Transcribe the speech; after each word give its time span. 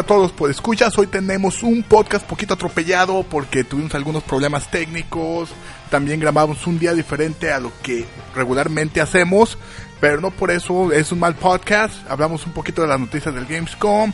A 0.00 0.02
todos 0.02 0.32
por 0.32 0.50
escuchas, 0.50 0.96
hoy 0.96 1.08
tenemos 1.08 1.62
un 1.62 1.82
podcast 1.82 2.26
poquito 2.26 2.54
atropellado 2.54 3.22
porque 3.22 3.64
tuvimos 3.64 3.94
algunos 3.94 4.22
problemas 4.22 4.70
técnicos, 4.70 5.50
también 5.90 6.18
grabamos 6.18 6.66
un 6.66 6.78
día 6.78 6.94
diferente 6.94 7.52
a 7.52 7.60
lo 7.60 7.70
que 7.82 8.06
regularmente 8.34 9.02
hacemos, 9.02 9.58
pero 10.00 10.22
no 10.22 10.30
por 10.30 10.52
eso 10.52 10.90
es 10.90 11.12
un 11.12 11.18
mal 11.18 11.34
podcast, 11.34 12.10
hablamos 12.10 12.46
un 12.46 12.52
poquito 12.54 12.80
de 12.80 12.88
las 12.88 12.98
noticias 12.98 13.34
del 13.34 13.44
Gamescom 13.44 14.10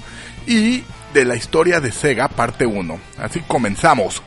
y 0.48 0.82
de 1.14 1.24
la 1.24 1.36
historia 1.36 1.78
de 1.78 1.92
Sega 1.92 2.26
parte 2.26 2.66
1. 2.66 2.98
Así 3.18 3.42
comenzamos. 3.42 4.20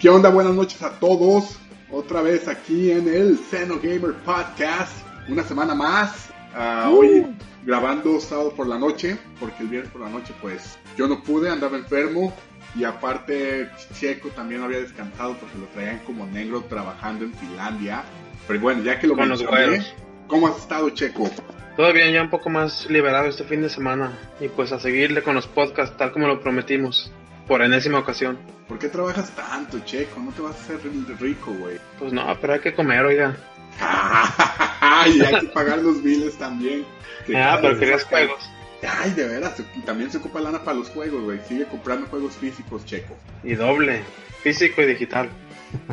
¿Qué 0.00 0.08
onda? 0.08 0.30
Buenas 0.30 0.54
noches 0.54 0.80
a 0.84 0.90
todos. 1.00 1.58
Otra 1.90 2.22
vez 2.22 2.46
aquí 2.46 2.92
en 2.92 3.08
el 3.08 3.36
Xeno 3.36 3.80
Gamer 3.82 4.14
Podcast. 4.24 4.92
Una 5.28 5.42
semana 5.42 5.74
más. 5.74 6.30
Ah, 6.54 6.88
hoy 6.92 7.26
grabando 7.64 8.20
sábado 8.20 8.52
por 8.52 8.68
la 8.68 8.78
noche. 8.78 9.18
Porque 9.40 9.64
el 9.64 9.68
viernes 9.68 9.90
por 9.90 10.02
la 10.02 10.08
noche, 10.08 10.32
pues 10.40 10.78
yo 10.96 11.08
no 11.08 11.20
pude, 11.24 11.50
andaba 11.50 11.76
enfermo. 11.76 12.32
Y 12.76 12.84
aparte, 12.84 13.70
Checo 13.98 14.28
también 14.28 14.62
había 14.62 14.78
descansado 14.78 15.36
porque 15.36 15.58
lo 15.58 15.66
traían 15.66 15.98
como 16.06 16.26
negro 16.26 16.62
trabajando 16.68 17.24
en 17.24 17.34
Finlandia. 17.34 18.04
Pero 18.46 18.60
bueno, 18.60 18.84
ya 18.84 19.00
que 19.00 19.08
lo 19.08 19.16
Con 19.16 19.28
mencioné. 19.30 19.84
¿cómo 20.28 20.46
has 20.46 20.58
estado, 20.58 20.90
Checo? 20.90 21.28
Todo 21.76 21.92
bien, 21.92 22.12
ya 22.12 22.22
un 22.22 22.30
poco 22.30 22.50
más 22.50 22.88
liberado 22.88 23.26
este 23.26 23.42
fin 23.42 23.62
de 23.62 23.68
semana. 23.68 24.16
Y 24.40 24.46
pues 24.46 24.70
a 24.70 24.78
seguirle 24.78 25.24
con 25.24 25.34
los 25.34 25.48
podcasts, 25.48 25.96
tal 25.96 26.12
como 26.12 26.28
lo 26.28 26.40
prometimos. 26.40 27.10
Por 27.48 27.62
enésima 27.62 27.98
ocasión. 27.98 28.38
¿Por 28.68 28.78
qué 28.78 28.88
trabajas 28.88 29.30
tanto, 29.30 29.80
Checo? 29.80 30.20
No 30.20 30.30
te 30.32 30.42
vas 30.42 30.54
a 30.56 30.60
hacer 30.60 30.80
rico, 31.18 31.52
güey. 31.54 31.78
Pues 31.98 32.12
no, 32.12 32.24
pero 32.40 32.52
hay 32.52 32.60
que 32.60 32.74
comer, 32.74 33.04
oiga. 33.06 33.34
y 35.06 35.22
hay 35.22 35.40
que 35.40 35.46
pagar 35.48 35.78
los 35.78 36.02
biles 36.02 36.36
también. 36.36 36.84
Que 37.26 37.36
Ah, 37.36 37.58
pero 37.60 37.78
querías 37.78 38.04
juegos. 38.04 38.48
Ay, 38.86 39.10
de 39.12 39.26
veras, 39.26 39.60
y 39.74 39.80
también 39.80 40.10
se 40.10 40.18
ocupa 40.18 40.40
lana 40.40 40.62
para 40.62 40.76
los 40.76 40.90
juegos, 40.90 41.24
güey. 41.24 41.40
Sigue 41.48 41.64
comprando 41.64 42.06
juegos 42.06 42.34
físicos, 42.34 42.84
Checo. 42.84 43.16
Y 43.42 43.54
doble. 43.54 44.02
Físico 44.42 44.82
y 44.82 44.86
digital. 44.86 45.28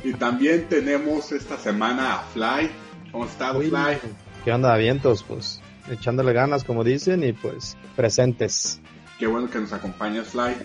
Y 0.03 0.13
también 0.13 0.67
tenemos 0.67 1.31
esta 1.31 1.57
semana 1.57 2.15
a 2.15 2.19
Fly. 2.33 2.69
¿Cómo 3.11 3.25
estás, 3.25 3.55
Uy, 3.55 3.69
Fly? 3.69 3.97
¿Qué 4.43 4.51
onda, 4.51 4.75
vientos? 4.77 5.23
Pues 5.23 5.61
echándole 5.89 6.33
ganas, 6.33 6.63
como 6.63 6.83
dicen, 6.83 7.23
y 7.23 7.33
pues 7.33 7.75
presentes. 7.95 8.79
Qué 9.17 9.27
bueno 9.27 9.49
que 9.49 9.59
nos 9.59 9.73
acompañas, 9.73 10.27
Fly, 10.27 10.55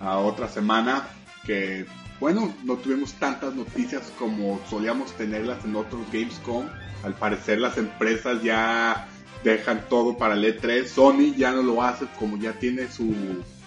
a 0.00 0.18
otra 0.18 0.48
semana 0.48 1.08
que, 1.44 1.86
bueno, 2.18 2.52
no 2.64 2.76
tuvimos 2.76 3.12
tantas 3.14 3.54
noticias 3.54 4.12
como 4.18 4.60
solíamos 4.68 5.12
tenerlas 5.12 5.64
en 5.64 5.76
otros 5.76 6.00
Gamescom. 6.12 6.66
Al 7.04 7.14
parecer 7.14 7.58
las 7.60 7.78
empresas 7.78 8.42
ya 8.42 9.08
dejan 9.44 9.84
todo 9.88 10.16
para 10.16 10.34
el 10.34 10.44
E3. 10.44 10.86
Sony 10.86 11.34
ya 11.36 11.52
no 11.52 11.62
lo 11.62 11.82
hace 11.82 12.06
como 12.18 12.36
ya 12.36 12.52
tiene 12.54 12.88
su 12.88 13.14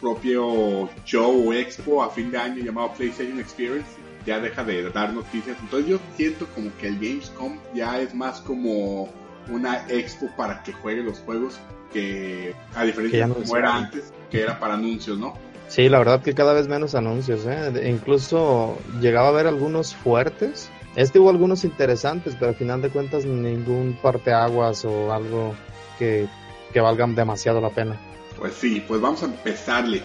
propio 0.01 0.89
show 1.05 1.49
o 1.49 1.53
expo 1.53 2.03
a 2.03 2.09
fin 2.09 2.31
de 2.31 2.37
año 2.37 2.63
llamado 2.63 2.93
PlayStation 2.93 3.39
Experience. 3.39 3.89
Ya 4.25 4.39
deja 4.39 4.63
de 4.63 4.89
dar 4.89 5.13
noticias. 5.13 5.57
Entonces 5.61 5.89
yo 5.89 5.99
siento 6.15 6.47
como 6.55 6.75
que 6.77 6.87
el 6.87 6.95
Gamescom 6.95 7.57
ya 7.73 7.99
es 7.99 8.13
más 8.13 8.39
como 8.41 9.11
una 9.49 9.85
expo 9.89 10.29
para 10.37 10.63
que 10.63 10.73
juegue 10.73 11.03
los 11.03 11.19
juegos 11.19 11.59
que 11.91 12.55
a 12.75 12.81
Que 12.81 12.87
diferencia 12.87 13.27
de 13.27 13.33
como 13.33 13.57
era 13.57 13.75
antes, 13.75 14.13
que 14.31 14.41
era 14.41 14.59
para 14.59 14.75
anuncios, 14.75 15.19
¿no? 15.19 15.37
Sí, 15.67 15.89
la 15.89 15.97
verdad 15.97 16.21
que 16.21 16.35
cada 16.35 16.53
vez 16.53 16.67
menos 16.67 16.93
anuncios, 16.95 17.45
¿eh? 17.45 17.89
Incluso 17.89 18.77
llegaba 19.01 19.29
a 19.29 19.31
ver 19.31 19.47
algunos 19.47 19.95
fuertes. 19.95 20.69
Este 20.95 21.19
hubo 21.19 21.31
algunos 21.31 21.63
interesantes, 21.63 22.35
pero 22.37 22.49
al 22.49 22.55
final 22.55 22.81
de 22.81 22.89
cuentas 22.89 23.25
ningún 23.25 23.97
parteaguas 24.01 24.85
o 24.85 25.11
algo 25.11 25.55
que, 25.97 26.27
que 26.71 26.81
valga 26.81 27.07
demasiado 27.07 27.59
la 27.59 27.69
pena. 27.69 27.99
Pues 28.37 28.53
sí, 28.53 28.83
pues 28.87 29.01
vamos 29.01 29.23
a 29.23 29.25
empezarle. 29.25 30.03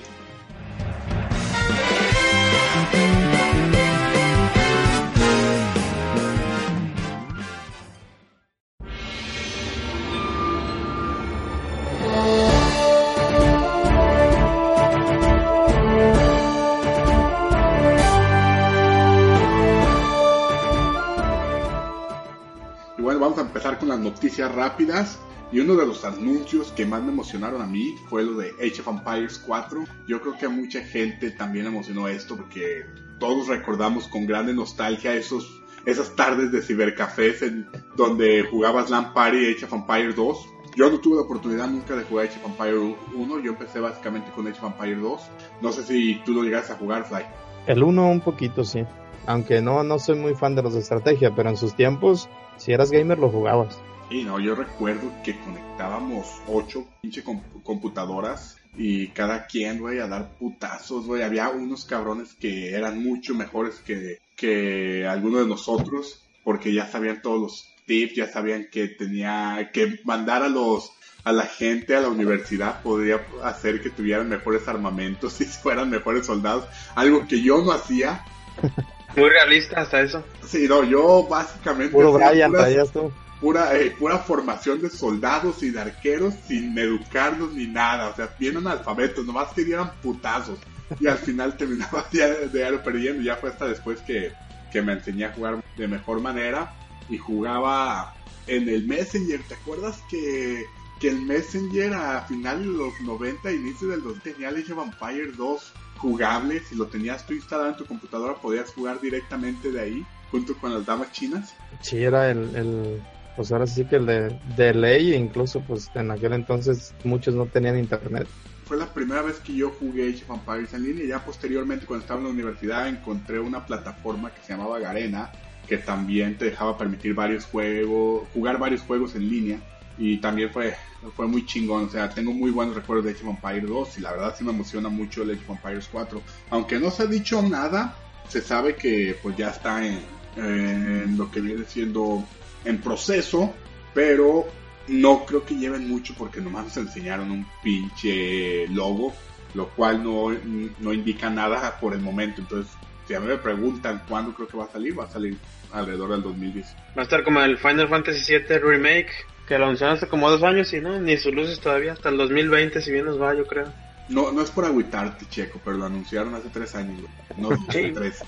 Con 23.88 23.96
las 23.96 24.12
noticias 24.12 24.54
rápidas. 24.54 25.18
Y 25.50 25.60
uno 25.60 25.74
de 25.76 25.86
los 25.86 26.04
anuncios 26.04 26.72
que 26.72 26.84
más 26.84 27.02
me 27.02 27.10
emocionaron 27.10 27.62
a 27.62 27.66
mí 27.66 27.94
fue 28.10 28.22
lo 28.22 28.34
de 28.34 28.50
Age 28.60 28.82
of 28.82 28.88
Empires 28.88 29.42
4. 29.46 29.84
Yo 30.06 30.20
creo 30.20 30.36
que 30.36 30.44
a 30.44 30.50
mucha 30.50 30.82
gente 30.82 31.30
también 31.30 31.64
emocionó 31.64 32.06
esto 32.06 32.36
porque 32.36 32.84
todos 33.18 33.48
recordamos 33.48 34.08
con 34.08 34.26
grande 34.26 34.52
nostalgia 34.52 35.14
esos, 35.14 35.62
esas 35.86 36.14
tardes 36.14 36.52
de 36.52 36.60
cibercafés 36.60 37.40
en 37.40 37.66
donde 37.96 38.42
jugabas 38.42 38.90
LAN 38.90 39.14
Party 39.14 39.54
Age 39.54 39.64
of 39.64 39.72
Empires 39.72 40.14
2. 40.16 40.48
Yo 40.76 40.90
no 40.90 41.00
tuve 41.00 41.16
la 41.16 41.22
oportunidad 41.22 41.66
nunca 41.66 41.96
de 41.96 42.04
jugar 42.04 42.26
Age 42.26 42.38
of 42.44 42.50
Empires 42.50 42.96
1, 43.14 43.40
yo 43.40 43.52
empecé 43.52 43.80
básicamente 43.80 44.30
con 44.32 44.46
Age 44.46 44.58
of 44.60 44.72
Empires 44.74 45.00
2. 45.00 45.20
No 45.62 45.72
sé 45.72 45.82
si 45.82 46.20
tú 46.26 46.34
lo 46.34 46.42
llegaste 46.42 46.74
a 46.74 46.76
jugar, 46.76 47.06
Fly. 47.06 47.24
El 47.66 47.82
uno 47.82 48.10
un 48.10 48.20
poquito, 48.20 48.64
sí. 48.64 48.84
Aunque 49.26 49.62
no, 49.62 49.82
no 49.82 49.98
soy 49.98 50.16
muy 50.16 50.34
fan 50.34 50.54
de 50.54 50.62
los 50.62 50.74
de 50.74 50.80
estrategia, 50.80 51.34
pero 51.34 51.48
en 51.48 51.56
sus 51.56 51.74
tiempos, 51.74 52.28
si 52.58 52.72
eras 52.72 52.90
gamer, 52.90 53.18
lo 53.18 53.30
jugabas. 53.30 53.78
Y 54.10 54.22
no, 54.24 54.40
yo 54.40 54.54
recuerdo 54.54 55.10
que 55.22 55.38
conectábamos 55.40 56.26
ocho 56.46 56.86
pinche 57.02 57.22
com- 57.22 57.42
computadoras 57.62 58.56
y 58.76 59.08
cada 59.08 59.46
quien, 59.46 59.80
güey, 59.80 59.98
a 59.98 60.06
dar 60.06 60.30
putazos, 60.38 61.06
güey. 61.06 61.22
Había 61.22 61.50
unos 61.50 61.84
cabrones 61.84 62.34
que 62.34 62.70
eran 62.74 63.02
mucho 63.02 63.34
mejores 63.34 63.76
que, 63.80 64.18
que 64.36 65.06
algunos 65.06 65.40
de 65.42 65.46
nosotros 65.48 66.22
porque 66.44 66.72
ya 66.72 66.86
sabían 66.86 67.20
todos 67.20 67.40
los 67.40 67.74
tips, 67.86 68.14
ya 68.16 68.26
sabían 68.28 68.68
que 68.72 68.88
tenía 68.88 69.70
que 69.72 70.00
mandar 70.04 70.42
a 70.42 70.48
los 70.48 70.92
a 71.24 71.32
la 71.32 71.42
gente 71.44 71.94
a 71.94 72.00
la 72.00 72.08
universidad 72.08 72.80
podría 72.82 73.20
hacer 73.42 73.82
que 73.82 73.90
tuvieran 73.90 74.28
mejores 74.30 74.66
armamentos 74.68 75.38
y 75.42 75.44
fueran 75.44 75.90
mejores 75.90 76.24
soldados, 76.24 76.64
algo 76.94 77.26
que 77.26 77.42
yo 77.42 77.62
no 77.62 77.72
hacía. 77.72 78.24
Muy 79.16 79.28
realista 79.30 79.80
hasta 79.80 80.00
eso. 80.02 80.24
Sí, 80.46 80.66
no, 80.68 80.84
yo 80.84 81.26
básicamente 81.28 81.92
Puro 81.92 82.12
Brian, 82.12 82.52
puras- 82.52 82.92
tú. 82.92 83.12
pura, 83.40 83.76
eh, 83.78 83.90
pura 83.98 84.18
formación 84.18 84.80
de 84.80 84.90
soldados 84.90 85.62
y 85.62 85.70
de 85.70 85.80
arqueros 85.80 86.34
sin 86.46 86.76
educarlos 86.78 87.52
ni 87.52 87.66
nada, 87.66 88.08
o 88.08 88.14
sea, 88.16 88.34
bien 88.38 88.56
analfabetos, 88.56 89.24
nomás 89.24 89.52
que 89.54 89.64
dieran 89.64 89.90
putazos. 90.02 90.58
Y 91.00 91.06
al 91.06 91.18
final 91.18 91.56
terminaba 91.58 92.06
ya 92.12 92.28
de, 92.28 92.48
de 92.48 92.78
perdiendo, 92.78 93.22
ya 93.22 93.36
fue 93.36 93.50
hasta 93.50 93.66
después 93.66 94.00
que, 94.00 94.32
que 94.72 94.82
me 94.82 94.92
enseñé 94.94 95.26
a 95.26 95.32
jugar 95.32 95.62
de 95.76 95.88
mejor 95.88 96.20
manera 96.20 96.74
y 97.08 97.18
jugaba 97.18 98.14
en 98.46 98.68
el 98.68 98.86
Messenger, 98.86 99.42
¿te 99.42 99.54
acuerdas 99.54 100.02
que, 100.10 100.64
que 101.00 101.08
el 101.08 101.20
Messenger 101.22 101.92
a 101.94 102.22
finales 102.22 102.66
de 102.66 102.72
los 102.72 103.00
90, 103.02 103.52
inicio 103.52 103.88
del 103.88 104.02
2000 104.02 104.20
tenía 104.34 104.48
Age 104.48 104.72
of 104.72 104.84
Empires 104.84 105.36
2 105.36 105.72
jugable. 105.98 106.60
Si 106.60 106.74
lo 106.74 106.86
tenías 106.86 107.26
tú 107.26 107.34
instalado 107.34 107.70
en 107.70 107.76
tu 107.76 107.84
computadora, 107.84 108.34
podías 108.34 108.70
jugar 108.70 109.00
directamente 109.00 109.70
de 109.70 109.80
ahí, 109.80 110.06
junto 110.30 110.56
con 110.56 110.72
las 110.72 110.86
damas 110.86 111.12
chinas. 111.12 111.54
Sí, 111.82 112.02
era 112.02 112.30
el, 112.30 112.54
el 112.56 113.02
pues 113.36 113.52
ahora 113.52 113.68
sí 113.68 113.84
que 113.84 113.96
el 113.96 114.06
de, 114.06 114.40
de 114.56 114.74
ley, 114.74 115.14
incluso 115.14 115.60
pues 115.60 115.90
en 115.94 116.10
aquel 116.10 116.32
entonces 116.32 116.92
muchos 117.04 117.34
no 117.34 117.46
tenían 117.46 117.78
internet. 117.78 118.26
Fue 118.64 118.76
la 118.76 118.92
primera 118.92 119.22
vez 119.22 119.38
que 119.38 119.54
yo 119.54 119.70
jugué 119.70 120.10
Age 120.10 120.24
of 120.28 120.40
Empires 120.40 120.74
en 120.74 120.82
línea. 120.82 121.06
Ya 121.06 121.24
posteriormente, 121.24 121.86
cuando 121.86 122.02
estaba 122.02 122.20
en 122.20 122.26
la 122.26 122.32
universidad, 122.32 122.88
encontré 122.88 123.38
una 123.38 123.64
plataforma 123.64 124.30
que 124.34 124.42
se 124.42 124.52
llamaba 124.54 124.80
Garena, 124.80 125.30
que 125.68 125.78
también 125.78 126.36
te 126.36 126.46
dejaba 126.46 126.76
permitir 126.76 127.14
varios 127.14 127.44
juegos, 127.44 128.26
jugar 128.34 128.58
varios 128.58 128.82
juegos 128.82 129.14
en 129.14 129.28
línea. 129.28 129.60
Y 129.98 130.18
también 130.18 130.50
fue, 130.50 130.74
fue 131.16 131.26
muy 131.26 131.44
chingón. 131.44 131.86
O 131.86 131.90
sea, 131.90 132.08
tengo 132.08 132.32
muy 132.32 132.50
buenos 132.50 132.76
recuerdos 132.76 133.04
de 133.04 133.12
Age 133.12 133.26
of 133.26 133.30
Empires 133.30 133.68
2 133.68 133.98
y 133.98 134.00
la 134.00 134.12
verdad 134.12 134.34
sí 134.38 134.44
me 134.44 134.50
emociona 134.50 134.88
mucho 134.88 135.22
el 135.22 135.30
Age 135.30 135.42
of 135.48 135.56
Empires 135.56 135.88
4. 135.90 136.22
Aunque 136.50 136.78
no 136.78 136.90
se 136.90 137.02
ha 137.02 137.06
dicho 137.06 137.42
nada, 137.42 137.96
se 138.28 138.40
sabe 138.40 138.76
que 138.76 139.16
pues 139.22 139.36
ya 139.36 139.50
está 139.50 139.84
en, 139.84 140.00
en 140.36 141.16
lo 141.16 141.30
que 141.30 141.40
viene 141.40 141.64
siendo 141.64 142.24
en 142.64 142.80
proceso, 142.80 143.52
pero 143.94 144.46
no 144.88 145.24
creo 145.24 145.44
que 145.44 145.54
lleven 145.54 145.88
mucho 145.88 146.14
porque 146.16 146.40
nomás 146.40 146.66
nos 146.66 146.76
enseñaron 146.78 147.30
un 147.30 147.46
pinche 147.62 148.66
logo, 148.68 149.14
lo 149.54 149.68
cual 149.70 150.02
no, 150.02 150.30
no 150.78 150.92
indica 150.92 151.30
nada 151.30 151.78
por 151.78 151.94
el 151.94 152.00
momento. 152.00 152.40
Entonces, 152.40 152.72
si 153.06 153.14
a 153.14 153.20
mí 153.20 153.26
me 153.26 153.36
preguntan 153.36 154.02
cuándo 154.08 154.34
creo 154.34 154.48
que 154.48 154.56
va 154.56 154.64
a 154.64 154.68
salir, 154.68 154.98
va 154.98 155.04
a 155.04 155.10
salir 155.10 155.36
alrededor 155.72 156.10
del 156.10 156.22
2010. 156.22 156.66
Va 156.96 157.02
a 157.02 157.04
estar 157.04 157.24
como 157.24 157.40
el 157.40 157.58
Final 157.58 157.88
Fantasy 157.88 158.38
VII 158.38 158.58
Remake, 158.58 159.10
que 159.48 159.58
lo 159.58 159.64
anunciaron 159.64 159.96
hace 159.96 160.06
como 160.08 160.30
dos 160.30 160.42
años 160.42 160.72
y 160.74 160.80
no, 160.80 161.00
ni 161.00 161.16
sus 161.16 161.32
luces 161.32 161.58
todavía, 161.58 161.94
hasta 161.94 162.10
el 162.10 162.18
2020 162.18 162.82
si 162.82 162.92
bien 162.92 163.06
nos 163.06 163.20
va, 163.20 163.34
yo 163.34 163.46
creo. 163.46 163.66
No, 164.10 164.30
no 164.30 164.42
es 164.42 164.50
por 164.50 164.66
agüitarte, 164.66 165.26
Checo, 165.26 165.58
pero 165.64 165.78
lo 165.78 165.86
anunciaron 165.86 166.34
hace 166.34 166.50
tres 166.50 166.74
años, 166.74 167.00
no 167.38 167.50
hace 167.68 167.90
tres. 167.92 168.22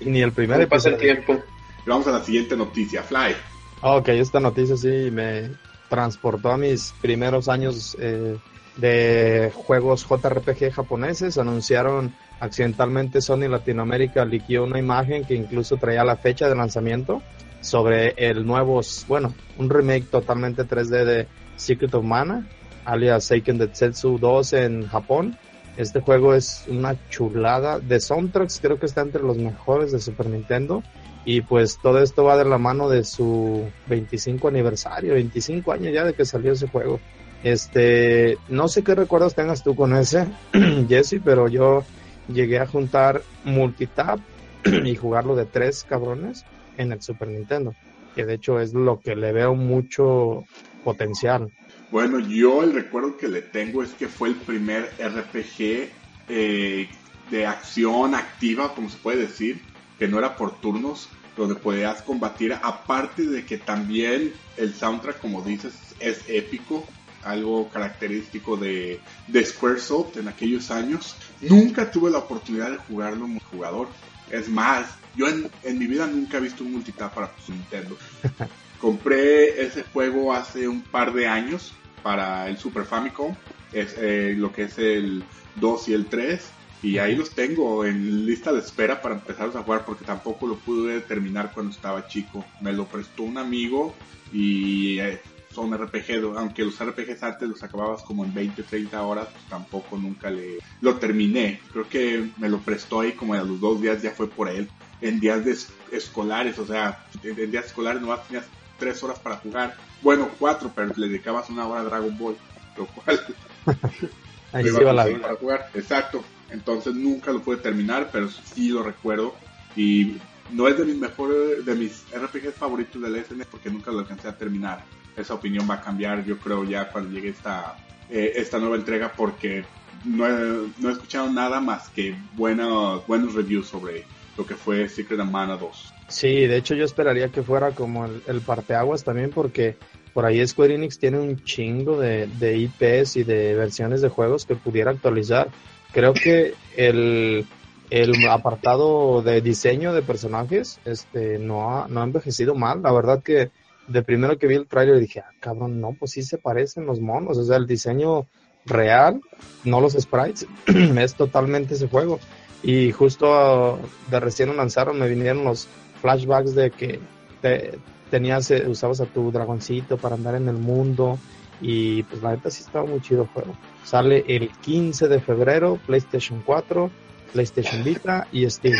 y 0.00 0.06
ni 0.06 0.22
el 0.22 0.30
primer 0.32 0.68
pasa 0.68 0.90
el 0.90 0.96
tiempo. 0.96 1.42
Y 1.84 1.90
vamos 1.90 2.06
a 2.06 2.12
la 2.12 2.22
siguiente 2.22 2.56
noticia, 2.56 3.02
Fly. 3.02 3.34
Ok, 3.80 4.08
esta 4.10 4.38
noticia 4.38 4.76
sí 4.76 5.10
me 5.10 5.50
transportó 5.88 6.52
a 6.52 6.56
mis 6.56 6.94
primeros 7.02 7.48
años 7.48 7.96
eh, 8.00 8.38
de 8.76 9.50
juegos 9.52 10.06
JRPG 10.08 10.72
japoneses. 10.72 11.36
Anunciaron 11.36 12.14
accidentalmente 12.38 13.20
Sony 13.20 13.48
Latinoamérica 13.48 14.24
liquidó 14.24 14.64
una 14.64 14.78
imagen 14.78 15.24
que 15.24 15.34
incluso 15.34 15.78
traía 15.78 16.04
la 16.04 16.16
fecha 16.16 16.48
de 16.48 16.54
lanzamiento 16.54 17.22
sobre 17.62 18.14
el 18.18 18.44
nuevo, 18.44 18.80
bueno, 19.08 19.32
un 19.56 19.70
remake 19.70 20.10
totalmente 20.10 20.64
3D 20.64 21.04
de 21.04 21.28
Secret 21.56 21.94
of 21.94 22.04
Mana, 22.04 22.46
alias 22.84 23.24
Seiken 23.24 23.56
Detsetsu 23.56 24.18
2 24.18 24.52
en 24.54 24.86
Japón. 24.88 25.38
Este 25.76 26.00
juego 26.00 26.34
es 26.34 26.66
una 26.68 26.96
chulada 27.08 27.78
de 27.78 27.98
soundtracks, 27.98 28.58
creo 28.60 28.78
que 28.78 28.86
está 28.86 29.00
entre 29.00 29.22
los 29.22 29.38
mejores 29.38 29.92
de 29.92 30.00
Super 30.00 30.26
Nintendo. 30.26 30.82
Y 31.24 31.42
pues 31.42 31.78
todo 31.80 32.02
esto 32.02 32.24
va 32.24 32.36
de 32.36 32.44
la 32.44 32.58
mano 32.58 32.88
de 32.88 33.04
su 33.04 33.64
25 33.86 34.48
aniversario, 34.48 35.14
25 35.14 35.72
años 35.72 35.94
ya 35.94 36.04
de 36.04 36.14
que 36.14 36.24
salió 36.24 36.52
ese 36.52 36.66
juego. 36.66 36.98
Este, 37.44 38.38
no 38.48 38.66
sé 38.66 38.82
qué 38.82 38.96
recuerdos 38.96 39.34
tengas 39.34 39.62
tú 39.62 39.76
con 39.76 39.94
ese, 39.96 40.26
Jesse, 40.88 41.20
pero 41.24 41.46
yo 41.46 41.84
llegué 42.28 42.58
a 42.58 42.66
juntar 42.66 43.22
multitap 43.44 44.18
y 44.84 44.96
jugarlo 44.96 45.36
de 45.36 45.46
tres 45.46 45.84
cabrones 45.84 46.44
en 46.76 46.92
el 46.92 47.02
Super 47.02 47.28
Nintendo, 47.28 47.74
que 48.14 48.24
de 48.24 48.34
hecho 48.34 48.60
es 48.60 48.74
lo 48.74 49.00
que 49.00 49.16
le 49.16 49.32
veo 49.32 49.54
mucho 49.54 50.44
potencial. 50.84 51.50
Bueno, 51.90 52.18
yo 52.20 52.62
el 52.62 52.72
recuerdo 52.72 53.16
que 53.16 53.28
le 53.28 53.42
tengo 53.42 53.82
es 53.82 53.90
que 53.92 54.08
fue 54.08 54.30
el 54.30 54.34
primer 54.36 54.90
RPG 54.98 55.90
eh, 56.28 56.88
de 57.30 57.46
acción 57.46 58.14
activa, 58.14 58.74
como 58.74 58.88
se 58.88 58.96
puede 58.98 59.18
decir, 59.18 59.60
que 59.98 60.08
no 60.08 60.18
era 60.18 60.36
por 60.36 60.58
turnos, 60.60 61.08
donde 61.36 61.54
podías 61.54 62.02
combatir, 62.02 62.54
aparte 62.62 63.26
de 63.26 63.44
que 63.44 63.58
también 63.58 64.32
el 64.56 64.74
soundtrack, 64.74 65.20
como 65.20 65.42
dices, 65.42 65.74
es 66.00 66.24
épico, 66.28 66.84
algo 67.24 67.68
característico 67.68 68.56
de, 68.56 69.00
de 69.28 69.44
Squaresoft 69.44 70.16
en 70.16 70.28
aquellos 70.28 70.70
años. 70.70 71.16
Nunca 71.40 71.90
tuve 71.90 72.10
la 72.10 72.18
oportunidad 72.18 72.70
de 72.70 72.78
jugarlo 72.78 73.22
como 73.22 73.40
jugador. 73.50 73.88
Es 74.30 74.48
más, 74.48 74.86
yo 75.16 75.28
en, 75.28 75.50
en 75.62 75.78
mi 75.78 75.86
vida 75.86 76.06
nunca 76.06 76.38
he 76.38 76.40
visto 76.40 76.64
un 76.64 76.72
multitap 76.72 77.14
para 77.14 77.30
su 77.44 77.52
Nintendo. 77.52 77.96
Compré 78.80 79.62
ese 79.62 79.84
juego 79.84 80.32
hace 80.32 80.66
un 80.66 80.82
par 80.82 81.12
de 81.12 81.26
años 81.26 81.72
para 82.02 82.48
el 82.48 82.58
Super 82.58 82.84
Famicom, 82.84 83.34
es 83.72 83.94
eh, 83.98 84.34
lo 84.36 84.52
que 84.52 84.64
es 84.64 84.78
el 84.78 85.22
2 85.56 85.88
y 85.88 85.94
el 85.94 86.06
3 86.06 86.50
y 86.82 86.98
ahí 86.98 87.14
los 87.14 87.30
tengo 87.30 87.84
en 87.84 88.26
lista 88.26 88.52
de 88.52 88.58
espera 88.58 89.00
para 89.00 89.14
empezar 89.14 89.50
a 89.54 89.62
jugar 89.62 89.84
porque 89.84 90.04
tampoco 90.04 90.48
lo 90.48 90.56
pude 90.56 91.00
terminar 91.00 91.52
cuando 91.54 91.70
estaba 91.70 92.08
chico. 92.08 92.44
Me 92.60 92.72
lo 92.72 92.86
prestó 92.86 93.22
un 93.22 93.38
amigo 93.38 93.94
y 94.32 94.98
eh, 94.98 95.20
son 95.54 95.72
RPG, 95.72 96.36
aunque 96.36 96.64
los 96.64 96.82
RPGs 96.82 97.22
antes 97.22 97.48
los 97.48 97.62
acababas 97.62 98.02
como 98.02 98.24
en 98.24 98.34
20, 98.34 98.64
30 98.64 99.00
horas, 99.00 99.28
pues 99.30 99.44
tampoco 99.48 99.96
nunca 99.96 100.28
le 100.28 100.58
lo 100.80 100.96
terminé. 100.96 101.60
Creo 101.72 101.88
que 101.88 102.30
me 102.38 102.48
lo 102.48 102.58
prestó 102.58 103.00
ahí 103.00 103.12
como 103.12 103.34
a 103.34 103.44
los 103.44 103.60
dos 103.60 103.80
días 103.80 104.02
ya 104.02 104.10
fue 104.10 104.28
por 104.28 104.48
él. 104.48 104.68
En 105.02 105.20
días 105.20 105.44
de 105.44 105.56
escolares, 105.96 106.58
o 106.58 106.66
sea, 106.66 107.04
en 107.22 107.50
días 107.50 107.66
escolares 107.66 108.00
nomás 108.00 108.26
tenías 108.26 108.46
tres 108.78 109.02
horas 109.02 109.18
para 109.18 109.36
jugar. 109.36 109.76
Bueno, 110.00 110.30
cuatro, 110.38 110.72
pero 110.74 110.92
le 110.96 111.08
dedicabas 111.08 111.50
una 111.50 111.66
hora 111.66 111.80
a 111.82 111.84
Dragon 111.84 112.16
Ball, 112.18 112.36
lo 112.76 112.86
cual... 112.86 113.20
Ahí 114.52 114.64
se 114.64 114.80
iba 114.80 114.92
la 114.92 115.06
vida. 115.06 115.20
Para 115.20 115.36
jugar. 115.36 115.70
Exacto. 115.74 116.22
Entonces 116.50 116.94
nunca 116.94 117.32
lo 117.32 117.40
pude 117.42 117.56
terminar, 117.56 118.10
pero 118.12 118.28
sí 118.28 118.68
lo 118.68 118.82
recuerdo. 118.82 119.34
Y 119.74 120.18
no 120.50 120.68
es 120.68 120.76
de 120.76 120.84
mis 120.84 120.96
mejores, 120.96 121.64
de 121.64 121.74
mis 121.74 122.04
RPGs 122.12 122.54
favoritos 122.54 123.00
del 123.00 123.16
SN 123.16 123.44
porque 123.50 123.70
nunca 123.70 123.90
lo 123.90 124.00
alcancé 124.00 124.28
a 124.28 124.36
terminar. 124.36 124.84
Esa 125.16 125.34
opinión 125.34 125.68
va 125.68 125.74
a 125.74 125.80
cambiar, 125.80 126.24
yo 126.24 126.38
creo, 126.38 126.64
ya 126.64 126.90
cuando 126.90 127.10
llegue 127.10 127.30
esta, 127.30 127.76
eh, 128.10 128.32
esta 128.36 128.58
nueva 128.58 128.76
entrega 128.76 129.12
porque 129.12 129.64
no 130.04 130.26
he, 130.26 130.68
no 130.78 130.88
he 130.88 130.92
escuchado 130.92 131.30
nada 131.30 131.60
más 131.60 131.88
que 131.90 132.14
buenos, 132.34 133.06
buenos 133.06 133.34
reviews 133.34 133.68
sobre 133.68 134.04
lo 134.36 134.46
que 134.46 134.54
fue 134.54 134.88
Secret 134.88 135.20
of 135.20 135.30
Mana 135.30 135.56
2. 135.56 135.94
Sí, 136.08 136.46
de 136.46 136.56
hecho 136.56 136.74
yo 136.74 136.84
esperaría 136.84 137.28
que 137.28 137.42
fuera 137.42 137.70
como 137.72 138.04
el, 138.04 138.22
el 138.26 138.40
parteaguas 138.40 139.04
también 139.04 139.30
porque 139.30 139.76
por 140.12 140.26
ahí 140.26 140.46
Square 140.46 140.74
Enix 140.74 140.98
tiene 140.98 141.18
un 141.18 141.42
chingo 141.44 141.98
de, 141.98 142.26
de 142.26 142.58
IPs 142.58 143.16
y 143.16 143.24
de 143.24 143.54
versiones 143.54 144.02
de 144.02 144.08
juegos 144.08 144.44
que 144.44 144.54
pudiera 144.54 144.90
actualizar. 144.90 145.48
Creo 145.92 146.12
que 146.12 146.54
el, 146.76 147.46
el 147.90 148.28
apartado 148.28 149.22
de 149.22 149.40
diseño 149.40 149.92
de 149.92 150.02
personajes 150.02 150.80
este 150.84 151.38
no 151.38 151.70
ha, 151.70 151.88
no 151.88 152.00
ha 152.00 152.04
envejecido 152.04 152.54
mal. 152.54 152.82
La 152.82 152.92
verdad 152.92 153.22
que 153.22 153.50
de 153.88 154.02
primero 154.02 154.38
que 154.38 154.46
vi 154.46 154.54
el 154.54 154.66
trailer 154.66 154.98
dije, 155.00 155.20
ah, 155.20 155.30
cabrón, 155.40 155.80
no, 155.80 155.94
pues 155.98 156.12
sí 156.12 156.22
se 156.22 156.38
parecen 156.38 156.86
los 156.86 157.00
monos. 157.00 157.38
O 157.38 157.44
sea, 157.44 157.56
el 157.56 157.66
diseño 157.66 158.26
real, 158.64 159.20
no 159.64 159.80
los 159.80 159.94
sprites, 159.94 160.46
es 160.66 161.14
totalmente 161.14 161.74
ese 161.74 161.88
juego. 161.88 162.20
Y 162.62 162.92
justo 162.92 163.80
de 164.10 164.20
recién 164.20 164.56
lanzaron 164.56 164.98
me 164.98 165.08
vinieron 165.08 165.44
los 165.44 165.66
flashbacks 166.00 166.54
de 166.54 166.70
que 166.70 167.00
te, 167.40 167.78
tenías, 168.10 168.50
eh, 168.50 168.64
usabas 168.68 169.00
a 169.00 169.06
tu 169.06 169.32
dragoncito 169.32 169.96
para 169.96 170.14
andar 170.14 170.34
en 170.34 170.48
el 170.48 170.56
mundo 170.56 171.18
y 171.60 172.02
pues 172.04 172.22
la 172.22 172.32
neta 172.32 172.50
sí 172.50 172.62
estaba 172.62 172.84
muy 172.84 173.00
chido 173.00 173.22
el 173.22 173.28
juego. 173.28 173.56
Sale 173.84 174.24
el 174.28 174.50
15 174.50 175.08
de 175.08 175.20
febrero, 175.20 175.78
PlayStation 175.86 176.42
4, 176.44 176.90
PlayStation 177.32 177.82
Vita 177.82 178.26
y 178.32 178.48
Steam. 178.50 178.76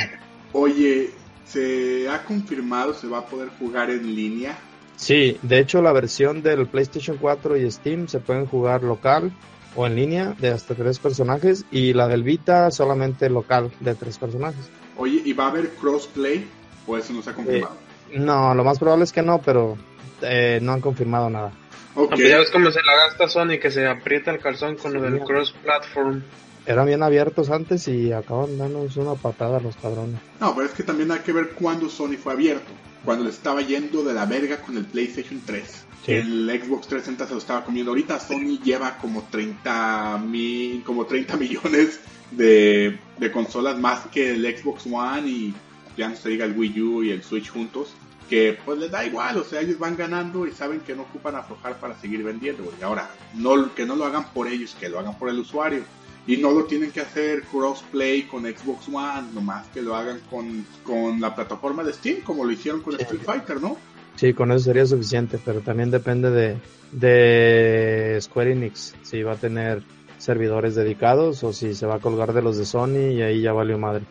Oye, 0.53 1.11
¿se 1.47 2.09
ha 2.09 2.25
confirmado 2.25 2.93
se 2.93 3.07
va 3.07 3.19
a 3.19 3.27
poder 3.27 3.49
jugar 3.59 3.91
en 3.91 4.15
línea? 4.15 4.59
Sí, 4.97 5.39
de 5.43 5.59
hecho 5.59 5.81
la 5.83 5.93
versión 5.93 6.43
del 6.43 6.67
PlayStation 6.67 7.17
4 7.17 7.57
y 7.57 7.71
Steam 7.71 8.09
se 8.09 8.21
pueden 8.21 8.47
jugar 8.47 8.83
local 8.83 9.33
o 9.75 9.87
en 9.87 9.97
línea 9.97 10.35
de 10.39 10.51
hasta 10.51 10.75
tres 10.75 10.99
personajes 10.99 11.65
y 11.71 11.93
la 11.93 12.09
del 12.09 12.23
Vita 12.23 12.71
solamente 12.71 13.29
local 13.31 13.71
de 13.81 13.95
tres 13.95 14.19
personajes. 14.19 14.71
Oye, 14.97 15.23
¿y 15.25 15.33
va 15.33 15.47
a 15.47 15.49
haber 15.49 15.71
crossplay 15.71 16.47
o 16.87 16.97
eso 16.97 17.13
no 17.13 17.23
se 17.23 17.31
ha 17.31 17.35
confirmado? 17.35 17.77
Eh, 18.11 18.19
no, 18.19 18.55
lo 18.55 18.65
más 18.65 18.79
probable 18.79 19.05
es 19.05 19.13
que 19.13 19.23
no, 19.23 19.41
pero 19.41 19.77
eh, 20.21 20.59
no 20.63 20.73
han 20.73 20.81
confirmado 20.81 21.31
nada. 21.31 21.53
Okay. 21.95 22.29
Ya 22.29 22.39
ves 22.39 22.51
cómo 22.51 22.71
se 22.71 22.81
la 22.83 22.97
gasta 22.97 23.29
Sony, 23.29 23.59
que 23.61 23.71
se 23.71 23.87
aprieta 23.87 24.31
el 24.31 24.39
calzón 24.39 24.77
con 24.77 24.95
lo 24.95 25.01
del 25.01 25.21
cross-platform. 25.21 26.23
Eran 26.65 26.87
bien 26.87 27.03
abiertos 27.03 27.51
antes 27.51 27.89
y 27.89 28.13
acaban 28.13 28.57
dándonos 28.57 28.97
una 28.97 29.15
patada 29.15 29.59
a 29.59 29.61
los 29.61 29.77
cabrones. 29.77 30.21
No, 30.41 30.55
pero 30.55 30.67
es 30.67 30.73
que 30.73 30.83
también 30.83 31.11
hay 31.11 31.21
que 31.21 31.33
ver 31.33 31.51
cuándo 31.51 31.89
Sony 31.89 32.17
fue 32.23 32.33
abierto. 32.33 32.71
Cuando 33.05 33.25
le 33.25 33.31
estaba 33.31 33.63
yendo 33.63 34.05
de 34.05 34.15
la 34.15 34.27
verga 34.27 34.59
con 34.59 34.77
el 34.77 34.85
PlayStation 34.85 35.41
3. 35.45 35.87
Sí. 36.07 36.13
El 36.13 36.49
Xbox 36.49 36.87
360 36.87 37.27
se 37.27 37.33
lo 37.33 37.39
estaba 37.39 37.65
comiendo. 37.65 37.91
Ahorita 37.91 38.21
Sony 38.21 38.61
lleva 38.63 38.97
como 38.99 39.27
30, 39.29 40.19
mil, 40.19 40.83
como 40.85 41.05
30 41.05 41.37
millones 41.39 42.01
de, 42.31 42.99
de 43.19 43.33
consolas 43.33 43.79
más 43.79 44.07
que 44.07 44.33
el 44.33 44.57
Xbox 44.57 44.87
One 44.87 45.29
y 45.29 45.55
ya 45.97 46.09
no 46.09 46.17
se 46.17 46.29
diga 46.29 46.45
el 46.45 46.57
Wii 46.57 46.81
U 46.81 47.03
y 47.03 47.11
el 47.11 47.23
Switch 47.23 47.51
juntos 47.51 47.95
que 48.33 48.59
pues 48.65 48.79
les 48.79 48.91
da 48.91 49.05
igual, 49.05 49.37
o 49.37 49.45
sea, 49.45 49.61
ellos 49.61 49.79
van 49.79 49.95
ganando 49.95 50.47
y 50.47 50.53
saben 50.53 50.81
que 50.81 50.97
no 50.97 51.03
ocupan 51.03 51.37
aflojar 51.37 51.79
para 51.79 52.01
seguir 52.01 52.23
vendiendo. 52.23 52.73
Y 52.81 52.83
ahora, 52.83 53.11
no, 53.35 53.75
que 53.75 53.85
no 53.85 53.95
lo 53.95 54.07
hagan 54.07 54.25
por 54.33 54.49
ellos, 54.49 54.75
que 54.81 54.89
lo 54.89 54.99
hagan 54.99 55.19
por 55.19 55.29
el 55.29 55.39
usuario. 55.39 55.85
Y 56.27 56.37
no 56.37 56.53
lo 56.53 56.65
tienen 56.65 56.91
que 56.91 57.01
hacer 57.01 57.43
crossplay 57.43 58.23
con 58.23 58.45
Xbox 58.45 58.89
One, 58.89 59.33
nomás 59.35 59.67
que 59.69 59.83
lo 59.83 59.97
hagan 59.97 60.21
con, 60.31 60.65
con 60.85 61.21
la 61.21 61.35
plataforma 61.35 61.83
de 61.83 61.93
Steam, 61.93 62.21
como 62.23 62.45
lo 62.45 62.53
hicieron 62.53 62.81
con 62.81 62.95
Street 63.01 63.23
Fighter, 63.25 63.61
¿no? 63.61 63.77
Sí, 64.17 64.35
con 64.35 64.53
eso 64.53 64.67
sería 64.67 64.87
suficiente, 64.87 65.39
pero 65.45 65.61
también 65.61 65.91
depende 65.91 66.31
de, 66.31 66.57
de 66.93 68.21
Square 68.21 68.53
Enix, 68.53 68.95
si 69.03 69.23
va 69.23 69.33
a 69.33 69.37
tener 69.37 69.83
servidores 70.19 70.75
dedicados 70.75 71.43
o 71.43 71.53
si 71.53 71.75
se 71.75 71.87
va 71.87 71.97
a 71.97 72.01
colgar 72.01 72.33
de 72.33 72.43
los 72.43 72.57
de 72.57 72.67
Sony 72.67 73.11
y 73.13 73.23
ahí 73.23 73.41
ya 73.41 73.53
valió 73.53 73.79
madre. 73.79 74.05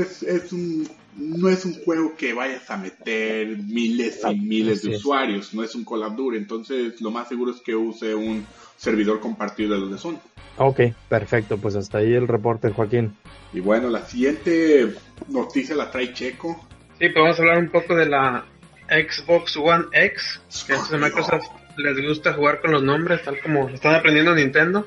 Es, 0.00 0.22
es 0.22 0.52
un, 0.52 0.88
no 1.16 1.48
es 1.48 1.64
un 1.64 1.74
juego 1.74 2.16
que 2.16 2.32
vayas 2.32 2.70
a 2.70 2.76
meter 2.76 3.56
miles 3.58 4.20
y 4.28 4.34
miles 4.34 4.82
de 4.82 4.96
usuarios, 4.96 5.54
no 5.54 5.62
es 5.62 5.74
un 5.74 5.84
Call 5.84 6.02
of 6.02 6.16
Duty, 6.16 6.36
entonces 6.36 7.00
lo 7.00 7.10
más 7.10 7.28
seguro 7.28 7.52
es 7.52 7.60
que 7.60 7.74
use 7.74 8.14
un 8.14 8.46
servidor 8.76 9.20
compartido 9.20 9.74
de 9.74 9.80
los 9.80 9.90
de 9.90 9.98
Sony. 9.98 10.18
Ok, 10.56 10.80
perfecto, 11.08 11.58
pues 11.58 11.76
hasta 11.76 11.98
ahí 11.98 12.12
el 12.12 12.28
reporte, 12.28 12.70
Joaquín. 12.70 13.16
Y 13.52 13.60
bueno, 13.60 13.88
la 13.88 14.04
siguiente 14.04 14.94
noticia 15.28 15.76
la 15.76 15.90
trae 15.90 16.12
Checo. 16.12 16.66
Sí, 16.98 17.08
pues 17.08 17.14
vamos 17.14 17.38
a 17.38 17.42
hablar 17.42 17.58
un 17.58 17.70
poco 17.70 17.94
de 17.94 18.06
la 18.06 18.44
Xbox 18.88 19.56
One 19.56 19.86
X, 19.92 20.40
que 20.66 20.74
a 20.74 20.98
Microsoft 20.98 21.46
les 21.76 22.06
gusta 22.06 22.34
jugar 22.34 22.60
con 22.60 22.72
los 22.72 22.82
nombres, 22.82 23.22
tal 23.22 23.40
como 23.40 23.68
están 23.68 23.94
aprendiendo 23.94 24.34
Nintendo. 24.34 24.86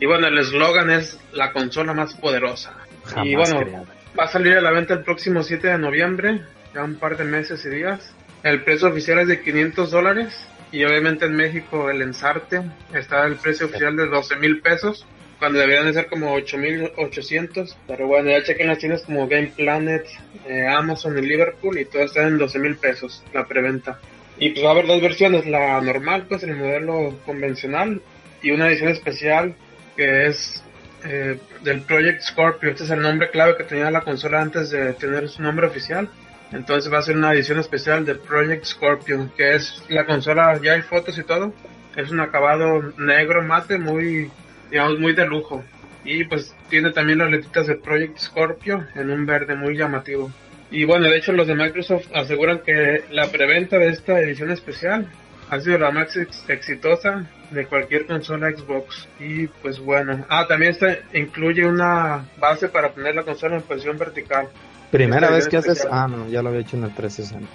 Y 0.00 0.06
bueno, 0.06 0.26
el 0.26 0.38
eslogan 0.38 0.90
es 0.90 1.18
la 1.32 1.52
consola 1.52 1.94
más 1.94 2.14
poderosa. 2.14 2.74
y 3.22 3.34
bueno, 3.36 3.86
va 4.18 4.24
a 4.24 4.28
salir 4.28 4.56
a 4.56 4.60
la 4.60 4.70
venta 4.70 4.94
el 4.94 5.02
próximo 5.02 5.42
7 5.42 5.66
de 5.66 5.78
noviembre, 5.78 6.40
ya 6.74 6.84
un 6.84 6.96
par 6.96 7.16
de 7.16 7.24
meses 7.24 7.64
y 7.64 7.68
días. 7.68 8.14
El 8.42 8.62
precio 8.62 8.88
oficial 8.88 9.18
es 9.20 9.28
de 9.28 9.40
500 9.40 9.90
dólares 9.90 10.46
y 10.70 10.84
obviamente 10.84 11.26
en 11.26 11.34
México 11.34 11.90
el 11.90 12.02
ensarte 12.02 12.62
está 12.92 13.24
el 13.26 13.36
precio 13.36 13.66
oficial 13.66 13.96
de 13.96 14.06
12 14.06 14.36
mil 14.36 14.60
pesos, 14.60 15.06
cuando 15.38 15.58
deberían 15.58 15.86
de 15.86 15.94
ser 15.94 16.06
como 16.06 16.36
8.800. 16.36 17.74
Pero 17.86 18.06
bueno, 18.06 18.30
ya 18.30 18.42
chequen 18.42 18.68
las 18.68 18.78
tiendas 18.78 19.02
como 19.02 19.26
Game 19.26 19.52
Planet, 19.56 20.06
eh, 20.46 20.66
Amazon 20.66 21.18
y 21.18 21.22
Liverpool 21.22 21.78
y 21.78 21.84
todo 21.84 22.02
está 22.02 22.26
en 22.26 22.38
12 22.38 22.58
mil 22.58 22.76
pesos 22.76 23.22
la 23.32 23.46
preventa. 23.46 23.98
Y 24.38 24.50
pues 24.50 24.64
va 24.64 24.70
a 24.70 24.72
haber 24.72 24.86
dos 24.86 25.00
versiones, 25.00 25.46
la 25.46 25.80
normal, 25.80 26.26
pues 26.28 26.42
el 26.42 26.56
modelo 26.56 27.20
convencional 27.24 28.02
y 28.42 28.50
una 28.50 28.68
edición 28.68 28.90
especial 28.90 29.54
que 29.96 30.26
es 30.26 30.63
eh, 31.04 31.38
del 31.62 31.82
Project 31.82 32.22
Scorpio. 32.22 32.70
Este 32.70 32.84
es 32.84 32.90
el 32.90 33.02
nombre 33.02 33.30
clave 33.30 33.56
que 33.56 33.64
tenía 33.64 33.90
la 33.90 34.00
consola 34.00 34.40
antes 34.40 34.70
de 34.70 34.94
tener 34.94 35.28
su 35.28 35.42
nombre 35.42 35.66
oficial. 35.66 36.08
Entonces 36.52 36.92
va 36.92 36.98
a 36.98 37.02
ser 37.02 37.16
una 37.16 37.32
edición 37.32 37.58
especial 37.58 38.04
de 38.04 38.14
Project 38.14 38.64
Scorpio, 38.64 39.30
que 39.36 39.54
es 39.54 39.82
la 39.88 40.06
consola, 40.06 40.58
ya 40.62 40.72
hay 40.72 40.82
fotos 40.82 41.18
y 41.18 41.24
todo. 41.24 41.52
Es 41.96 42.10
un 42.10 42.20
acabado 42.20 42.92
negro 42.96 43.42
mate 43.42 43.78
muy, 43.78 44.30
digamos, 44.70 44.98
muy 44.98 45.14
de 45.14 45.26
lujo. 45.26 45.64
Y 46.04 46.24
pues 46.24 46.54
tiene 46.68 46.90
también 46.90 47.18
las 47.18 47.30
letritas 47.30 47.66
de 47.66 47.76
Project 47.76 48.18
Scorpio 48.18 48.86
en 48.94 49.10
un 49.10 49.26
verde 49.26 49.54
muy 49.56 49.76
llamativo. 49.76 50.30
Y 50.70 50.84
bueno, 50.84 51.08
de 51.08 51.16
hecho 51.16 51.32
los 51.32 51.46
de 51.46 51.54
Microsoft 51.54 52.08
aseguran 52.14 52.60
que 52.60 53.04
la 53.10 53.30
preventa 53.30 53.78
de 53.78 53.88
esta 53.88 54.18
edición 54.20 54.50
especial 54.50 55.08
ha 55.50 55.60
sido 55.60 55.78
la 55.78 55.90
más 55.90 56.16
exitosa 56.48 57.26
de 57.50 57.66
cualquier 57.66 58.06
consola 58.06 58.50
Xbox. 58.50 59.08
Y 59.20 59.46
pues 59.46 59.78
bueno, 59.78 60.24
ah, 60.28 60.46
también 60.46 60.72
este 60.72 61.02
incluye 61.12 61.66
una 61.66 62.24
base 62.38 62.68
para 62.68 62.92
poner 62.92 63.14
la 63.14 63.22
consola 63.22 63.56
en 63.56 63.62
posición 63.62 63.98
vertical. 63.98 64.48
Primera 64.90 65.30
vez 65.30 65.48
que 65.48 65.56
haces. 65.56 65.86
Ah, 65.90 66.06
no, 66.08 66.28
ya 66.28 66.42
lo 66.42 66.50
había 66.50 66.60
hecho 66.60 66.76
en 66.76 66.84
el 66.84 66.94
360. 66.94 67.48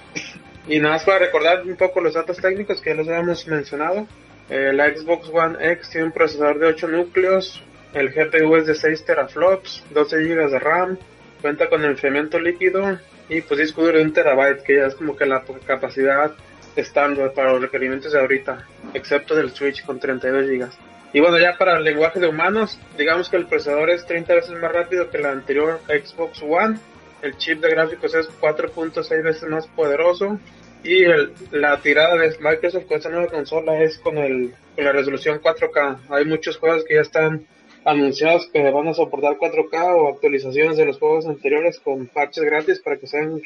Y 0.67 0.79
nada 0.79 0.95
más 0.95 1.03
para 1.03 1.19
recordar 1.19 1.63
un 1.65 1.75
poco 1.75 2.01
los 2.01 2.13
datos 2.13 2.37
técnicos 2.37 2.81
que 2.81 2.91
ya 2.91 2.95
los 2.95 3.07
habíamos 3.07 3.47
mencionado. 3.47 4.07
Eh, 4.49 4.71
la 4.73 4.89
Xbox 4.89 5.29
One 5.31 5.57
X 5.73 5.89
tiene 5.89 6.07
un 6.07 6.11
procesador 6.11 6.59
de 6.59 6.67
8 6.67 6.87
núcleos. 6.87 7.63
El 7.93 8.09
GPU 8.09 8.55
es 8.55 8.67
de 8.67 8.75
6 8.75 9.05
teraflops, 9.05 9.83
12 9.91 10.17
GB 10.17 10.49
de 10.49 10.59
RAM. 10.59 10.97
Cuenta 11.41 11.69
con 11.69 11.83
enfriamiento 11.85 12.39
líquido. 12.39 12.99
Y 13.29 13.41
pues 13.41 13.59
disco 13.59 13.83
duro 13.83 13.97
de 13.97 14.03
1 14.03 14.13
terabyte, 14.13 14.63
que 14.63 14.75
ya 14.75 14.87
es 14.87 14.95
como 14.95 15.15
que 15.15 15.25
la 15.25 15.43
capacidad 15.65 16.33
estándar 16.75 17.33
para 17.33 17.53
los 17.53 17.61
requerimientos 17.61 18.13
de 18.13 18.19
ahorita. 18.19 18.65
Excepto 18.93 19.35
del 19.35 19.51
Switch 19.51 19.85
con 19.85 19.99
32 19.99 20.47
GB. 20.47 20.67
Y 21.13 21.19
bueno, 21.19 21.39
ya 21.39 21.57
para 21.57 21.77
el 21.77 21.83
lenguaje 21.83 22.19
de 22.19 22.27
humanos, 22.27 22.79
digamos 22.97 23.29
que 23.29 23.37
el 23.37 23.47
procesador 23.47 23.89
es 23.89 24.05
30 24.05 24.33
veces 24.35 24.51
más 24.51 24.71
rápido 24.71 25.09
que 25.09 25.17
la 25.17 25.31
anterior 25.31 25.79
Xbox 25.87 26.41
One 26.43 26.77
el 27.21 27.37
chip 27.37 27.61
de 27.61 27.69
gráficos 27.69 28.15
es 28.15 28.29
4.6 28.39 29.23
veces 29.23 29.49
más 29.49 29.67
poderoso 29.67 30.39
y 30.83 31.03
la 31.51 31.77
tirada 31.81 32.15
de 32.15 32.37
Microsoft 32.39 32.85
con 32.85 32.97
esta 32.97 33.09
nueva 33.09 33.27
consola 33.27 33.81
es 33.81 33.97
con, 33.99 34.17
el, 34.17 34.53
con 34.75 34.85
la 34.85 34.93
resolución 34.93 35.41
4K. 35.41 35.97
Hay 36.09 36.25
muchos 36.25 36.57
juegos 36.57 36.85
que 36.85 36.95
ya 36.95 37.01
están 37.01 37.45
anunciados 37.83 38.49
que 38.51 38.69
van 38.71 38.87
a 38.87 38.93
soportar 38.93 39.37
4K 39.37 39.95
o 39.97 40.09
actualizaciones 40.09 40.77
de 40.77 40.85
los 40.85 40.99
juegos 40.99 41.25
anteriores 41.25 41.79
con 41.79 42.07
parches 42.07 42.43
gratis 42.43 42.79
para 42.79 42.97
que 42.97 43.07
sean 43.07 43.41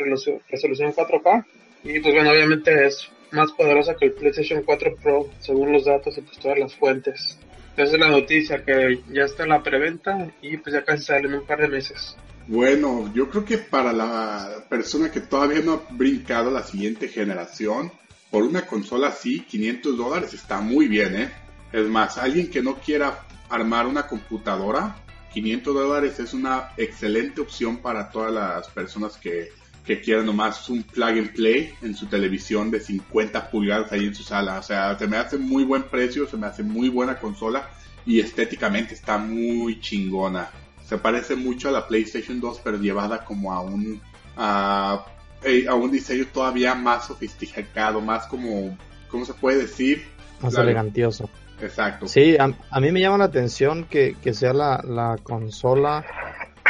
resolución 0.50 0.94
4K. 0.94 1.46
Y 1.84 2.00
pues 2.00 2.13
bueno, 2.13 2.32
obviamente 2.32 2.88
es 2.88 3.10
más 3.32 3.52
poderosa 3.52 3.96
que 3.96 4.06
el 4.06 4.13
PlayStation 4.13 4.63
4 4.63 4.96
Pro 5.02 5.30
según 5.40 5.72
los 5.74 5.86
datos 5.86 6.18
y 6.18 6.22
pues 6.22 6.38
todas 6.40 6.58
las 6.60 6.75
fuentes. 6.75 7.38
Esa 7.75 7.94
es 7.94 8.00
la 8.00 8.10
noticia 8.10 8.63
que 8.63 9.02
ya 9.12 9.24
está 9.24 9.44
en 9.44 9.50
la 9.50 9.63
preventa 9.63 10.32
y 10.42 10.58
pues 10.58 10.74
ya 10.74 10.86
casi 10.86 11.04
sale 11.04 11.28
en 11.28 11.34
un 11.34 11.46
par 11.46 11.60
de 11.60 11.68
meses. 11.68 12.16
Bueno, 12.48 13.12
yo 13.13 13.30
creo 13.30 13.44
que 13.46 13.58
para 13.58 13.92
la 13.92 14.66
persona 14.70 15.10
que 15.10 15.22
todavía 15.22 15.62
no 15.62 15.74
ha 15.74 15.94
brincado 15.94 16.52
la 16.52 16.63
siguiente 16.63 17.08
generación, 17.08 17.92
por 18.30 18.44
una 18.44 18.66
consola 18.66 19.08
así, 19.08 19.42
500 19.42 19.98
dólares 19.98 20.34
está 20.34 20.60
muy 20.60 20.88
bien, 20.88 21.16
¿eh? 21.16 21.32
Es 21.72 21.88
más, 21.88 22.18
alguien 22.18 22.50
que 22.50 22.62
no 22.62 22.75
quiera 22.75 23.25
armar 23.50 23.88
una 23.88 24.08
computadora, 24.08 24.98
500 25.34 25.74
dólares 25.74 26.20
es 26.20 26.34
una 26.34 26.72
excelente 26.78 27.42
opción 27.42 27.78
para 27.78 28.10
todas 28.10 28.32
las 28.32 28.68
personas 28.70 29.18
que, 29.18 29.50
que 29.86 30.02
quieran 30.02 30.25
nomás 30.25 30.70
un 30.70 30.84
plug 30.84 31.10
and 31.10 31.34
play 31.34 31.74
en 31.82 31.96
su 31.96 32.06
televisión 32.08 32.72
de 32.72 32.80
50 32.80 33.50
pulgadas 33.50 33.92
ahí 33.92 34.06
en 34.06 34.16
su 34.16 34.24
sala. 34.24 34.60
O 34.60 34.63
sea, 34.63 34.98
se 34.98 35.08
me 35.08 35.18
hace 35.18 35.38
muy 35.38 35.63
buen 35.63 35.84
precio, 35.84 36.28
se 36.28 36.38
me 36.38 36.48
hace 36.48 36.63
muy 36.63 36.90
buena 36.90 37.20
consola 37.20 37.70
y 38.06 38.20
estéticamente 38.20 38.94
está 38.94 39.18
muy 39.18 39.80
chingona 39.80 40.50
se 40.94 40.98
parece 40.98 41.36
mucho 41.36 41.70
a 41.70 41.72
la 41.72 41.88
PlayStation 41.88 42.40
2, 42.40 42.62
pero 42.63 42.78
llevada 42.78 43.24
como 43.24 43.52
a 43.54 43.62
un 43.62 44.02
a, 44.36 45.06
eh, 45.44 45.66
a 45.68 45.75
un 45.75 45.92
diseño 45.92 46.25
todavía 46.32 46.75
más 46.75 47.08
sofisticado, 47.08 48.02
más 48.02 48.28
como, 48.28 48.78
¿cómo 49.10 49.25
se 49.25 49.34
puede 49.34 49.60
decir? 49.60 50.06
Más 50.42 50.56
elegantioso. 50.56 51.30
Exacto. 51.62 52.08
Sí, 52.08 52.36
a, 52.38 52.80
mí 52.80 52.92
me 52.92 53.00
llama 53.00 53.18
la 53.18 53.25
atención 53.25 53.86
que, 53.86 54.18
que 54.22 54.34
sea 54.34 54.54
la, 54.54 54.84
la 54.86 55.18
consola 55.24 56.06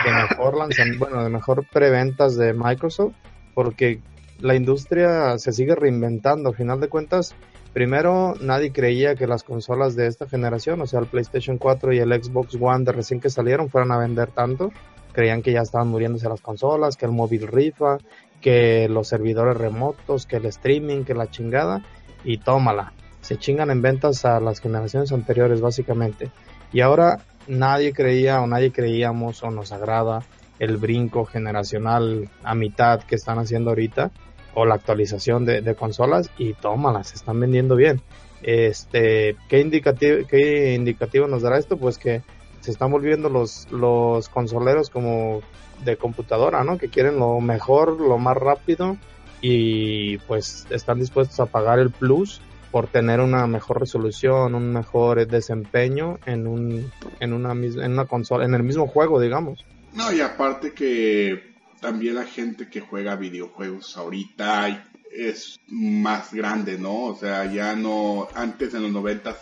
de 0.04 0.12
mejor 0.12 0.58
lanzamiento, 0.58 1.06
bueno, 1.06 1.24
de 1.24 1.30
mejor 1.30 1.66
preventas 1.72 2.36
de 2.36 2.54
Microsoft, 2.54 3.14
porque 3.54 4.02
la 4.40 4.56
industria 4.56 5.38
se 5.38 5.52
sigue 5.52 5.76
reinventando. 5.76 6.50
Al 6.50 6.56
final 6.56 6.80
de 6.80 6.90
cuentas, 6.90 7.36
Primero, 7.74 8.36
nadie 8.40 8.72
creía 8.72 9.16
que 9.16 9.26
las 9.26 9.44
consolas 9.44 9.96
de 9.96 10.06
esta 10.06 10.28
generación, 10.28 10.80
o 10.82 10.86
sea, 10.86 11.00
el 11.00 11.08
PlayStation 11.08 11.58
4 11.58 11.94
y 11.94 12.00
el 12.00 12.24
Xbox 12.24 12.56
One 12.62 12.86
de 12.86 12.92
recién 12.92 13.20
que 13.20 13.32
salieron, 13.32 13.68
fueran 13.68 13.92
a 13.92 13.98
vender 13.98 14.30
tanto. 14.30 14.72
Creían 15.12 15.42
que 15.42 15.54
ya 15.54 15.62
estaban 15.62 15.88
muriéndose 15.88 16.30
las 16.30 16.42
consolas, 16.42 16.98
que 16.98 17.08
el 17.08 17.12
móvil 17.12 17.48
rifa, 17.48 17.98
que 18.42 18.88
los 18.90 19.08
servidores 19.08 19.58
remotos, 19.58 20.28
que 20.28 20.36
el 20.36 20.46
streaming, 20.46 21.04
que 21.04 21.16
la 21.16 21.32
chingada. 21.32 21.84
Y 22.24 22.38
tómala. 22.38 22.94
Se 23.22 23.38
chingan 23.38 23.72
en 23.72 23.82
ventas 23.82 24.24
a 24.24 24.40
las 24.40 24.62
generaciones 24.62 25.12
anteriores, 25.12 25.60
básicamente. 25.60 26.30
Y 26.72 26.82
ahora 26.82 27.22
nadie 27.48 27.94
creía 27.94 28.42
o 28.42 28.48
nadie 28.48 28.72
creíamos 28.72 29.44
o 29.44 29.52
nos 29.52 29.72
agrada 29.72 30.24
el 30.60 30.78
brinco 30.78 31.26
generacional 31.26 32.30
a 32.44 32.56
mitad 32.56 33.02
que 33.04 33.16
están 33.16 33.40
haciendo 33.40 33.72
ahorita 33.72 34.12
o 34.54 34.66
la 34.66 34.76
actualización 34.76 35.46
de, 35.46 35.76
consolas 35.76 36.30
y 36.38 36.54
tómalas, 36.54 37.08
se 37.08 37.16
están 37.16 37.40
vendiendo 37.40 37.76
bien. 37.76 38.02
Este, 38.44 39.36
¿qué 39.50 39.60
indicativo, 39.60 40.28
¿Qué 40.28 40.76
indicativo 40.76 41.28
nos 41.28 41.42
dará 41.42 41.58
esto? 41.58 41.78
Pues 41.78 41.98
que 41.98 42.22
se 42.60 42.72
están 42.72 42.92
volviendo 42.92 43.30
los, 43.30 43.68
los 43.72 44.30
consoleros 44.30 44.90
como 44.90 45.42
de 45.84 45.98
computadora, 45.98 46.64
¿no? 46.64 46.78
Que 46.78 46.90
quieren 46.90 47.18
lo 47.18 47.40
mejor, 47.42 48.00
lo 48.00 48.18
más 48.18 48.38
rápido 48.38 48.98
y 49.42 50.18
pues 50.20 50.68
están 50.70 51.00
dispuestos 51.00 51.40
a 51.40 51.48
pagar 51.48 51.80
el 51.80 51.90
plus 51.92 52.42
por 52.74 52.88
tener 52.88 53.20
una 53.20 53.46
mejor 53.46 53.80
resolución, 53.80 54.56
un 54.56 54.74
mejor 54.74 55.28
desempeño 55.28 56.18
en 56.26 56.48
un 56.48 56.92
en 57.20 57.34
una 57.34 57.52
en 57.52 57.92
una 57.92 58.06
consola, 58.06 58.46
en 58.46 58.56
el 58.56 58.64
mismo 58.64 58.88
juego, 58.88 59.22
digamos. 59.22 59.64
No, 59.94 60.12
y 60.12 60.22
aparte 60.22 60.74
que 60.74 61.54
también 61.80 62.16
la 62.16 62.26
gente 62.26 62.68
que 62.72 62.82
juega 62.82 63.16
videojuegos 63.16 63.96
ahorita 63.96 64.88
es 65.12 65.60
más 65.68 66.34
grande, 66.34 66.80
¿no? 66.80 67.04
O 67.04 67.16
sea, 67.16 67.46
ya 67.46 67.76
no, 67.76 68.28
antes 68.34 68.74
en 68.74 68.82
los 68.82 68.92
90 68.92 69.38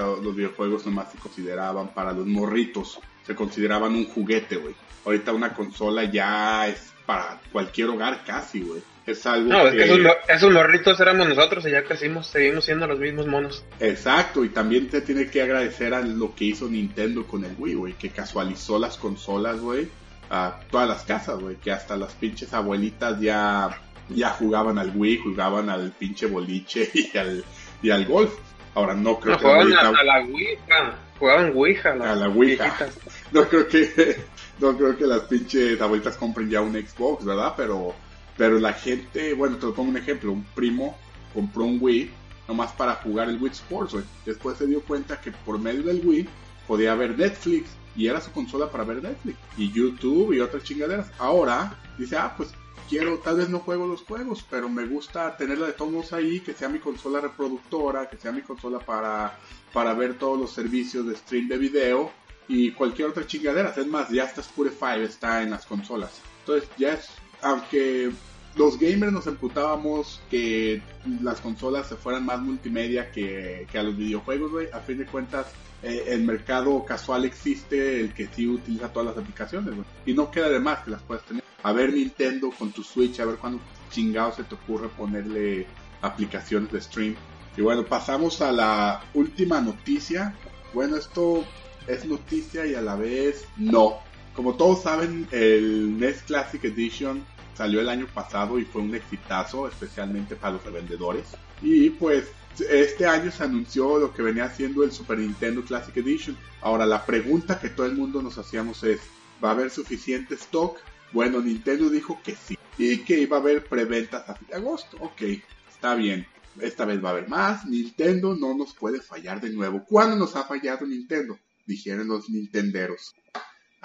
los 0.00 0.34
videojuegos 0.34 0.84
nomás 0.84 1.12
se 1.12 1.18
consideraban 1.18 1.94
para 1.94 2.12
los 2.12 2.26
morritos, 2.26 2.98
se 3.24 3.36
consideraban 3.36 3.94
un 3.94 4.06
juguete, 4.06 4.56
güey. 4.56 4.74
Ahorita 5.04 5.32
una 5.32 5.54
consola 5.54 6.10
ya 6.10 6.66
es 6.66 6.92
para 7.06 7.40
cualquier 7.52 7.90
hogar 7.90 8.24
casi, 8.24 8.62
güey. 8.62 8.82
Es 9.06 9.26
algo 9.26 9.50
No, 9.50 9.66
es 9.68 9.74
que... 9.74 9.84
esos, 9.84 9.98
esos 10.28 10.52
morritos 10.52 10.98
éramos 11.00 11.28
nosotros 11.28 11.66
y 11.66 11.70
ya 11.70 11.84
crecimos, 11.84 12.26
seguimos 12.26 12.64
siendo 12.64 12.86
los 12.86 12.98
mismos 12.98 13.26
monos. 13.26 13.64
Exacto, 13.80 14.44
y 14.44 14.48
también 14.48 14.88
te 14.88 15.02
tiene 15.02 15.28
que 15.28 15.42
agradecer 15.42 15.92
a 15.92 16.00
lo 16.00 16.34
que 16.34 16.46
hizo 16.46 16.68
Nintendo 16.68 17.26
con 17.26 17.44
el 17.44 17.54
Wii, 17.58 17.74
güey, 17.74 17.92
que 17.94 18.08
casualizó 18.10 18.78
las 18.78 18.96
consolas, 18.96 19.60
güey, 19.60 19.88
a 20.30 20.58
todas 20.70 20.88
las 20.88 21.02
casas, 21.02 21.38
güey, 21.38 21.56
que 21.56 21.70
hasta 21.70 21.96
las 21.96 22.14
pinches 22.14 22.52
abuelitas 22.54 23.20
ya, 23.20 23.78
ya 24.08 24.30
jugaban 24.30 24.78
al 24.78 24.92
Wii, 24.94 25.18
jugaban 25.18 25.68
al 25.68 25.90
pinche 25.92 26.26
boliche 26.26 26.90
y 26.94 27.16
al, 27.18 27.44
y 27.82 27.90
al 27.90 28.06
golf. 28.06 28.32
Ahora 28.74 28.94
no 28.94 29.20
creo 29.20 29.34
No, 29.34 29.38
que 29.38 29.44
jugaban 29.44 29.72
a, 29.74 30.02
la 30.02 30.20
Ouija, 30.24 30.94
jugaban 31.18 31.52
Ouija, 31.54 31.94
las 31.94 32.08
A 32.08 32.14
la 32.16 32.28
Ouija. 32.28 32.64
viejitas. 32.64 32.98
no 33.32 33.48
creo 33.48 33.68
que 33.68 34.16
no 34.58 34.76
creo 34.76 34.96
que 34.96 35.06
las 35.06 35.20
pinches 35.22 35.80
abuelitas 35.80 36.16
compren 36.16 36.48
ya 36.50 36.60
un 36.60 36.72
Xbox, 36.72 37.24
¿verdad? 37.24 37.52
Pero 37.56 37.94
pero 38.36 38.58
la 38.58 38.72
gente, 38.72 39.34
bueno, 39.34 39.56
te 39.56 39.66
lo 39.66 39.74
pongo 39.74 39.90
un 39.90 39.96
ejemplo, 39.96 40.32
un 40.32 40.44
primo 40.54 40.96
compró 41.32 41.64
un 41.64 41.78
Wii 41.80 42.10
nomás 42.48 42.72
para 42.72 42.94
jugar 42.96 43.28
el 43.28 43.42
Wii 43.42 43.52
Sports. 43.52 43.96
Después 44.24 44.58
se 44.58 44.66
dio 44.66 44.82
cuenta 44.82 45.20
que 45.20 45.32
por 45.32 45.58
medio 45.58 45.82
del 45.82 46.06
Wii 46.06 46.28
podía 46.66 46.94
ver 46.94 47.18
Netflix 47.18 47.70
y 47.96 48.06
era 48.06 48.20
su 48.20 48.30
consola 48.32 48.70
para 48.70 48.84
ver 48.84 49.02
Netflix 49.02 49.38
y 49.56 49.72
YouTube 49.72 50.32
y 50.32 50.40
otras 50.40 50.62
chingaderas. 50.64 51.10
Ahora 51.18 51.78
dice, 51.98 52.16
"Ah, 52.16 52.34
pues 52.36 52.50
quiero, 52.88 53.18
tal 53.18 53.36
vez 53.36 53.48
no 53.48 53.60
juego 53.60 53.86
los 53.86 54.02
juegos, 54.02 54.44
pero 54.48 54.68
me 54.68 54.86
gusta 54.86 55.36
tenerla 55.36 55.66
de 55.66 55.72
todos 55.72 55.92
modos 55.92 56.12
ahí, 56.12 56.40
que 56.40 56.52
sea 56.54 56.68
mi 56.68 56.78
consola 56.78 57.20
reproductora, 57.20 58.08
que 58.08 58.16
sea 58.16 58.32
mi 58.32 58.42
consola 58.42 58.78
para 58.78 59.38
para 59.74 59.92
ver 59.92 60.16
todos 60.16 60.38
los 60.38 60.52
servicios 60.52 61.04
de 61.04 61.16
stream 61.16 61.48
de 61.48 61.58
video 61.58 62.12
y 62.46 62.70
cualquier 62.70 63.08
otra 63.08 63.26
chingadera. 63.26 63.74
Es 63.76 63.86
más, 63.86 64.08
ya 64.08 64.22
hasta 64.22 64.40
Spotify 64.40 65.00
está 65.02 65.42
en 65.42 65.50
las 65.50 65.66
consolas. 65.66 66.20
Entonces, 66.40 66.70
ya 66.78 66.92
es, 66.92 67.08
aunque 67.44 68.10
los 68.56 68.78
gamers 68.78 69.12
nos 69.12 69.26
emputábamos 69.26 70.20
que 70.30 70.82
las 71.22 71.40
consolas 71.40 71.88
se 71.88 71.96
fueran 71.96 72.24
más 72.24 72.40
multimedia 72.40 73.10
que, 73.12 73.66
que 73.70 73.78
a 73.78 73.82
los 73.82 73.96
videojuegos, 73.96 74.50
güey, 74.50 74.68
a 74.72 74.80
fin 74.80 74.98
de 74.98 75.06
cuentas, 75.06 75.46
eh, 75.82 76.04
el 76.08 76.22
mercado 76.22 76.84
casual 76.84 77.24
existe, 77.24 78.00
el 78.00 78.14
que 78.14 78.26
sí 78.28 78.48
utiliza 78.48 78.92
todas 78.92 79.08
las 79.14 79.18
aplicaciones, 79.18 79.74
güey. 79.74 79.86
Y 80.06 80.14
no 80.14 80.30
queda 80.30 80.48
de 80.48 80.60
más 80.60 80.80
que 80.80 80.92
las 80.92 81.02
puedas 81.02 81.24
tener. 81.24 81.42
A 81.62 81.72
ver 81.72 81.92
Nintendo 81.92 82.50
con 82.50 82.72
tu 82.72 82.82
Switch, 82.82 83.20
a 83.20 83.26
ver 83.26 83.36
cuándo 83.36 83.60
chingado 83.90 84.32
se 84.32 84.44
te 84.44 84.54
ocurre 84.54 84.88
ponerle 84.88 85.66
aplicaciones 86.00 86.72
de 86.72 86.80
stream. 86.80 87.14
Y 87.56 87.60
bueno, 87.60 87.84
pasamos 87.84 88.40
a 88.40 88.52
la 88.52 89.02
última 89.14 89.60
noticia. 89.60 90.34
Bueno, 90.72 90.96
esto 90.96 91.44
es 91.86 92.04
noticia 92.04 92.66
y 92.66 92.74
a 92.74 92.80
la 92.82 92.96
vez 92.96 93.46
no. 93.56 93.98
Como 94.34 94.54
todos 94.54 94.82
saben, 94.82 95.28
el 95.30 95.98
NES 95.98 96.22
Classic 96.22 96.62
Edition 96.64 97.24
salió 97.54 97.80
el 97.80 97.88
año 97.88 98.06
pasado 98.12 98.58
y 98.58 98.64
fue 98.64 98.82
un 98.82 98.94
exitazo, 98.94 99.68
especialmente 99.68 100.36
para 100.36 100.54
los 100.54 100.64
revendedores. 100.64 101.24
Y 101.62 101.90
pues 101.90 102.26
este 102.58 103.06
año 103.06 103.30
se 103.30 103.44
anunció 103.44 103.98
lo 103.98 104.12
que 104.12 104.22
venía 104.22 104.50
siendo 104.50 104.84
el 104.84 104.92
Super 104.92 105.18
Nintendo 105.18 105.62
Classic 105.64 105.96
Edition. 105.96 106.36
Ahora 106.60 106.86
la 106.86 107.04
pregunta 107.04 107.58
que 107.58 107.70
todo 107.70 107.86
el 107.86 107.94
mundo 107.94 108.22
nos 108.22 108.38
hacíamos 108.38 108.82
es, 108.84 109.00
¿va 109.42 109.50
a 109.50 109.52
haber 109.52 109.70
suficiente 109.70 110.34
stock? 110.34 110.78
Bueno, 111.12 111.40
Nintendo 111.40 111.88
dijo 111.90 112.20
que 112.22 112.34
sí. 112.34 112.58
Y 112.76 112.98
que 112.98 113.20
iba 113.20 113.36
a 113.36 113.40
haber 113.40 113.64
preventas 113.64 114.28
a 114.28 114.34
fin 114.34 114.48
de 114.48 114.56
agosto. 114.56 114.96
Ok, 115.00 115.22
está 115.68 115.94
bien. 115.94 116.26
Esta 116.60 116.84
vez 116.84 117.02
va 117.02 117.10
a 117.10 117.12
haber 117.12 117.28
más. 117.28 117.66
Nintendo 117.66 118.36
no 118.36 118.56
nos 118.56 118.74
puede 118.74 119.00
fallar 119.00 119.40
de 119.40 119.50
nuevo. 119.50 119.84
¿Cuándo 119.84 120.16
nos 120.16 120.34
ha 120.36 120.44
fallado 120.44 120.86
Nintendo? 120.86 121.38
Dijeron 121.66 122.08
los 122.08 122.28
nintenderos. 122.28 123.14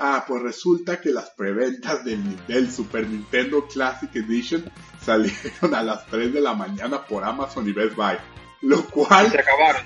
Ah, 0.01 0.23
pues 0.25 0.41
resulta 0.41 1.01
que 1.01 1.09
las 1.09 1.29
preventas 1.31 2.05
del, 2.05 2.23
del 2.47 2.71
Super 2.71 3.05
Nintendo 3.05 3.67
Classic 3.67 4.09
Edition 4.15 4.63
salieron 5.01 5.75
a 5.75 5.83
las 5.83 6.05
3 6.07 6.33
de 6.33 6.39
la 6.39 6.53
mañana 6.53 7.05
por 7.05 7.25
Amazon 7.25 7.67
y 7.67 7.73
Best 7.73 7.97
Buy. 7.97 8.15
Lo 8.61 8.85
cual 8.85 9.29
Se 9.29 9.39
acabaron. 9.39 9.81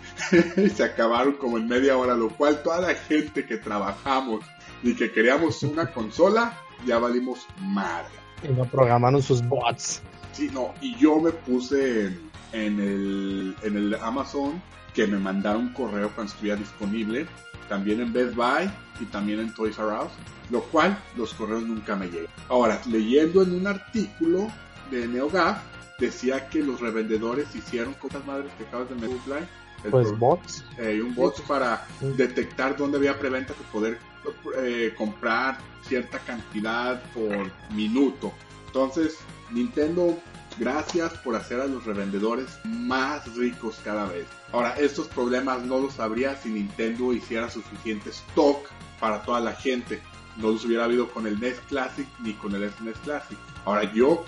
se 0.76 0.84
acabaron 0.84 1.34
como 1.34 1.58
en 1.58 1.68
media 1.68 1.98
hora, 1.98 2.14
lo 2.14 2.30
cual 2.30 2.62
toda 2.62 2.82
la 2.82 2.94
gente 2.94 3.46
que 3.48 3.58
trabajamos 3.58 4.46
y 4.84 4.96
que 4.96 5.12
queríamos 5.12 5.64
una 5.64 5.92
consola, 5.92 6.60
ya 6.86 7.00
valimos 7.00 7.48
madre. 7.60 8.14
Y 8.44 8.50
no 8.50 8.66
programaron 8.66 9.24
sus 9.24 9.42
bots. 9.48 10.04
Sí, 10.32 10.50
no, 10.54 10.76
y 10.80 10.96
yo 10.98 11.20
me 11.20 11.32
puse 11.32 12.06
en, 12.06 12.32
en 12.52 12.80
el, 12.80 13.56
en 13.64 13.78
el 13.78 13.96
Amazon 13.96 14.62
que 14.94 15.08
me 15.08 15.18
mandaron 15.18 15.62
un 15.64 15.74
correo 15.74 16.10
cuando 16.14 16.32
estuviera 16.34 16.58
disponible, 16.58 17.26
también 17.70 18.02
en 18.02 18.14
Best 18.14 18.36
Buy 18.36 18.70
y 19.00 19.06
también 19.06 19.40
en 19.40 19.54
Toys 19.54 19.78
R 19.80 19.88
Us, 19.88 20.12
lo 20.52 20.62
cual 20.64 20.98
los 21.16 21.34
correos 21.34 21.64
nunca 21.64 21.96
me 21.96 22.08
llegan. 22.08 22.28
Ahora, 22.50 22.80
leyendo 22.88 23.42
en 23.44 23.54
un 23.54 23.68
artículo 23.68 24.50
de 24.92 25.08
NeoGAF, 25.08 25.58
decía 26.00 26.48
que 26.50 26.62
los 26.62 26.80
revendedores 26.82 27.56
hicieron 27.56 27.94
cosas 27.96 28.26
madres 28.26 28.52
que 28.58 28.66
acabas 28.66 28.90
de 28.90 28.96
mencionar. 28.96 29.48
Pues 29.90 30.08
pro- 30.10 30.18
bots. 30.18 30.64
eh, 30.78 31.02
un 31.02 31.14
bot 31.14 31.42
para 31.42 31.86
Sí. 32.00 32.08
detectar 32.16 32.78
dónde 32.78 32.98
había 32.98 33.18
preventa 33.20 33.54
y 33.60 33.72
poder 33.74 33.98
eh, 34.62 34.94
comprar 34.98 35.58
cierta 35.88 36.20
cantidad 36.20 37.02
por 37.14 37.52
minuto. 37.76 38.32
Entonces, 38.68 39.18
Nintendo, 39.52 40.18
gracias 40.58 41.14
por 41.20 41.36
hacer 41.36 41.60
a 41.60 41.68
los 41.68 41.86
revendedores 41.86 42.60
más 42.66 43.36
ricos 43.36 43.80
cada 43.84 44.06
vez. 44.06 44.26
Ahora, 44.52 44.76
estos 44.78 45.08
problemas 45.08 45.64
no 45.64 45.80
los 45.80 46.00
habría 46.00 46.36
si 46.36 46.50
Nintendo 46.50 47.14
hiciera 47.14 47.50
suficiente 47.50 48.10
stock 48.10 48.68
para 49.00 49.24
toda 49.24 49.40
la 49.40 49.54
gente. 49.54 50.02
No 50.38 50.52
los 50.52 50.66
hubiera 50.66 50.86
habido 50.86 51.10
con 51.12 51.28
el 51.28 51.40
NES 51.40 51.60
Classic 51.68 52.08
ni 52.20 52.34
con 52.34 52.56
el 52.56 52.72
SNES 52.72 52.98
Classic. 53.00 53.38
Ahora, 53.66 53.92
yo, 53.94 54.26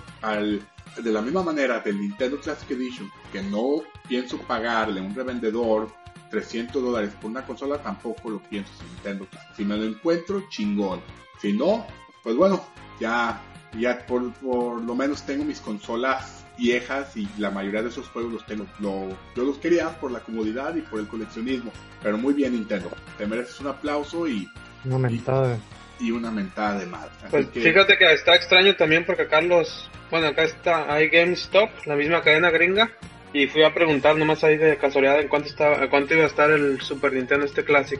de 0.97 1.11
la 1.11 1.21
misma 1.21 1.43
manera 1.43 1.79
del 1.79 1.99
Nintendo 1.99 2.39
Classic 2.39 2.69
Edition, 2.71 3.09
que 3.31 3.41
no 3.41 3.81
pienso 4.07 4.37
pagarle 4.39 4.99
a 4.99 5.03
un 5.03 5.15
revendedor 5.15 5.89
300 6.29 6.81
dólares 6.81 7.13
por 7.21 7.31
una 7.31 7.45
consola, 7.45 7.81
tampoco 7.81 8.29
lo 8.29 8.39
pienso 8.39 8.71
si 8.77 8.83
Nintendo. 8.85 9.27
Si 9.55 9.65
me 9.65 9.77
lo 9.77 9.83
encuentro, 9.85 10.43
chingón. 10.49 11.01
Si 11.41 11.53
no, 11.53 11.85
pues 12.23 12.35
bueno, 12.35 12.63
ya, 12.99 13.41
ya 13.79 13.99
por, 14.05 14.31
por 14.33 14.81
lo 14.81 14.95
menos 14.95 15.25
tengo 15.25 15.43
mis 15.43 15.59
consolas 15.59 16.43
viejas 16.57 17.15
y 17.17 17.27
la 17.37 17.51
mayoría 17.51 17.81
de 17.81 17.89
esos 17.89 18.07
juegos 18.09 18.33
los 18.33 18.45
tengo. 18.45 18.65
Lo, 18.79 19.09
yo 19.35 19.43
los 19.43 19.57
quería 19.57 19.89
por 19.99 20.11
la 20.11 20.19
comodidad 20.19 20.75
y 20.75 20.81
por 20.81 20.99
el 20.99 21.07
coleccionismo. 21.07 21.71
Pero 22.01 22.17
muy 22.17 22.33
bien 22.33 22.53
Nintendo. 22.53 22.89
Te 23.17 23.25
mereces 23.27 23.59
un 23.59 23.67
aplauso 23.67 24.27
y, 24.27 24.47
Una 24.85 24.97
mentada 24.99 25.47
de... 25.49 25.57
y 25.99 26.11
una 26.11 26.31
mentada 26.31 26.79
de 26.79 26.85
madre. 26.85 27.11
Así 27.19 27.27
Pues 27.31 27.47
que- 27.47 27.61
fíjate 27.61 27.97
que 27.97 28.13
está 28.13 28.35
extraño 28.35 28.75
también 28.75 29.05
porque 29.05 29.23
acá 29.23 29.41
los, 29.41 29.89
bueno, 30.11 30.27
acá 30.27 30.43
está, 30.43 30.93
hay 30.93 31.09
GameStop, 31.09 31.69
la 31.85 31.95
misma 31.95 32.21
cadena 32.21 32.49
gringa, 32.51 32.89
y 33.33 33.47
fui 33.47 33.63
a 33.63 33.73
preguntar 33.73 34.15
nomás 34.15 34.43
ahí 34.45 34.55
de 34.55 34.77
casualidad 34.77 35.19
en 35.19 35.27
cuánto 35.27 35.49
estaba, 35.49 35.89
cuánto 35.89 36.13
iba 36.13 36.23
a 36.23 36.27
estar 36.27 36.49
el 36.51 36.79
Super 36.79 37.11
Nintendo 37.11 37.45
este 37.45 37.65
Classic. 37.65 37.99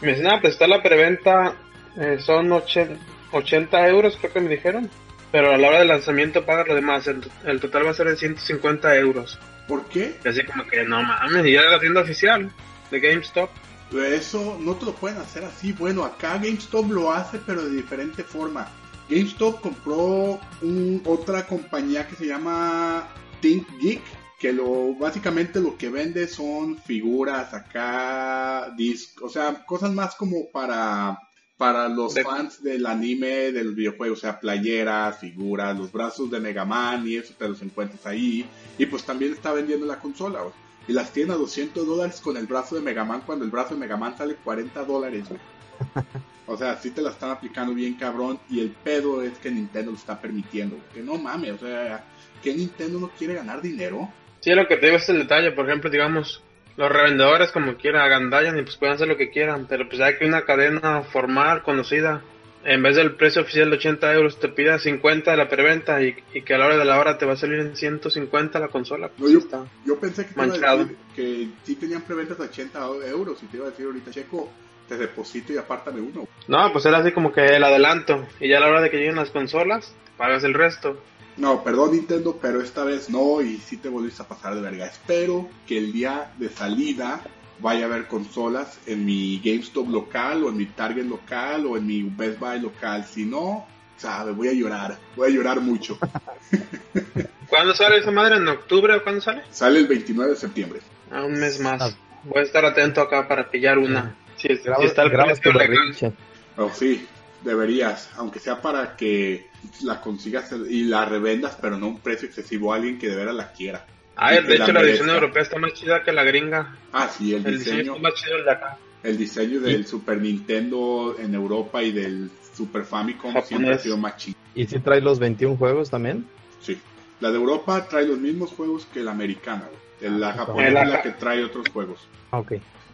Me 0.00 0.10
dicen, 0.10 0.28
ah, 0.28 0.38
pues 0.40 0.52
está 0.52 0.68
la 0.68 0.80
preventa, 0.82 1.54
eh, 1.98 2.18
son 2.20 2.52
80, 2.52 2.94
80 3.32 3.88
euros 3.88 4.16
creo 4.20 4.32
que 4.32 4.40
me 4.40 4.50
dijeron, 4.50 4.88
pero 5.36 5.52
a 5.52 5.58
la 5.58 5.68
hora 5.68 5.78
del 5.80 5.88
lanzamiento 5.88 6.46
pagas 6.46 6.66
lo 6.66 6.74
demás, 6.74 7.06
el, 7.08 7.20
el 7.44 7.60
total 7.60 7.84
va 7.84 7.90
a 7.90 7.94
ser 7.94 8.08
de 8.08 8.16
150 8.16 8.96
euros. 8.96 9.38
¿Por 9.68 9.84
qué? 9.84 10.16
Y 10.24 10.28
así 10.28 10.42
como 10.46 10.66
que 10.66 10.82
no 10.82 11.02
mames, 11.02 11.44
y 11.44 11.52
ya 11.52 11.60
era 11.60 11.72
la 11.72 11.78
tienda 11.78 12.00
oficial 12.00 12.50
de 12.90 13.00
GameStop. 13.00 13.50
Eso 13.92 14.56
no 14.58 14.76
te 14.76 14.86
lo 14.86 14.94
pueden 14.94 15.18
hacer 15.18 15.44
así. 15.44 15.72
Bueno, 15.72 16.04
acá 16.06 16.38
GameStop 16.38 16.90
lo 16.90 17.12
hace, 17.12 17.38
pero 17.44 17.66
de 17.66 17.76
diferente 17.76 18.24
forma. 18.24 18.66
GameStop 19.10 19.60
compró 19.60 20.40
un- 20.62 21.02
otra 21.04 21.46
compañía 21.46 22.08
que 22.08 22.16
se 22.16 22.26
llama 22.26 23.06
Think 23.42 23.68
Geek, 23.78 24.00
que 24.40 24.54
lo 24.54 24.94
básicamente 24.94 25.60
lo 25.60 25.76
que 25.76 25.90
vende 25.90 26.28
son 26.28 26.78
figuras 26.78 27.52
acá, 27.52 28.70
disc, 28.74 29.22
o 29.22 29.28
sea, 29.28 29.66
cosas 29.66 29.92
más 29.92 30.14
como 30.14 30.50
para 30.50 31.18
para 31.56 31.88
los 31.88 32.14
De- 32.14 32.22
fans 32.22 32.62
del 32.62 32.86
anime, 32.86 33.52
del 33.52 33.74
videojuego, 33.74 34.14
o 34.14 34.16
sea, 34.18 34.38
playeras, 34.38 35.18
figuras, 35.20 35.76
los 35.78 35.90
brazos 35.90 36.30
de 36.30 36.40
Mega 36.40 36.64
Man 36.64 37.06
y 37.06 37.16
eso 37.16 37.34
te 37.38 37.48
los 37.48 37.62
encuentras 37.62 38.04
ahí. 38.06 38.46
Y 38.78 38.86
pues 38.86 39.04
también 39.04 39.32
está 39.32 39.52
vendiendo 39.52 39.86
la 39.86 39.98
consola, 39.98 40.40
güey. 40.42 40.52
Y 40.88 40.92
las 40.92 41.12
tiene 41.12 41.32
a 41.32 41.36
200 41.36 41.86
dólares 41.86 42.20
con 42.20 42.36
el 42.36 42.46
brazo 42.46 42.76
de 42.76 42.82
Mega 42.82 43.04
Man 43.04 43.22
cuando 43.26 43.44
el 43.44 43.50
brazo 43.50 43.74
de 43.74 43.80
Mega 43.80 43.96
Man 43.96 44.16
sale 44.16 44.36
40 44.36 44.84
dólares, 44.84 45.24
güey. 45.28 45.40
O 46.48 46.56
sea, 46.56 46.76
sí 46.76 46.92
te 46.92 47.02
la 47.02 47.10
están 47.10 47.30
aplicando 47.32 47.74
bien 47.74 47.94
cabrón 47.94 48.38
y 48.48 48.60
el 48.60 48.70
pedo 48.70 49.20
es 49.20 49.36
que 49.38 49.50
Nintendo 49.50 49.90
lo 49.90 49.96
está 49.96 50.20
permitiendo. 50.20 50.78
Que 50.94 51.02
no 51.02 51.16
mames, 51.18 51.54
o 51.54 51.58
sea, 51.66 52.04
que 52.40 52.54
Nintendo 52.54 53.00
no 53.00 53.08
quiere 53.18 53.34
ganar 53.34 53.60
dinero. 53.60 54.08
Sí, 54.38 54.50
lo 54.52 54.68
que 54.68 54.76
te 54.76 54.86
digo 54.86 54.98
es 54.98 55.08
el 55.08 55.18
detalle, 55.18 55.50
por 55.50 55.66
ejemplo, 55.68 55.90
digamos, 55.90 56.44
los 56.76 56.90
revendedores 56.90 57.50
como 57.52 57.76
quiera 57.76 58.04
agandallan 58.04 58.58
y 58.58 58.62
pues 58.62 58.76
pueden 58.76 58.94
hacer 58.96 59.08
lo 59.08 59.16
que 59.16 59.30
quieran, 59.30 59.66
pero 59.68 59.88
pues 59.88 60.00
hay 60.00 60.16
que 60.18 60.26
una 60.26 60.42
cadena 60.44 61.02
formal, 61.02 61.62
conocida, 61.62 62.22
en 62.64 62.82
vez 62.82 62.96
del 62.96 63.14
precio 63.14 63.42
oficial 63.42 63.70
de 63.70 63.76
80 63.76 64.12
euros 64.14 64.40
te 64.40 64.48
pida 64.48 64.78
50 64.78 65.30
de 65.30 65.36
la 65.36 65.48
preventa 65.48 66.02
y, 66.02 66.16
y 66.34 66.42
que 66.42 66.54
a 66.54 66.58
la 66.58 66.66
hora 66.66 66.76
de 66.76 66.84
la 66.84 66.98
hora 66.98 67.16
te 67.16 67.24
va 67.24 67.34
a 67.34 67.36
salir 67.36 67.60
en 67.60 67.76
150 67.76 68.58
la 68.58 68.68
consola. 68.68 69.06
No, 69.08 69.12
Pues 69.18 69.32
yo, 69.32 69.38
sí 69.40 69.46
está. 69.46 69.64
yo 69.84 69.98
pensé 70.00 70.26
que 70.26 70.34
te 70.34 70.40
iba 70.40 70.44
a 70.44 70.46
Manchado. 70.48 70.78
decir 70.78 70.96
que 71.14 71.48
sí 71.62 71.76
tenían 71.76 72.02
preventas 72.02 72.40
a 72.40 72.42
80 72.44 72.78
euros 73.08 73.40
y 73.42 73.46
te 73.46 73.56
iba 73.56 73.66
a 73.66 73.70
decir 73.70 73.86
ahorita, 73.86 74.10
Checo, 74.10 74.50
te 74.88 74.96
deposito 74.96 75.52
y 75.52 75.58
apártame 75.58 76.00
uno. 76.00 76.26
No, 76.48 76.72
pues 76.72 76.84
era 76.86 76.98
así 76.98 77.12
como 77.12 77.32
que 77.32 77.44
el 77.46 77.62
adelanto 77.64 78.26
y 78.40 78.48
ya 78.48 78.58
a 78.58 78.60
la 78.60 78.68
hora 78.68 78.80
de 78.80 78.90
que 78.90 78.96
lleguen 78.98 79.16
las 79.16 79.30
consolas 79.30 79.94
pagas 80.16 80.42
el 80.44 80.54
resto. 80.54 81.00
No, 81.36 81.62
perdón 81.62 81.92
Nintendo, 81.92 82.38
pero 82.40 82.62
esta 82.62 82.84
vez 82.84 83.10
no 83.10 83.42
y 83.42 83.58
sí 83.58 83.76
te 83.76 83.88
volviste 83.88 84.22
a 84.22 84.28
pasar 84.28 84.54
de 84.54 84.60
verga. 84.62 84.86
Espero 84.86 85.48
que 85.66 85.76
el 85.78 85.92
día 85.92 86.32
de 86.38 86.48
salida 86.48 87.20
vaya 87.58 87.84
a 87.84 87.88
haber 87.88 88.06
consolas 88.06 88.78
en 88.86 89.04
mi 89.04 89.40
GameStop 89.44 89.88
local 89.88 90.44
o 90.44 90.48
en 90.48 90.56
mi 90.56 90.66
Target 90.66 91.04
local 91.04 91.66
o 91.66 91.76
en 91.76 91.86
mi 91.86 92.02
Best 92.04 92.38
Buy 92.38 92.60
local. 92.60 93.04
Si 93.04 93.24
no, 93.26 93.66
sabe, 93.98 94.32
voy 94.32 94.48
a 94.48 94.52
llorar, 94.52 94.98
voy 95.14 95.28
a 95.28 95.34
llorar 95.34 95.60
mucho. 95.60 95.98
¿Cuándo 97.48 97.74
sale 97.74 97.98
esa 97.98 98.10
madre? 98.10 98.36
¿En 98.36 98.48
octubre 98.48 98.94
o 98.94 99.02
cuándo 99.02 99.20
sale? 99.20 99.42
Sale 99.50 99.78
el 99.80 99.86
29 99.86 100.32
de 100.32 100.36
septiembre. 100.36 100.80
A 101.10 101.22
un 101.24 101.34
mes 101.34 101.60
más. 101.60 101.96
Voy 102.24 102.40
a 102.40 102.44
estar 102.44 102.64
atento 102.64 103.00
acá 103.00 103.28
para 103.28 103.50
pillar 103.50 103.78
una. 103.78 104.16
Si, 104.36 104.48
es- 104.48 104.64
Graba- 104.64 104.80
si 104.80 104.86
está 104.86 105.02
el 105.02 105.10
grabas 105.10 105.38
precio 105.40 105.52
tu 105.52 105.58
berrinche. 105.58 106.12
Oh, 106.56 106.70
sí, 106.72 107.06
deberías, 107.46 108.10
aunque 108.16 108.38
sea 108.40 108.60
para 108.60 108.96
que 108.96 109.46
la 109.82 110.00
consigas 110.00 110.52
y 110.68 110.84
la 110.84 111.04
revendas, 111.06 111.56
pero 111.60 111.78
no 111.78 111.86
a 111.86 111.88
un 111.90 112.00
precio 112.00 112.26
excesivo 112.28 112.72
a 112.72 112.76
alguien 112.76 112.98
que 112.98 113.08
de 113.08 113.16
veras 113.16 113.34
la 113.34 113.52
quiera. 113.52 113.86
Ah, 114.16 114.32
de 114.32 114.54
hecho 114.54 114.72
la 114.72 114.80
edición 114.80 115.10
europea 115.10 115.42
está 115.42 115.58
más 115.58 115.72
chida 115.74 116.02
que 116.02 116.12
la 116.12 116.24
gringa. 116.24 116.76
Ah, 116.92 117.08
sí, 117.08 117.34
el, 117.34 117.46
El 117.46 117.58
diseño 117.58 117.76
diseño, 117.76 117.96
está 117.96 118.02
más 118.08 118.14
chido 118.14 118.36
el 118.38 118.44
de 118.44 118.50
acá. 118.50 118.78
el 119.02 119.16
diseño 119.18 119.60
del 119.60 119.86
Super 119.86 120.20
Nintendo 120.20 121.16
en 121.18 121.34
Europa 121.34 121.82
y 121.82 121.92
del 121.92 122.30
Super 122.54 122.84
Famicom 122.84 123.28
Japonés. 123.32 123.48
siempre 123.48 123.74
ha 123.74 123.78
sido 123.78 123.96
más 123.98 124.16
chido. 124.16 124.36
¿Y 124.54 124.66
si 124.66 124.78
trae 124.80 125.00
los 125.00 125.18
21 125.18 125.56
juegos 125.56 125.90
también? 125.90 126.26
Sí. 126.62 126.78
La 127.20 127.30
de 127.30 127.36
Europa 127.36 127.86
trae 127.88 128.06
los 128.06 128.18
mismos 128.18 128.50
juegos 128.52 128.86
que 128.86 129.00
la 129.00 129.10
americana. 129.12 129.68
güey. 130.00 130.18
La 130.18 130.32
japonesa 130.32 130.80
El 130.82 130.86
es 130.86 130.92
la 130.92 131.02
que 131.02 131.10
trae 131.10 131.44
otros 131.44 131.68
juegos. 131.70 132.00
Ah, 132.30 132.38
Ok. 132.40 132.52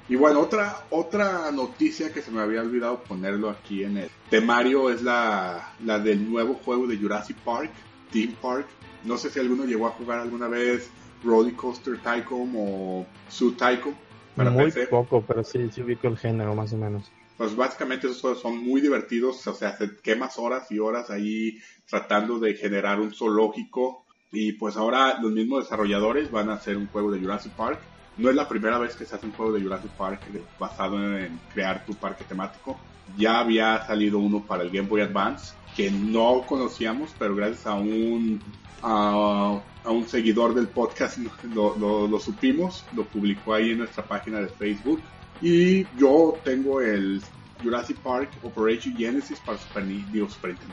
Y 0.09 0.17
bueno, 0.17 0.41
otra 0.41 0.85
otra 0.91 1.51
noticia 1.53 2.13
que 2.13 2.23
se 2.23 2.31
me 2.31 2.41
había 2.41 2.61
olvidado 2.61 3.03
ponerlo 3.03 3.49
aquí 3.49 3.85
en 3.85 3.97
el 3.99 4.11
temario 4.29 4.91
es 4.91 5.03
la, 5.03 5.75
la 5.85 5.99
del 5.99 6.29
nuevo 6.31 6.55
juego 6.55 6.87
de 6.87 6.99
Jurassic 6.99 7.37
Park, 7.39 7.71
Theme 8.11 8.35
Park. 8.41 8.67
No 9.05 9.17
sé 9.17 9.31
si 9.31 9.41
alguno 9.41 9.65
llegó 9.65 9.87
a 9.87 9.91
jugar 9.91 10.19
alguna 10.19 10.49
vez 10.49 10.91
Roller 11.25 11.55
Coaster 11.55 11.99
Tycoon 11.99 12.53
o 12.57 13.07
Zoo 13.31 13.53
Tycoon 13.53 13.95
para 14.37 14.51
Muy 14.51 14.67
PC. 14.67 14.87
poco, 14.87 15.23
pero 15.27 15.45
sí, 15.45 15.69
sí 15.71 15.83
ubico 15.83 16.09
el 16.09 16.17
género 16.17 16.55
más 16.55 16.73
o 16.73 16.77
menos. 16.77 17.11
Pues 17.37 17.57
básicamente 17.57 18.07
esos 18.07 18.21
juegos 18.21 18.41
son 18.41 18.59
muy 18.59 18.81
divertidos, 18.81 19.47
o 19.47 19.55
sea, 19.55 19.77
se 19.77 19.97
quemas 19.97 20.39
horas 20.39 20.71
y 20.71 20.79
horas 20.79 21.11
ahí 21.11 21.59
tratando 21.89 22.39
de 22.39 22.55
generar 22.55 23.01
un 23.01 23.13
zoológico 23.13 24.05
y 24.31 24.53
pues 24.53 24.77
ahora 24.77 25.19
los 25.21 25.33
mismos 25.33 25.65
desarrolladores 25.65 26.31
van 26.31 26.51
a 26.51 26.55
hacer 26.55 26.77
un 26.77 26.87
juego 26.89 27.11
de 27.11 27.21
Jurassic 27.21 27.53
Park. 27.53 27.81
No 28.19 28.29
es 28.29 28.37
la 28.37 28.49
primera 28.49 28.79
vez 28.79 28.95
que 28.95 29.05
se 29.05 29.15
hace 29.15 29.27
un 29.27 29.33
juego 29.33 29.53
de 29.53 29.63
Jurassic 29.63 29.91
Park 29.93 30.21
basado 30.59 31.17
en 31.17 31.39
crear 31.53 31.85
tu 31.87 31.95
parque 31.95 32.25
temático. 32.25 32.79
Ya 33.17 33.41
había 33.41 33.87
salido 33.87 34.19
uno 34.19 34.43
para 34.43 34.63
el 34.63 34.71
Game 34.71 34.89
Boy 34.89 35.01
Advance 35.01 35.55
que 35.77 35.91
no 35.91 36.43
conocíamos, 36.47 37.15
pero 37.19 37.35
gracias 37.35 37.67
a 37.67 37.75
un 37.75 38.41
a, 38.83 39.61
a 39.85 39.91
un 39.91 40.09
seguidor 40.09 40.55
del 40.55 40.69
podcast 40.69 41.19
lo, 41.55 42.21
supimos, 42.21 42.85
lo 42.95 43.05
publicó 43.05 43.55
ahí 43.55 43.71
en 43.71 43.79
nuestra 43.79 44.05
página 44.05 44.41
de 44.41 44.49
Facebook. 44.49 45.01
Y 45.41 45.85
yo 45.97 46.39
tengo 46.45 46.81
el 46.81 47.23
Jurassic 47.63 47.97
Park 47.99 48.31
Operation 48.43 48.97
Genesis 48.97 49.41
para 49.41 49.59
Super, 49.59 49.85
Nintendo, 49.85 50.29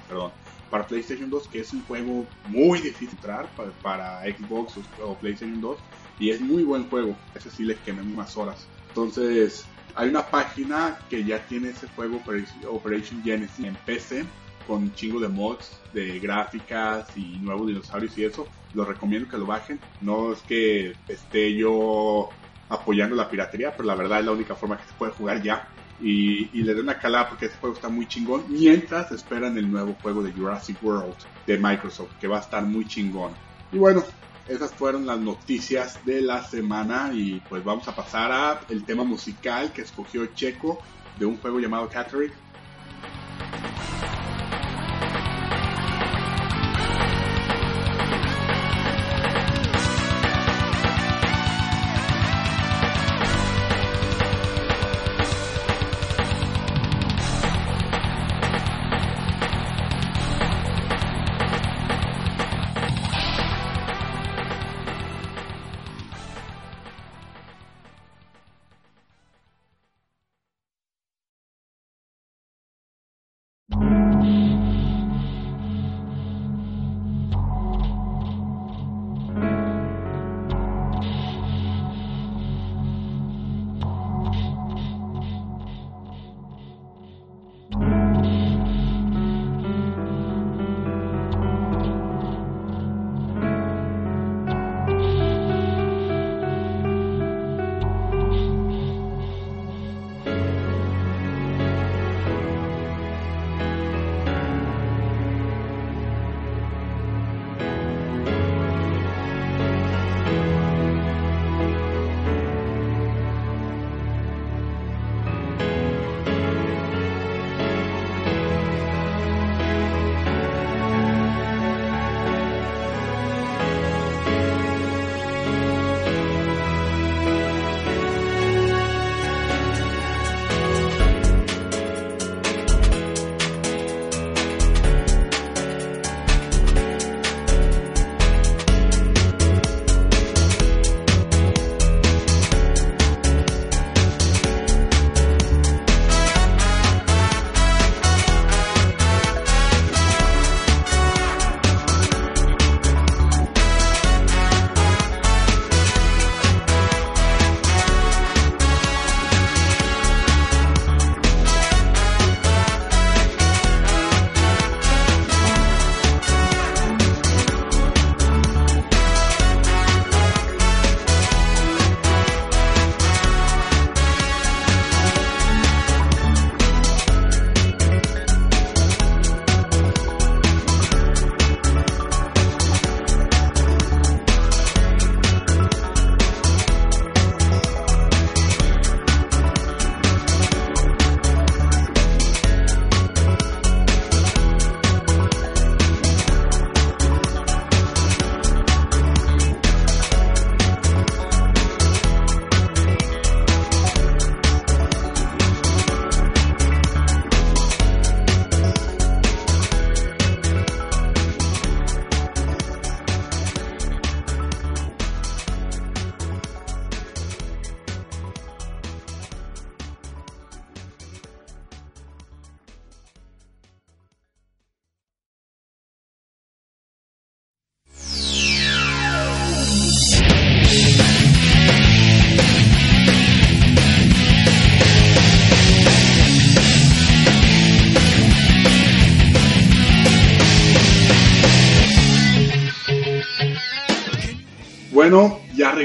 perdón, 0.08 0.32
para 0.69 0.86
PlayStation 0.86 1.30
2, 1.30 1.47
que 1.47 1.62
es 1.62 1.73
un 1.73 1.84
juego 1.84 2.25
muy 2.47 2.80
difícil 2.80 3.10
entrar 3.12 3.47
para, 3.56 3.71
para 3.82 4.21
Xbox 4.23 4.75
o, 4.78 5.06
o 5.06 5.15
PlayStation 5.15 5.60
2. 5.60 5.78
Y 6.19 6.32
es 6.32 6.41
muy 6.41 6.63
buen 6.63 6.89
juego, 6.89 7.15
ese 7.34 7.49
sí 7.49 7.63
le 7.63 7.75
quemé 7.75 8.01
unas 8.01 8.36
horas. 8.36 8.67
Entonces, 8.89 9.65
hay 9.95 10.10
una 10.10 10.25
página 10.25 10.97
que 11.10 11.23
ya 11.23 11.45
tiene 11.47 11.69
ese 11.69 11.88
juego 11.89 12.21
Operation, 12.69 13.23
Genesis 13.23 13.65
en 13.65 13.75
PC 13.86 14.25
con 14.67 14.93
chingo 14.93 15.19
de 15.19 15.27
mods 15.27 15.79
de 15.93 16.19
gráficas 16.19 17.08
y 17.17 17.39
nuevos 17.39 17.67
dinosaurios 17.67 18.17
y 18.17 18.25
eso. 18.25 18.47
Los 18.73 18.88
recomiendo 18.88 19.27
que 19.27 19.38
lo 19.38 19.47
bajen. 19.47 19.79
No 20.01 20.34
es 20.34 20.41
que 20.43 20.93
esté 21.08 21.55
yo 21.55 22.29
apoyando 22.69 23.15
la 23.15 23.29
piratería, 23.29 23.71
pero 23.71 23.86
la 23.86 23.95
verdad 23.95 24.19
es 24.19 24.25
la 24.25 24.32
única 24.32 24.55
forma 24.55 24.77
que 24.77 24.88
se 24.88 24.93
puede 24.93 25.12
jugar 25.13 25.41
ya. 25.41 25.67
Y, 26.01 26.49
y 26.58 26.63
le 26.63 26.73
doy 26.73 26.84
una 26.84 26.99
calada 26.99 27.29
porque 27.29 27.47
ese 27.47 27.58
juego 27.58 27.75
está 27.75 27.89
muy 27.89 28.08
chingón. 28.08 28.43
Mientras 28.47 29.12
esperan 29.12 29.58
el 29.58 29.71
nuevo 29.71 29.95
juego 30.01 30.21
de 30.21 30.32
Jurassic 30.32 30.77
World 30.84 31.15
de 31.47 31.58
Microsoft, 31.58 32.12
que 32.21 32.27
va 32.27 32.38
a 32.38 32.41
estar 32.41 32.63
muy 32.63 32.88
chingón. 32.88 33.32
Y 33.71 33.77
bueno, 33.77 34.03
esas 34.49 34.73
fueron 34.73 35.05
las 35.05 35.19
noticias 35.19 36.03
de 36.05 36.21
la 36.21 36.43
semana. 36.43 37.12
Y 37.13 37.41
pues 37.47 37.63
vamos 37.63 37.88
a 37.88 37.95
pasar 37.95 38.31
a 38.31 38.62
el 38.69 38.83
tema 38.83 39.03
musical 39.03 39.71
que 39.71 39.83
escogió 39.83 40.25
Checo 40.27 40.79
de 41.17 41.25
un 41.25 41.38
juego 41.38 41.59
llamado 41.59 41.88
Catterick. 41.88 42.33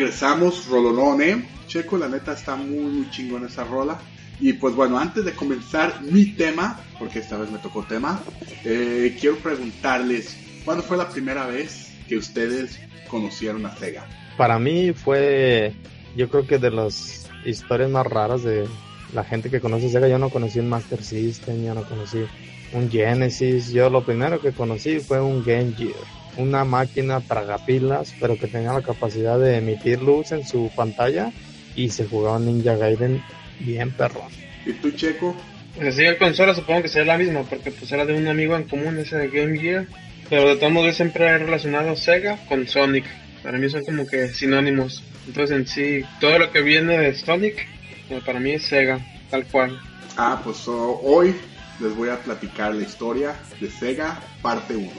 Regresamos, 0.04 0.66
Rolonone. 0.68 1.46
Checo, 1.66 1.96
la 1.96 2.08
neta 2.08 2.34
está 2.34 2.56
muy, 2.56 2.84
muy 2.84 3.10
chingón 3.10 3.46
esa 3.46 3.64
rola. 3.64 3.98
Y 4.38 4.52
pues 4.52 4.74
bueno, 4.74 4.98
antes 4.98 5.24
de 5.24 5.32
comenzar 5.32 6.02
mi 6.02 6.26
tema, 6.26 6.78
porque 6.98 7.20
esta 7.20 7.38
vez 7.38 7.50
me 7.50 7.56
tocó 7.56 7.84
tema, 7.84 8.20
eh, 8.64 9.16
quiero 9.18 9.36
preguntarles, 9.38 10.36
¿cuándo 10.62 10.82
fue 10.82 10.98
la 10.98 11.08
primera 11.08 11.46
vez 11.46 11.90
que 12.06 12.18
ustedes 12.18 12.78
conocieron 13.08 13.64
a 13.64 13.74
Sega? 13.76 14.06
Para 14.36 14.58
mí 14.58 14.92
fue, 14.92 15.72
yo 16.16 16.28
creo 16.28 16.46
que 16.46 16.58
de 16.58 16.70
las 16.70 17.30
historias 17.46 17.88
más 17.88 18.06
raras 18.06 18.42
de 18.42 18.68
la 19.14 19.24
gente 19.24 19.48
que 19.48 19.60
conoce 19.60 19.88
Sega. 19.88 20.06
Yo 20.06 20.18
no 20.18 20.28
conocí 20.28 20.58
un 20.58 20.68
Master 20.68 21.02
System, 21.02 21.64
yo 21.64 21.72
no 21.72 21.84
conocí 21.84 22.18
un 22.74 22.90
Genesis. 22.90 23.72
Yo 23.72 23.88
lo 23.88 24.04
primero 24.04 24.38
que 24.38 24.52
conocí 24.52 25.00
fue 25.00 25.22
un 25.22 25.42
Game 25.42 25.72
Gear. 25.72 25.94
Una 26.36 26.64
máquina 26.64 27.20
tragapilas, 27.20 28.14
pero 28.20 28.36
que 28.38 28.48
tenía 28.48 28.72
la 28.72 28.82
capacidad 28.82 29.38
de 29.38 29.58
emitir 29.58 30.02
luz 30.02 30.32
en 30.32 30.46
su 30.46 30.70
pantalla 30.74 31.32
y 31.76 31.90
se 31.90 32.06
jugaba 32.06 32.38
Ninja 32.38 32.76
Gaiden 32.76 33.22
bien 33.60 33.90
perrón. 33.92 34.30
¿Y 34.66 34.72
tú, 34.74 34.90
Checo? 34.90 35.34
Pues 35.76 35.96
sí, 35.96 36.04
el 36.04 36.18
consola 36.18 36.54
supongo 36.54 36.82
que 36.82 36.88
sea 36.88 37.04
la 37.04 37.18
misma, 37.18 37.42
porque 37.42 37.70
pues 37.70 37.90
era 37.90 38.06
de 38.06 38.14
un 38.14 38.28
amigo 38.28 38.56
en 38.56 38.64
común 38.64 38.98
ese 38.98 39.16
de 39.16 39.28
Game 39.28 39.58
Gear. 39.58 39.86
Pero 40.30 40.48
de 40.48 40.56
todos 40.56 40.72
modos 40.72 40.96
siempre 40.96 41.26
he 41.26 41.38
relacionado 41.38 41.96
Sega 41.96 42.38
con 42.48 42.66
Sonic. 42.66 43.04
Para 43.42 43.58
mí 43.58 43.68
son 43.68 43.84
como 43.84 44.06
que 44.06 44.28
sinónimos. 44.28 45.02
Entonces 45.26 45.56
en 45.56 45.66
sí, 45.66 46.04
todo 46.20 46.38
lo 46.38 46.50
que 46.50 46.62
viene 46.62 46.98
de 46.98 47.14
Sonic, 47.14 47.66
eh, 48.08 48.20
para 48.24 48.40
mí 48.40 48.52
es 48.52 48.62
Sega, 48.62 48.98
tal 49.30 49.44
cual. 49.46 49.78
Ah, 50.16 50.40
pues 50.42 50.66
oh, 50.68 51.00
hoy 51.02 51.34
les 51.80 51.94
voy 51.94 52.08
a 52.08 52.18
platicar 52.20 52.74
la 52.74 52.84
historia 52.84 53.34
de 53.60 53.68
Sega, 53.68 54.20
parte 54.40 54.76
1. 54.76 54.90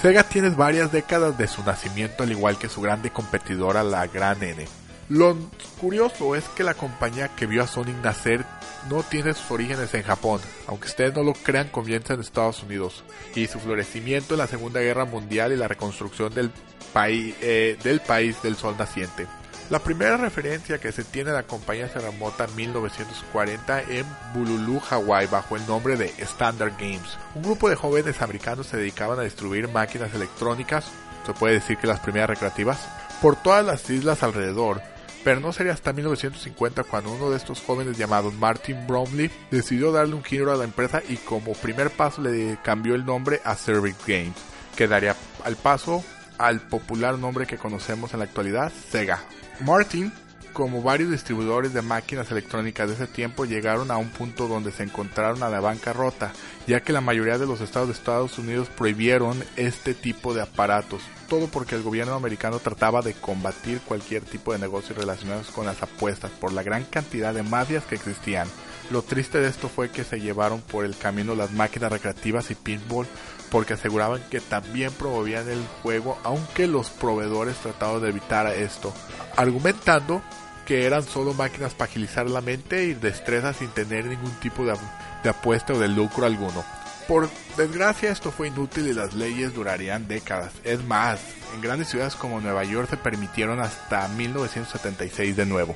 Sega 0.00 0.22
tiene 0.22 0.48
varias 0.48 0.90
décadas 0.90 1.36
de 1.36 1.46
su 1.46 1.62
nacimiento 1.62 2.22
al 2.22 2.32
igual 2.32 2.56
que 2.56 2.70
su 2.70 2.80
grande 2.80 3.10
competidora 3.10 3.82
la 3.82 4.06
Gran 4.06 4.42
N. 4.42 4.66
Lo 5.10 5.36
curioso 5.80 6.36
es 6.36 6.44
que 6.50 6.62
la 6.62 6.74
compañía 6.74 7.34
que 7.34 7.46
vio 7.46 7.64
a 7.64 7.66
Sonic 7.66 7.96
nacer 7.96 8.44
no 8.88 9.02
tiene 9.02 9.34
sus 9.34 9.50
orígenes 9.50 9.92
en 9.94 10.04
Japón, 10.04 10.40
aunque 10.68 10.86
ustedes 10.86 11.16
no 11.16 11.24
lo 11.24 11.32
crean 11.32 11.66
comienza 11.66 12.14
en 12.14 12.20
Estados 12.20 12.62
Unidos, 12.62 13.02
y 13.34 13.48
su 13.48 13.58
florecimiento 13.58 14.34
en 14.34 14.38
la 14.38 14.46
Segunda 14.46 14.78
Guerra 14.78 15.06
Mundial 15.06 15.50
y 15.50 15.56
la 15.56 15.66
reconstrucción 15.66 16.32
del, 16.32 16.52
eh, 16.94 17.76
del 17.82 17.98
país 17.98 18.40
del 18.40 18.54
sol 18.54 18.76
naciente. 18.78 19.26
La 19.68 19.80
primera 19.80 20.16
referencia 20.16 20.78
que 20.78 20.92
se 20.92 21.02
tiene 21.02 21.30
de 21.30 21.36
la 21.38 21.42
compañía 21.42 21.88
se 21.88 21.98
remonta 21.98 22.44
a 22.44 22.48
1940 22.48 23.82
en 23.82 24.06
Bululu, 24.32 24.78
Hawái, 24.78 25.26
bajo 25.26 25.56
el 25.56 25.66
nombre 25.66 25.96
de 25.96 26.06
Standard 26.18 26.74
Games. 26.78 27.18
Un 27.34 27.42
grupo 27.42 27.68
de 27.68 27.74
jóvenes 27.74 28.22
americanos 28.22 28.68
se 28.68 28.76
dedicaban 28.76 29.18
a 29.18 29.22
distribuir 29.22 29.66
máquinas 29.66 30.14
electrónicas, 30.14 30.84
se 31.26 31.32
puede 31.32 31.54
decir 31.54 31.78
que 31.78 31.88
las 31.88 31.98
primeras 31.98 32.30
recreativas, 32.30 32.78
por 33.20 33.34
todas 33.34 33.66
las 33.66 33.90
islas 33.90 34.22
alrededor. 34.22 34.80
Pero 35.22 35.40
no 35.40 35.52
sería 35.52 35.72
hasta 35.72 35.92
1950 35.92 36.84
cuando 36.84 37.12
uno 37.12 37.30
de 37.30 37.36
estos 37.36 37.60
jóvenes 37.60 37.98
llamado 37.98 38.30
Martin 38.32 38.86
Bromley 38.86 39.30
decidió 39.50 39.92
darle 39.92 40.14
un 40.14 40.24
giro 40.24 40.52
a 40.52 40.56
la 40.56 40.64
empresa 40.64 41.02
y 41.08 41.16
como 41.16 41.52
primer 41.52 41.90
paso 41.90 42.22
le 42.22 42.58
cambió 42.62 42.94
el 42.94 43.04
nombre 43.04 43.40
a 43.44 43.54
Cervic 43.54 43.96
Games, 44.06 44.36
que 44.76 44.88
daría 44.88 45.14
al 45.44 45.56
paso 45.56 46.02
al 46.38 46.60
popular 46.60 47.18
nombre 47.18 47.46
que 47.46 47.58
conocemos 47.58 48.14
en 48.14 48.20
la 48.20 48.24
actualidad, 48.24 48.72
Sega. 48.90 49.20
Martin, 49.60 50.10
como 50.52 50.82
varios 50.82 51.10
distribuidores 51.10 51.72
de 51.72 51.82
máquinas 51.82 52.30
electrónicas 52.30 52.88
de 52.88 52.94
ese 52.94 53.06
tiempo, 53.06 53.44
llegaron 53.44 53.90
a 53.90 53.96
un 53.96 54.08
punto 54.08 54.48
donde 54.48 54.72
se 54.72 54.82
encontraron 54.82 55.42
a 55.42 55.48
la 55.48 55.60
bancarrota, 55.60 56.32
ya 56.66 56.80
que 56.80 56.92
la 56.92 57.00
mayoría 57.00 57.38
de 57.38 57.46
los 57.46 57.60
estados 57.60 57.88
de 57.88 57.94
Estados 57.94 58.38
Unidos 58.38 58.68
prohibieron 58.68 59.42
este 59.56 59.94
tipo 59.94 60.34
de 60.34 60.42
aparatos. 60.42 61.02
Todo 61.28 61.46
porque 61.46 61.76
el 61.76 61.82
gobierno 61.82 62.14
americano 62.14 62.58
trataba 62.58 63.02
de 63.02 63.14
combatir 63.14 63.80
cualquier 63.80 64.22
tipo 64.22 64.52
de 64.52 64.58
negocios 64.58 64.98
relacionados 64.98 65.50
con 65.50 65.66
las 65.66 65.82
apuestas 65.82 66.30
por 66.30 66.52
la 66.52 66.62
gran 66.62 66.84
cantidad 66.84 67.32
de 67.32 67.42
mafias 67.42 67.84
que 67.84 67.94
existían. 67.94 68.48
Lo 68.90 69.02
triste 69.02 69.38
de 69.38 69.48
esto 69.48 69.68
fue 69.68 69.90
que 69.90 70.02
se 70.02 70.20
llevaron 70.20 70.60
por 70.60 70.84
el 70.84 70.96
camino 70.96 71.36
las 71.36 71.52
máquinas 71.52 71.92
recreativas 71.92 72.50
y 72.50 72.56
pinball 72.56 73.06
porque 73.50 73.74
aseguraban 73.74 74.20
que 74.30 74.40
también 74.40 74.92
promovían 74.92 75.48
el 75.48 75.64
juego 75.82 76.18
aunque 76.24 76.66
los 76.66 76.90
proveedores 76.90 77.56
trataban 77.56 78.02
de 78.02 78.08
evitar 78.08 78.46
esto, 78.48 78.92
argumentando 79.36 80.22
que 80.70 80.86
eran 80.86 81.02
solo 81.02 81.34
máquinas 81.34 81.74
para 81.74 81.90
agilizar 81.90 82.30
la 82.30 82.40
mente 82.40 82.84
y 82.84 82.94
destreza 82.94 83.52
sin 83.52 83.70
tener 83.70 84.04
ningún 84.04 84.30
tipo 84.34 84.64
de, 84.64 84.76
de 85.24 85.28
apuesta 85.28 85.72
o 85.72 85.80
de 85.80 85.88
lucro 85.88 86.24
alguno. 86.24 86.64
Por 87.08 87.28
desgracia 87.56 88.12
esto 88.12 88.30
fue 88.30 88.46
inútil 88.46 88.86
y 88.86 88.92
las 88.92 89.14
leyes 89.14 89.52
durarían 89.52 90.06
décadas. 90.06 90.52
Es 90.62 90.84
más, 90.84 91.18
en 91.56 91.60
grandes 91.60 91.88
ciudades 91.88 92.14
como 92.14 92.40
Nueva 92.40 92.62
York 92.62 92.88
se 92.88 92.96
permitieron 92.96 93.58
hasta 93.58 94.06
1976 94.06 95.34
de 95.34 95.46
nuevo. 95.46 95.74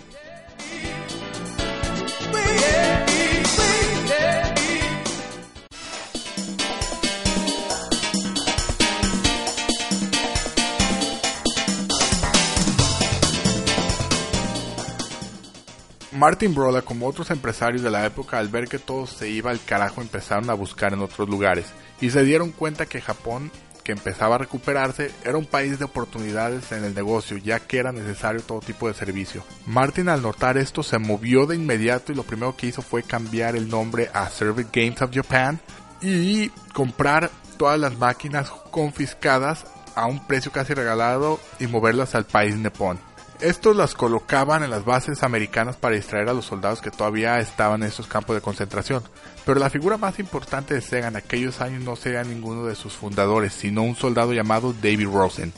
Martin 16.14 16.54
Brola, 16.54 16.82
como 16.82 17.08
otros 17.08 17.30
empresarios 17.30 17.82
de 17.82 17.90
la 17.90 18.06
época, 18.06 18.38
al 18.38 18.48
ver 18.48 18.68
que 18.68 18.78
todo 18.78 19.06
se 19.06 19.28
iba 19.28 19.50
al 19.50 19.62
carajo, 19.64 20.00
empezaron 20.00 20.48
a 20.48 20.54
buscar 20.54 20.92
en 20.92 21.00
otros 21.00 21.28
lugares 21.28 21.66
y 22.00 22.10
se 22.10 22.24
dieron 22.24 22.52
cuenta 22.52 22.86
que 22.86 23.00
Japón, 23.00 23.50
que 23.82 23.92
empezaba 23.92 24.36
a 24.36 24.38
recuperarse, 24.38 25.10
era 25.24 25.36
un 25.36 25.44
país 25.44 25.78
de 25.78 25.84
oportunidades 25.84 26.70
en 26.70 26.84
el 26.84 26.94
negocio, 26.94 27.36
ya 27.36 27.58
que 27.58 27.78
era 27.78 27.90
necesario 27.90 28.42
todo 28.42 28.60
tipo 28.60 28.86
de 28.86 28.94
servicio. 28.94 29.42
Martin 29.66 30.08
al 30.08 30.22
notar 30.22 30.56
esto 30.56 30.82
se 30.82 30.98
movió 30.98 31.46
de 31.46 31.56
inmediato 31.56 32.12
y 32.12 32.14
lo 32.14 32.22
primero 32.22 32.56
que 32.56 32.68
hizo 32.68 32.80
fue 32.80 33.02
cambiar 33.02 33.56
el 33.56 33.68
nombre 33.68 34.08
a 34.14 34.28
Service 34.30 34.70
Games 34.72 35.02
of 35.02 35.10
Japan 35.12 35.60
y 36.00 36.48
comprar 36.72 37.30
todas 37.58 37.78
las 37.78 37.98
máquinas 37.98 38.50
confiscadas 38.70 39.66
a 39.96 40.06
un 40.06 40.24
precio 40.26 40.52
casi 40.52 40.74
regalado 40.74 41.40
y 41.58 41.66
moverlas 41.66 42.14
al 42.14 42.24
país 42.24 42.56
nipón. 42.56 42.98
Estos 43.40 43.76
las 43.76 43.94
colocaban 43.94 44.62
en 44.62 44.70
las 44.70 44.84
bases 44.84 45.22
americanas 45.22 45.76
para 45.76 45.96
distraer 45.96 46.28
a 46.28 46.32
los 46.32 46.46
soldados 46.46 46.80
que 46.80 46.90
todavía 46.90 47.40
estaban 47.40 47.82
en 47.82 47.88
estos 47.88 48.06
campos 48.06 48.36
de 48.36 48.42
concentración. 48.42 49.02
Pero 49.44 49.60
la 49.60 49.70
figura 49.70 49.96
más 49.96 50.18
importante 50.18 50.74
de 50.74 50.80
Sega 50.80 51.08
en 51.08 51.16
aquellos 51.16 51.60
años 51.60 51.82
no 51.82 51.96
sería 51.96 52.22
ninguno 52.22 52.64
de 52.64 52.74
sus 52.74 52.94
fundadores, 52.94 53.52
sino 53.52 53.82
un 53.82 53.96
soldado 53.96 54.32
llamado 54.32 54.72
David 54.72 55.08
Rosen. 55.08 55.52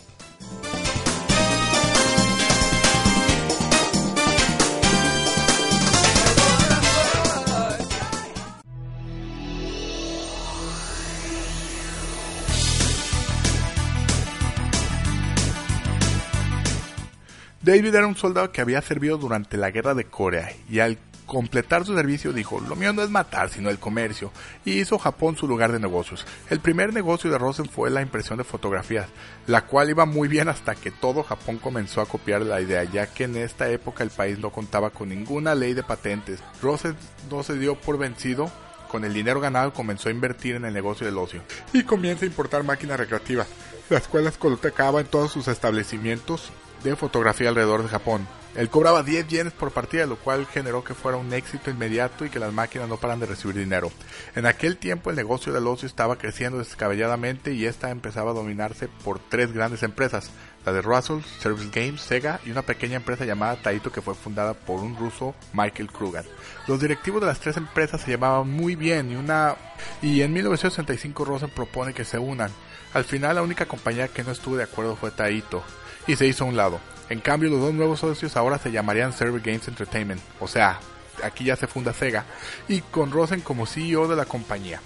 David 17.66 17.96
era 17.96 18.06
un 18.06 18.16
soldado 18.16 18.52
que 18.52 18.60
había 18.60 18.80
servido 18.80 19.18
durante 19.18 19.56
la 19.56 19.72
guerra 19.72 19.92
de 19.92 20.04
Corea 20.04 20.52
y 20.70 20.78
al 20.78 20.98
completar 21.26 21.84
su 21.84 21.96
servicio 21.96 22.32
dijo, 22.32 22.60
lo 22.60 22.76
mío 22.76 22.92
no 22.92 23.02
es 23.02 23.10
matar, 23.10 23.50
sino 23.50 23.70
el 23.70 23.80
comercio, 23.80 24.30
y 24.64 24.74
hizo 24.74 25.00
Japón 25.00 25.36
su 25.36 25.48
lugar 25.48 25.72
de 25.72 25.80
negocios. 25.80 26.24
El 26.48 26.60
primer 26.60 26.94
negocio 26.94 27.28
de 27.28 27.38
Rosen 27.38 27.66
fue 27.66 27.90
la 27.90 28.02
impresión 28.02 28.38
de 28.38 28.44
fotografías, 28.44 29.08
la 29.48 29.66
cual 29.66 29.90
iba 29.90 30.06
muy 30.06 30.28
bien 30.28 30.48
hasta 30.48 30.76
que 30.76 30.92
todo 30.92 31.24
Japón 31.24 31.58
comenzó 31.58 32.00
a 32.00 32.06
copiar 32.06 32.42
la 32.42 32.60
idea, 32.60 32.84
ya 32.84 33.08
que 33.08 33.24
en 33.24 33.36
esta 33.36 33.68
época 33.68 34.04
el 34.04 34.10
país 34.10 34.38
no 34.38 34.50
contaba 34.50 34.90
con 34.90 35.08
ninguna 35.08 35.56
ley 35.56 35.74
de 35.74 35.82
patentes. 35.82 36.44
Rosen 36.62 36.94
no 37.28 37.42
se 37.42 37.58
dio 37.58 37.74
por 37.74 37.98
vencido 37.98 38.48
con 38.86 39.04
el 39.04 39.12
dinero 39.12 39.40
ganado 39.40 39.72
comenzó 39.72 40.08
a 40.08 40.12
invertir 40.12 40.54
en 40.54 40.66
el 40.66 40.72
negocio 40.72 41.04
del 41.04 41.18
ocio 41.18 41.42
y 41.72 41.82
comienza 41.82 42.24
a 42.24 42.28
importar 42.28 42.62
máquinas 42.62 43.00
recreativas, 43.00 43.48
las 43.90 44.06
cuales 44.06 44.38
colocaba 44.38 45.00
en 45.00 45.08
todos 45.08 45.32
sus 45.32 45.48
establecimientos 45.48 46.52
de 46.82 46.96
fotografía 46.96 47.48
alrededor 47.48 47.82
de 47.82 47.88
Japón. 47.88 48.26
Él 48.56 48.70
cobraba 48.70 49.02
10 49.02 49.28
yenes 49.28 49.52
por 49.52 49.70
partida, 49.70 50.06
lo 50.06 50.16
cual 50.16 50.46
generó 50.46 50.82
que 50.82 50.94
fuera 50.94 51.18
un 51.18 51.30
éxito 51.34 51.70
inmediato 51.70 52.24
y 52.24 52.30
que 52.30 52.38
las 52.38 52.54
máquinas 52.54 52.88
no 52.88 52.96
paran 52.96 53.20
de 53.20 53.26
recibir 53.26 53.54
dinero. 53.54 53.92
En 54.34 54.46
aquel 54.46 54.78
tiempo 54.78 55.10
el 55.10 55.16
negocio 55.16 55.52
del 55.52 55.66
ocio 55.66 55.86
estaba 55.86 56.16
creciendo 56.16 56.56
descabelladamente 56.56 57.52
y 57.52 57.66
esta 57.66 57.90
empezaba 57.90 58.30
a 58.30 58.34
dominarse 58.34 58.88
por 59.04 59.18
tres 59.18 59.52
grandes 59.52 59.82
empresas, 59.82 60.30
la 60.64 60.72
de 60.72 60.80
Russell, 60.80 61.20
Service 61.38 61.68
Games, 61.70 62.00
Sega 62.00 62.40
y 62.46 62.50
una 62.50 62.62
pequeña 62.62 62.96
empresa 62.96 63.26
llamada 63.26 63.60
Taito 63.60 63.92
que 63.92 64.00
fue 64.00 64.14
fundada 64.14 64.54
por 64.54 64.80
un 64.80 64.96
ruso, 64.96 65.34
Michael 65.52 65.92
Krugan. 65.92 66.24
Los 66.66 66.80
directivos 66.80 67.20
de 67.20 67.26
las 67.26 67.40
tres 67.40 67.58
empresas 67.58 68.00
se 68.00 68.12
llevaban 68.12 68.50
muy 68.50 68.74
bien 68.74 69.12
y 69.12 69.16
una 69.16 69.54
y 70.00 70.22
en 70.22 70.32
1965 70.32 71.26
Rosen 71.26 71.50
propone 71.50 71.92
que 71.92 72.06
se 72.06 72.18
unan. 72.18 72.50
Al 72.94 73.04
final 73.04 73.34
la 73.34 73.42
única 73.42 73.66
compañía 73.66 74.08
que 74.08 74.24
no 74.24 74.32
estuvo 74.32 74.56
de 74.56 74.64
acuerdo 74.64 74.96
fue 74.96 75.10
Taito 75.10 75.62
y 76.06 76.16
se 76.16 76.26
hizo 76.26 76.44
a 76.44 76.48
un 76.48 76.56
lado. 76.56 76.80
En 77.08 77.20
cambio 77.20 77.50
los 77.50 77.60
dos 77.60 77.74
nuevos 77.74 78.00
socios 78.00 78.36
ahora 78.36 78.58
se 78.58 78.72
llamarían 78.72 79.12
Server 79.12 79.40
Games 79.40 79.68
Entertainment, 79.68 80.20
o 80.40 80.48
sea, 80.48 80.80
aquí 81.22 81.44
ya 81.44 81.56
se 81.56 81.66
funda 81.66 81.92
Sega 81.92 82.24
y 82.68 82.80
con 82.80 83.10
Rosen 83.10 83.40
como 83.40 83.66
CEO 83.66 84.08
de 84.08 84.16
la 84.16 84.24
compañía. 84.24 84.80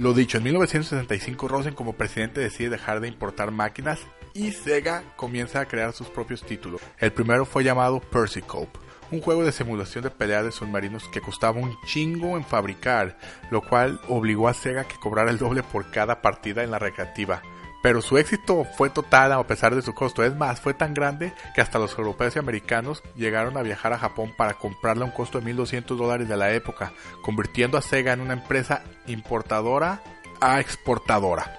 Lo 0.00 0.14
dicho, 0.14 0.38
en 0.38 0.44
1965 0.44 1.46
Rosen 1.46 1.74
como 1.74 1.92
presidente 1.92 2.40
decide 2.40 2.70
dejar 2.70 3.00
de 3.00 3.08
importar 3.08 3.50
máquinas 3.50 4.00
y 4.32 4.52
Sega 4.52 5.02
comienza 5.16 5.60
a 5.60 5.66
crear 5.66 5.92
sus 5.92 6.08
propios 6.08 6.42
títulos. 6.42 6.80
El 6.98 7.12
primero 7.12 7.44
fue 7.44 7.64
llamado 7.64 8.00
Persicope, 8.00 8.78
un 9.10 9.20
juego 9.20 9.44
de 9.44 9.52
simulación 9.52 10.04
de 10.04 10.10
pelea 10.10 10.42
de 10.42 10.52
submarinos 10.52 11.08
que 11.08 11.20
costaba 11.20 11.58
un 11.58 11.76
chingo 11.84 12.36
en 12.36 12.44
fabricar, 12.44 13.18
lo 13.50 13.62
cual 13.62 14.00
obligó 14.08 14.48
a 14.48 14.54
Sega 14.54 14.84
que 14.84 14.96
cobrara 14.96 15.30
el 15.30 15.38
doble 15.38 15.62
por 15.62 15.90
cada 15.90 16.22
partida 16.22 16.62
en 16.62 16.70
la 16.70 16.78
recreativa. 16.78 17.42
Pero 17.82 18.02
su 18.02 18.18
éxito 18.18 18.64
fue 18.76 18.90
total 18.90 19.32
a 19.32 19.46
pesar 19.46 19.74
de 19.74 19.80
su 19.82 19.94
costo. 19.94 20.22
Es 20.22 20.36
más, 20.36 20.60
fue 20.60 20.74
tan 20.74 20.92
grande 20.92 21.32
que 21.54 21.62
hasta 21.62 21.78
los 21.78 21.96
europeos 21.96 22.36
y 22.36 22.38
americanos 22.38 23.02
llegaron 23.16 23.56
a 23.56 23.62
viajar 23.62 23.92
a 23.92 23.98
Japón 23.98 24.34
para 24.36 24.54
comprarla 24.54 25.04
a 25.04 25.06
un 25.06 25.14
costo 25.14 25.40
de 25.40 25.54
1.200 25.54 25.96
dólares 25.96 26.28
de 26.28 26.36
la 26.36 26.52
época, 26.52 26.92
convirtiendo 27.22 27.78
a 27.78 27.82
Sega 27.82 28.12
en 28.12 28.20
una 28.20 28.34
empresa 28.34 28.82
importadora 29.06 30.02
a 30.40 30.60
exportadora. 30.60 31.56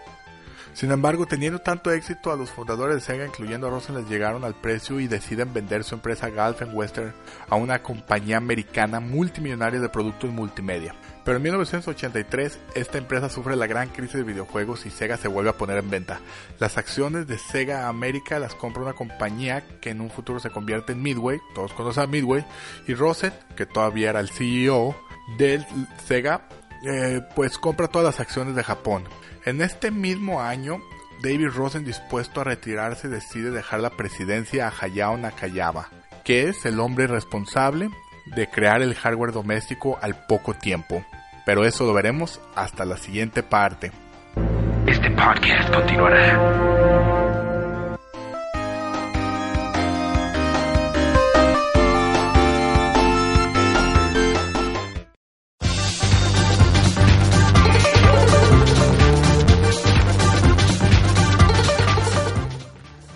Sin 0.74 0.92
embargo, 0.92 1.26
teniendo 1.26 1.60
tanto 1.60 1.92
éxito, 1.92 2.32
a 2.32 2.36
los 2.36 2.50
fundadores 2.50 2.96
de 2.96 3.02
Sega, 3.02 3.26
incluyendo 3.26 3.68
a 3.68 3.70
Rosen, 3.70 3.96
les 3.96 4.10
llegaron 4.10 4.44
al 4.44 4.56
precio 4.56 5.00
y 5.00 5.08
deciden 5.08 5.54
vender 5.54 5.84
su 5.84 5.96
empresa 5.96 6.30
Gulf 6.30 6.62
Western 6.74 7.14
a 7.50 7.56
una 7.56 7.84
compañía 7.84 8.38
americana 8.38 9.00
multimillonaria 9.00 9.80
de 9.80 9.90
productos 9.90 10.32
multimedia. 10.32 10.96
Pero 11.24 11.38
en 11.38 11.44
1983 11.44 12.60
esta 12.74 12.98
empresa 12.98 13.30
sufre 13.30 13.56
la 13.56 13.68
gran 13.68 13.90
crisis 13.90 14.16
de 14.16 14.24
videojuegos 14.24 14.86
y 14.86 14.90
Sega 14.90 15.18
se 15.18 15.28
vuelve 15.28 15.52
a 15.52 15.58
poner 15.58 15.78
en 15.78 15.90
venta. 15.90 16.20
Las 16.60 16.78
acciones 16.78 17.28
de 17.28 17.38
Sega 17.38 17.88
América 17.88 18.40
las 18.40 18.56
compra 18.56 18.82
una 18.82 18.94
compañía 18.94 19.64
que 19.82 19.92
en 19.92 20.02
un 20.02 20.10
futuro 20.10 20.40
se 20.40 20.50
convierte 20.50 20.94
en 20.94 21.04
Midway, 21.04 21.40
todos 21.54 21.74
conocen 21.74 22.04
a 22.04 22.08
Midway, 22.08 22.46
y 22.88 22.96
Rosen, 22.96 23.34
que 23.56 23.66
todavía 23.66 24.10
era 24.10 24.20
el 24.20 24.30
CEO 24.30 24.96
del 25.38 25.66
Sega, 26.06 26.48
eh, 26.84 27.22
pues 27.36 27.58
compra 27.60 27.88
todas 27.88 28.06
las 28.06 28.20
acciones 28.20 28.56
de 28.56 28.64
Japón. 28.64 29.04
En 29.44 29.62
este 29.62 29.90
mismo 29.90 30.42
año, 30.42 30.82
David 31.24 31.50
Rosen 31.50 31.84
dispuesto 31.84 32.42
a 32.42 32.44
retirarse 32.44 33.08
decide 33.08 33.50
dejar 33.50 33.80
la 33.80 33.90
presidencia 33.90 34.68
a 34.68 34.74
Hayao 34.80 35.18
Nakayama, 35.18 35.90
que 36.24 36.48
es 36.48 36.64
el 36.66 36.80
hombre 36.80 37.08
responsable 37.08 37.90
de 38.28 38.48
crear 38.48 38.84
el 38.84 38.94
hardware 38.94 39.32
doméstico 39.32 39.98
al 40.00 40.28
poco 40.28 40.54
tiempo. 40.54 41.04
Pero 41.44 41.66
eso 41.66 41.86
lo 41.88 41.94
veremos 41.94 42.40
hasta 42.56 42.86
la 42.86 42.98
siguiente 42.98 43.42
parte. 43.42 43.92
Este 44.86 45.10
podcast 45.10 45.74
continuará. 45.74 47.31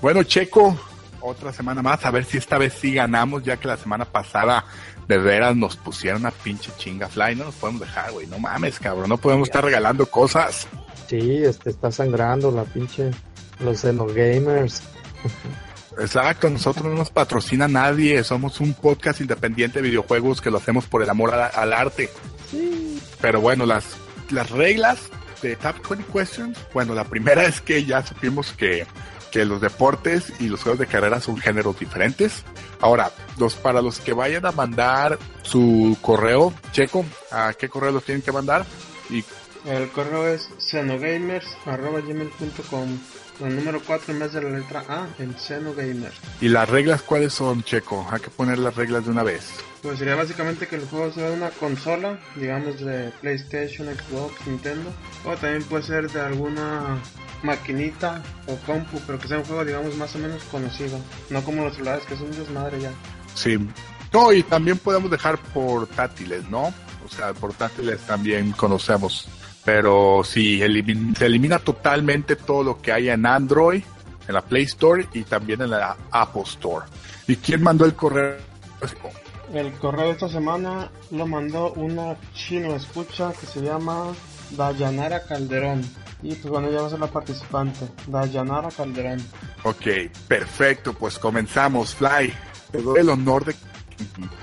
Bueno, 0.06 0.22
Checo, 0.22 0.78
otra 1.20 1.52
semana 1.52 1.82
más, 1.82 2.06
a 2.06 2.12
ver 2.12 2.26
si 2.26 2.38
esta 2.38 2.60
vez 2.60 2.76
sí 2.80 2.94
ganamos, 2.94 3.42
ya 3.42 3.58
que 3.58 3.68
la 3.68 3.76
semana 3.76 4.06
pasada 4.06 4.64
de 5.08 5.18
veras 5.18 5.56
nos 5.56 5.78
pusieron 5.78 6.22
una 6.22 6.30
pinche 6.30 6.72
chinga 6.78 7.08
fly, 7.08 7.36
no 7.36 7.46
nos 7.46 7.56
podemos 7.56 7.82
dejar, 7.82 8.12
güey, 8.12 8.28
no 8.28 8.38
mames, 8.38 8.78
cabrón, 8.78 9.10
no 9.10 9.18
podemos 9.18 9.48
estar 9.48 9.66
regalando 9.66 10.06
cosas. 10.06 10.68
Sí, 11.08 11.44
este 11.44 11.72
está 11.72 11.92
sangrando 11.92 12.52
la 12.52 12.66
pinche 12.66 13.10
los 13.60 13.82
gamers. 14.14 14.84
Exacto, 16.00 16.52
nosotros 16.52 16.86
no 16.86 16.94
nos 16.94 17.10
patrocina 17.10 17.68
nadie, 17.68 18.24
somos 18.24 18.60
un 18.60 18.76
podcast 18.76 19.22
independiente 19.22 19.82
de 19.82 19.90
videojuegos 19.90 20.40
que 20.40 20.52
lo 20.52 20.60
hacemos 20.60 20.86
por 20.86 21.02
el 21.02 21.10
amor 21.10 21.34
al 21.34 21.74
arte. 21.74 22.12
Sí. 22.52 23.02
Pero 23.22 23.42
bueno, 23.42 23.66
las, 23.66 23.98
las 24.30 24.52
reglas 24.52 25.10
de 25.42 25.56
Top 25.56 25.78
20 25.90 26.14
Questions, 26.14 26.60
bueno, 26.76 26.94
la 26.94 27.06
primera 27.06 27.44
es 27.48 27.60
que 27.60 27.84
ya 27.86 28.06
supimos 28.06 28.54
que 28.54 28.86
que 29.36 29.44
los 29.44 29.60
deportes 29.60 30.32
y 30.40 30.48
los 30.48 30.64
juegos 30.64 30.80
de 30.80 30.88
carrera 30.88 31.20
son 31.20 31.36
géneros 31.36 31.78
diferentes. 31.78 32.46
Ahora, 32.80 33.12
los 33.38 33.56
para 33.56 33.82
los 33.82 34.00
que 34.00 34.14
vayan 34.14 34.46
a 34.46 34.54
mandar 34.54 35.20
su 35.42 35.98
correo, 36.02 36.54
Checo, 36.72 37.04
¿a 37.32 37.52
qué 37.52 37.68
correo 37.68 37.92
los 37.92 38.06
tienen 38.06 38.22
que 38.22 38.32
mandar? 38.32 38.66
Y 39.10 39.26
el 39.66 39.90
correo 39.90 40.26
es 40.26 40.50
xenogamers.com 40.58 42.98
el 43.42 43.56
número 43.56 43.82
4 43.86 44.14
en 44.14 44.20
vez 44.20 44.34
de 44.34 44.42
la 44.42 44.50
letra 44.50 44.84
A, 44.88 45.08
el 45.20 45.36
Xenogamers. 45.38 46.16
¿Y 46.42 46.50
las 46.50 46.70
reglas 46.70 47.02
cuáles 47.02 47.34
son, 47.34 47.64
Checo? 47.64 48.08
Hay 48.12 48.20
que 48.20 48.30
poner 48.30 48.58
las 48.60 48.76
reglas 48.76 49.06
de 49.06 49.12
una 49.12 49.24
vez. 49.24 49.54
Pues 49.82 50.00
sería 50.00 50.16
básicamente 50.16 50.68
que 50.68 50.78
el 50.78 50.86
juego 50.86 51.12
sea 51.12 51.32
una 51.32 51.50
consola, 51.52 52.20
digamos 52.36 52.80
de 52.80 53.12
PlayStation, 53.22 53.88
Xbox, 53.88 54.48
Nintendo, 54.48 54.92
o 55.26 55.36
también 55.36 55.64
puede 55.64 55.84
ser 55.84 56.10
de 56.10 56.22
alguna 56.22 56.98
maquinita 57.44 58.24
o 58.48 58.56
compu, 58.66 59.00
pero 59.06 59.20
que 59.20 59.28
sea 59.28 59.38
un 59.38 59.46
juego, 59.46 59.64
digamos, 59.64 59.96
más 59.96 60.16
o 60.16 60.20
menos 60.20 60.44
conocido. 60.46 61.00
No 61.30 61.44
como 61.44 61.64
los 61.64 61.74
celulares, 61.74 62.06
que 62.06 62.16
son 62.16 62.32
desmadre 62.32 62.82
ya. 62.82 62.92
Sí. 63.36 63.58
No, 64.12 64.32
y 64.34 64.44
también 64.44 64.78
podemos 64.78 65.12
dejar 65.12 65.38
portátiles, 65.38 66.50
¿no? 66.50 66.74
O 67.06 67.10
sea, 67.10 67.34
portátiles 67.34 68.00
también 68.02 68.52
conocemos. 68.54 69.28
Pero 69.66 70.22
sí, 70.24 70.60
se 71.18 71.26
elimina 71.26 71.60
totalmente 71.60 72.36
todo 72.36 72.64
lo 72.64 72.82
que 72.82 72.92
hay 72.92 73.10
en 73.10 73.26
Android, 73.26 73.84
en 74.28 74.34
la 74.34 74.42
Play 74.42 74.64
Store 74.64 75.08
y 75.14 75.24
también 75.24 75.62
en 75.64 75.72
la 75.72 75.98
Apple 76.12 76.44
Store. 76.44 76.86
¿Y 77.28 77.36
quién 77.38 77.64
mandó 77.64 77.86
el 77.86 77.96
correo? 77.96 78.38
El 79.54 79.74
correo 79.74 80.06
de 80.06 80.12
esta 80.12 80.30
semana 80.30 80.92
lo 81.12 81.26
mandó 81.26 81.74
una 81.74 82.16
chino 82.34 82.76
escucha 82.76 83.34
que 83.34 83.48
se 83.48 83.62
llama 83.62 84.14
Dayanara 84.52 85.24
Calderón. 85.24 85.82
Y 86.22 86.34
pues 86.36 86.48
bueno, 86.48 86.72
ya 86.72 86.82
va 86.82 86.88
a 86.88 86.90
ser 86.90 87.00
la 87.00 87.08
participante, 87.08 87.88
Dayanara 88.08 88.70
Calderón. 88.70 89.20
Ok, 89.64 90.12
perfecto, 90.28 90.94
pues 90.94 91.18
comenzamos, 91.20 91.96
Fly. 91.96 92.34
Te 92.72 92.82
doy 92.82 93.00
el 93.00 93.10
honor 93.10 93.46
de... 93.46 93.56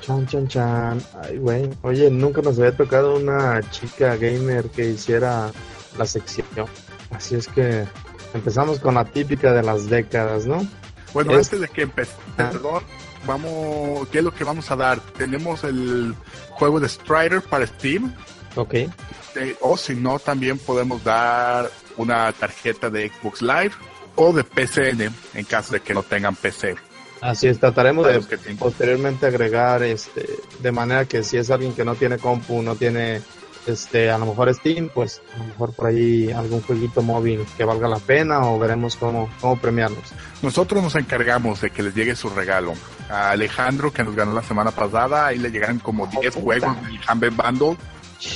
Chan, 0.00 0.26
chan, 0.26 0.48
chan. 0.48 1.02
Ay, 1.22 1.38
güey. 1.38 1.70
Oye, 1.82 2.10
nunca 2.10 2.42
nos 2.42 2.58
había 2.58 2.76
tocado 2.76 3.16
una 3.16 3.60
chica 3.70 4.16
gamer 4.16 4.68
que 4.70 4.90
hiciera 4.90 5.50
la 5.98 6.06
sección. 6.06 6.66
Así 7.10 7.34
es 7.34 7.46
que 7.48 7.86
empezamos 8.34 8.78
con 8.80 8.94
la 8.94 9.04
típica 9.04 9.52
de 9.52 9.62
las 9.62 9.88
décadas, 9.88 10.46
¿no? 10.46 10.66
Bueno, 11.12 11.32
antes 11.32 11.60
de 11.60 11.68
que 11.68 11.82
empecemos, 11.82 12.22
perdón, 12.36 12.82
vamos, 13.26 14.08
¿qué 14.08 14.18
es 14.18 14.24
lo 14.24 14.34
que 14.34 14.44
vamos 14.44 14.70
a 14.70 14.76
dar? 14.76 15.00
Tenemos 15.00 15.62
el 15.64 16.14
juego 16.50 16.80
de 16.80 16.88
Strider 16.88 17.42
para 17.42 17.66
Steam. 17.66 18.14
Ok. 18.56 18.74
Este, 18.74 19.56
o 19.60 19.76
si 19.76 19.94
no, 19.94 20.18
también 20.18 20.58
podemos 20.58 21.02
dar 21.04 21.70
una 21.96 22.32
tarjeta 22.32 22.90
de 22.90 23.10
Xbox 23.10 23.42
Live 23.42 23.72
o 24.16 24.32
de 24.32 24.44
PCN 24.44 25.14
en 25.34 25.44
caso 25.44 25.72
de 25.72 25.80
que 25.80 25.94
no 25.94 26.02
tengan 26.02 26.36
PC. 26.36 26.76
Así 27.22 27.46
es, 27.46 27.60
trataremos 27.60 28.04
de 28.04 28.56
posteriormente 28.58 29.26
agregar 29.26 29.84
este 29.84 30.26
de 30.58 30.72
manera 30.72 31.04
que 31.04 31.22
si 31.22 31.36
es 31.36 31.52
alguien 31.52 31.72
que 31.72 31.84
no 31.84 31.94
tiene 31.94 32.18
compu, 32.18 32.62
no 32.62 32.74
tiene 32.74 33.22
este 33.64 34.10
a 34.10 34.18
lo 34.18 34.26
mejor 34.26 34.52
Steam, 34.52 34.90
pues 34.92 35.22
a 35.36 35.38
lo 35.38 35.44
mejor 35.44 35.72
por 35.72 35.86
ahí 35.86 36.32
algún 36.32 36.62
jueguito 36.62 37.00
móvil 37.00 37.46
que 37.56 37.64
valga 37.64 37.86
la 37.86 38.00
pena 38.00 38.40
o 38.50 38.58
veremos 38.58 38.96
cómo, 38.96 39.30
cómo 39.40 39.56
premiarlos. 39.56 40.12
Nosotros 40.42 40.82
nos 40.82 40.96
encargamos 40.96 41.60
de 41.60 41.70
que 41.70 41.84
les 41.84 41.94
llegue 41.94 42.16
su 42.16 42.28
regalo. 42.28 42.74
A 43.08 43.30
Alejandro, 43.30 43.92
que 43.92 44.02
nos 44.02 44.16
ganó 44.16 44.32
la 44.32 44.42
semana 44.42 44.72
pasada, 44.72 45.26
ahí 45.28 45.38
le 45.38 45.52
llegan 45.52 45.78
como 45.78 46.08
10 46.08 46.34
juegos 46.34 46.76
del 46.82 47.00
Humble 47.08 47.30
Bundle. 47.30 47.76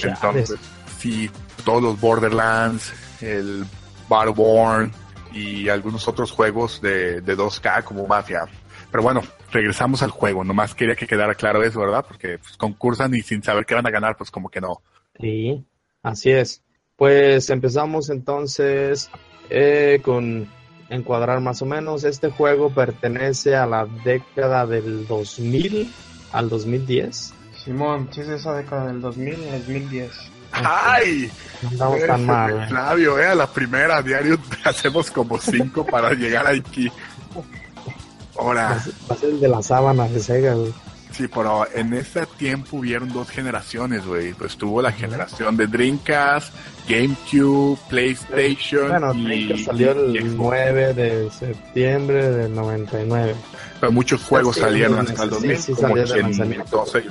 Entonces, 0.04 0.54
sí, 0.96 1.28
todos 1.64 1.82
los 1.82 2.00
Borderlands, 2.00 2.92
el 3.20 3.64
Battleborn 4.08 4.92
y 5.32 5.68
algunos 5.68 6.06
otros 6.06 6.30
juegos 6.30 6.80
de, 6.80 7.20
de 7.20 7.36
2K 7.36 7.82
como 7.82 8.06
Mafia. 8.06 8.46
Pero 8.90 9.02
bueno, 9.02 9.22
regresamos 9.50 10.02
al 10.02 10.10
juego. 10.10 10.44
Nomás 10.44 10.74
quería 10.74 10.94
que 10.94 11.06
quedara 11.06 11.34
claro 11.34 11.62
eso, 11.62 11.80
¿verdad? 11.80 12.04
Porque 12.06 12.38
pues, 12.38 12.56
concursan 12.56 13.14
y 13.14 13.22
sin 13.22 13.42
saber 13.42 13.66
qué 13.66 13.74
van 13.74 13.86
a 13.86 13.90
ganar, 13.90 14.16
pues 14.16 14.30
como 14.30 14.48
que 14.48 14.60
no. 14.60 14.80
Sí, 15.20 15.64
así 16.02 16.30
es. 16.30 16.62
Pues 16.96 17.50
empezamos 17.50 18.08
entonces 18.10 19.10
eh, 19.50 20.00
con 20.02 20.48
encuadrar 20.88 21.40
más 21.40 21.62
o 21.62 21.66
menos. 21.66 22.04
Este 22.04 22.30
juego 22.30 22.70
pertenece 22.70 23.56
a 23.56 23.66
la 23.66 23.86
década 24.04 24.66
del 24.66 25.06
2000 25.06 25.92
al 26.32 26.48
2010. 26.48 27.34
Simón, 27.64 28.08
sí 28.12 28.20
es 28.20 28.28
esa 28.28 28.54
década 28.54 28.86
del 28.86 29.00
2000 29.00 29.34
al 29.34 29.58
2010. 29.58 30.12
¡Ay! 30.52 31.30
No 31.78 31.94
Eres 31.94 32.06
tan 32.06 32.24
mal. 32.24 32.68
Flavio, 32.68 33.18
eh, 33.18 33.26
a 33.26 33.34
la 33.34 33.46
primera 33.46 34.00
diario 34.02 34.38
hacemos 34.64 35.10
como 35.10 35.38
cinco 35.38 35.84
para 35.84 36.12
llegar 36.14 36.46
aquí. 36.46 36.90
Ahora, 38.38 38.82
Va 39.10 39.14
a 39.14 39.18
ser 39.18 39.30
el 39.30 39.40
de 39.40 39.48
la 39.48 39.62
sábana 39.62 40.06
de 40.08 40.20
Sega, 40.20 40.54
güey. 40.54 40.72
sí, 41.12 41.26
pero 41.28 41.66
en 41.74 41.94
ese 41.94 42.26
tiempo 42.38 42.76
hubieron 42.78 43.10
dos 43.12 43.28
generaciones, 43.30 44.04
güey. 44.06 44.32
Pues 44.34 44.56
tuvo 44.56 44.82
la 44.82 44.92
generación 44.92 45.56
de 45.56 45.66
Dreamcast, 45.66 46.52
GameCube, 46.88 47.78
PlayStation 47.88 48.88
Bueno, 48.90 49.14
y, 49.14 49.24
Dreamcast 49.24 49.64
salió 49.66 49.90
el 49.92 50.12
Xbox. 50.20 50.34
9 50.36 50.94
de 50.94 51.30
septiembre 51.30 52.30
del 52.30 52.54
99. 52.54 53.34
Pero 53.80 53.92
muchos 53.92 54.22
juegos 54.22 54.56
Sí, 54.56 54.60
salieron 54.62 55.06
sí, 55.06 55.12
hasta 55.12 55.24
el 55.24 55.30
sí, 55.30 55.34
2000. 55.36 55.58
sí, 55.58 55.72
como 55.74 55.94
100, 55.96 56.20
lanzamiento. 56.22 56.76
12. 56.78 57.04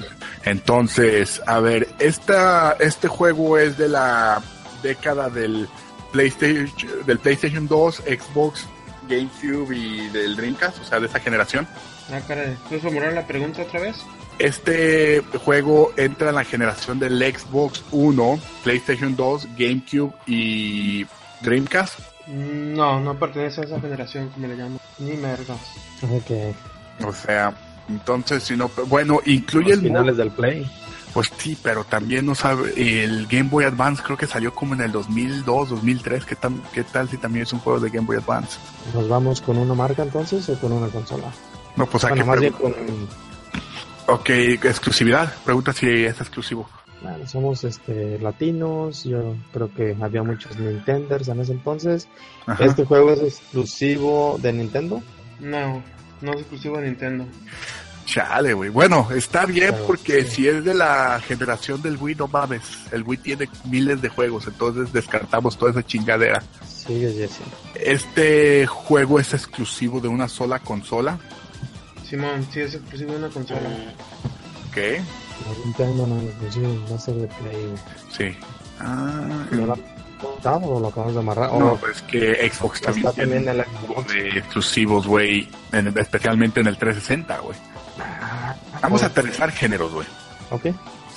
Entonces, 0.46 1.42
a 1.46 1.60
ver, 1.60 1.88
esta, 2.00 2.74
este 2.80 3.08
juego 3.08 3.58
es 3.58 3.78
de 3.78 3.88
la 3.90 4.42
década 4.84 5.30
del 5.30 5.68
PlayStation, 6.12 6.70
del 7.06 7.20
PlayStation 7.20 7.68
2, 7.68 7.96
Xbox, 8.06 8.66
GameCube 9.08 9.76
y 9.76 10.10
del 10.10 10.36
Dreamcast, 10.36 10.82
o 10.82 10.84
sea, 10.84 11.00
de 11.00 11.08
esa 11.08 11.20
generación. 11.20 11.68
Ah, 12.12 12.20
caray, 12.28 12.56
¿puedes 12.68 12.84
formular 12.84 13.14
la 13.14 13.26
pregunta 13.26 13.62
otra 13.64 13.82
vez? 13.82 13.98
Este 14.38 15.22
juego 15.44 15.94
entra 15.96 16.30
en 16.30 16.36
la 16.36 16.44
generación 16.44 17.00
del 17.00 17.20
Xbox 17.20 17.84
1, 17.92 18.40
PlayStation 18.64 19.16
2, 19.16 19.48
GameCube 19.58 20.14
y 20.28 21.06
Dreamcast. 21.42 22.00
No, 22.28 23.00
no 23.00 23.18
pertenece 23.18 23.62
a 23.62 23.64
esa 23.66 23.80
generación, 23.80 24.30
como 24.30 24.48
le 24.48 24.56
llamo. 24.56 24.80
Ni 25.00 25.14
mergas. 25.14 25.60
Ok. 26.04 27.06
O 27.06 27.14
sea, 27.14 27.54
entonces, 27.88 28.44
si 28.44 28.56
no, 28.56 28.70
bueno, 28.88 29.20
incluye 29.26 29.70
Los 29.70 29.78
el 29.78 29.84
finales 29.84 30.18
del 30.18 30.32
Play. 30.32 30.70
Pues 31.16 31.32
sí, 31.38 31.58
pero 31.64 31.84
también 31.86 32.26
no 32.28 32.36
sabe, 32.36 32.74
el 33.04 33.26
Game 33.28 33.50
Boy 33.50 33.64
Advance 33.64 34.04
creo 34.04 34.18
que 34.18 34.28
salió 34.28 34.54
como 34.54 34.74
en 34.76 34.82
el 34.82 34.92
2002, 34.92 35.70
2003, 35.70 36.26
¿qué 36.26 36.36
tal, 36.36 36.62
qué 36.74 36.84
tal 36.84 37.10
si 37.10 37.18
también 37.18 37.44
es 37.44 37.54
un 37.54 37.60
juego 37.60 37.80
de 37.80 37.90
Game 37.90 38.06
Boy 38.06 38.18
Advance? 38.18 38.60
¿Nos 38.94 39.08
vamos 39.08 39.40
con 39.42 39.58
una 39.58 39.74
marca 39.74 40.04
entonces 40.04 40.48
o 40.50 40.60
con 40.60 40.74
una 40.74 40.88
consola? 40.90 41.32
No, 41.78 41.86
pues 41.88 42.04
aquí 42.04 42.16
Bueno, 42.20 42.26
más 42.28 42.40
bien 42.42 42.54
pregunta- 42.54 42.80
con... 44.06 44.14
Ok, 44.16 44.30
exclusividad, 44.30 45.34
pregunta 45.44 45.72
si 45.74 45.88
es 45.88 46.20
exclusivo. 46.20 46.70
Bueno, 47.02 47.26
somos 47.28 47.64
este, 47.64 48.20
latinos, 48.20 49.06
yo 49.06 49.36
creo 49.54 49.74
que 49.74 49.96
había 50.02 50.22
muchos 50.22 50.58
Nintenders 50.58 51.28
en 51.30 51.40
ese 51.40 51.54
entonces. 51.54 52.08
Ajá. 52.46 52.66
¿Este 52.66 52.84
juego 52.84 53.12
es 53.14 53.22
exclusivo 53.22 54.38
de 54.42 54.52
Nintendo? 54.54 55.02
No, 55.40 55.82
no 56.22 56.34
es 56.34 56.40
exclusivo 56.42 56.78
de 56.78 56.88
Nintendo. 56.88 57.26
Chale, 58.16 58.54
güey. 58.54 58.70
Bueno, 58.70 59.10
está 59.14 59.46
bien 59.46 59.72
Pero, 59.74 59.88
porque 59.88 60.24
sí. 60.24 60.32
si 60.36 60.48
es 60.48 60.64
de 60.64 60.74
la 60.74 61.20
generación 61.20 61.82
del 61.82 61.98
Wii, 61.98 62.16
no 62.16 62.28
mames. 62.30 62.62
El 62.94 63.04
Wii 63.04 63.18
tiene 63.18 63.50
miles 63.66 64.02
de 64.02 64.08
juegos, 64.08 64.48
entonces 64.48 64.94
descartamos 64.94 65.58
toda 65.58 65.72
esa 65.72 65.84
chingadera. 65.86 66.42
Sigue 66.66 67.12
Jesse. 67.12 67.42
Este 67.76 68.66
juego 68.68 69.20
es 69.20 69.34
exclusivo 69.34 70.00
de 70.00 70.08
una 70.08 70.30
sola 70.30 70.60
consola. 70.60 71.20
Simón, 72.10 72.48
sí 72.54 72.62
es 72.62 72.76
exclusivo 72.76 73.12
de 73.12 73.18
una 73.18 73.30
consola. 73.30 73.60
No, 74.80 75.66
Nintendo 75.66 76.08
no 76.08 76.18
es 76.18 76.24
exclusivo, 76.24 76.86
va 76.92 76.96
a 76.96 77.00
ser 77.00 77.16
de 77.16 77.28
Play. 77.28 77.66
güey. 77.66 77.78
sí. 78.34 78.38
Ah, 78.80 79.46
¿No 79.52 79.66
lo 79.66 79.74
has 79.74 79.80
contado 80.22 80.60
o 80.68 80.80
lo 80.80 80.88
acabamos 80.88 81.14
de 81.16 81.20
amarrar? 81.20 81.52
no, 81.54 81.74
¿O 81.74 81.78
pues 81.78 82.02
que 82.04 82.50
Xbox 82.50 82.82
también 82.82 83.08
está 83.08 83.16
tiene 83.24 83.36
también 83.42 83.60
el 83.60 83.66
juegos 83.66 84.04
Xbox? 84.06 84.14
de 84.14 84.30
exclusivos, 84.40 85.08
güey, 85.08 85.50
en- 85.74 85.98
especialmente 85.98 86.60
en 86.62 86.68
el 86.68 86.78
360, 86.78 87.38
güey. 87.40 87.58
Vamos 88.82 89.04
a 89.04 89.08
aterrizar 89.08 89.52
géneros, 89.52 89.92
güey, 89.94 90.08
Ok. 90.52 90.68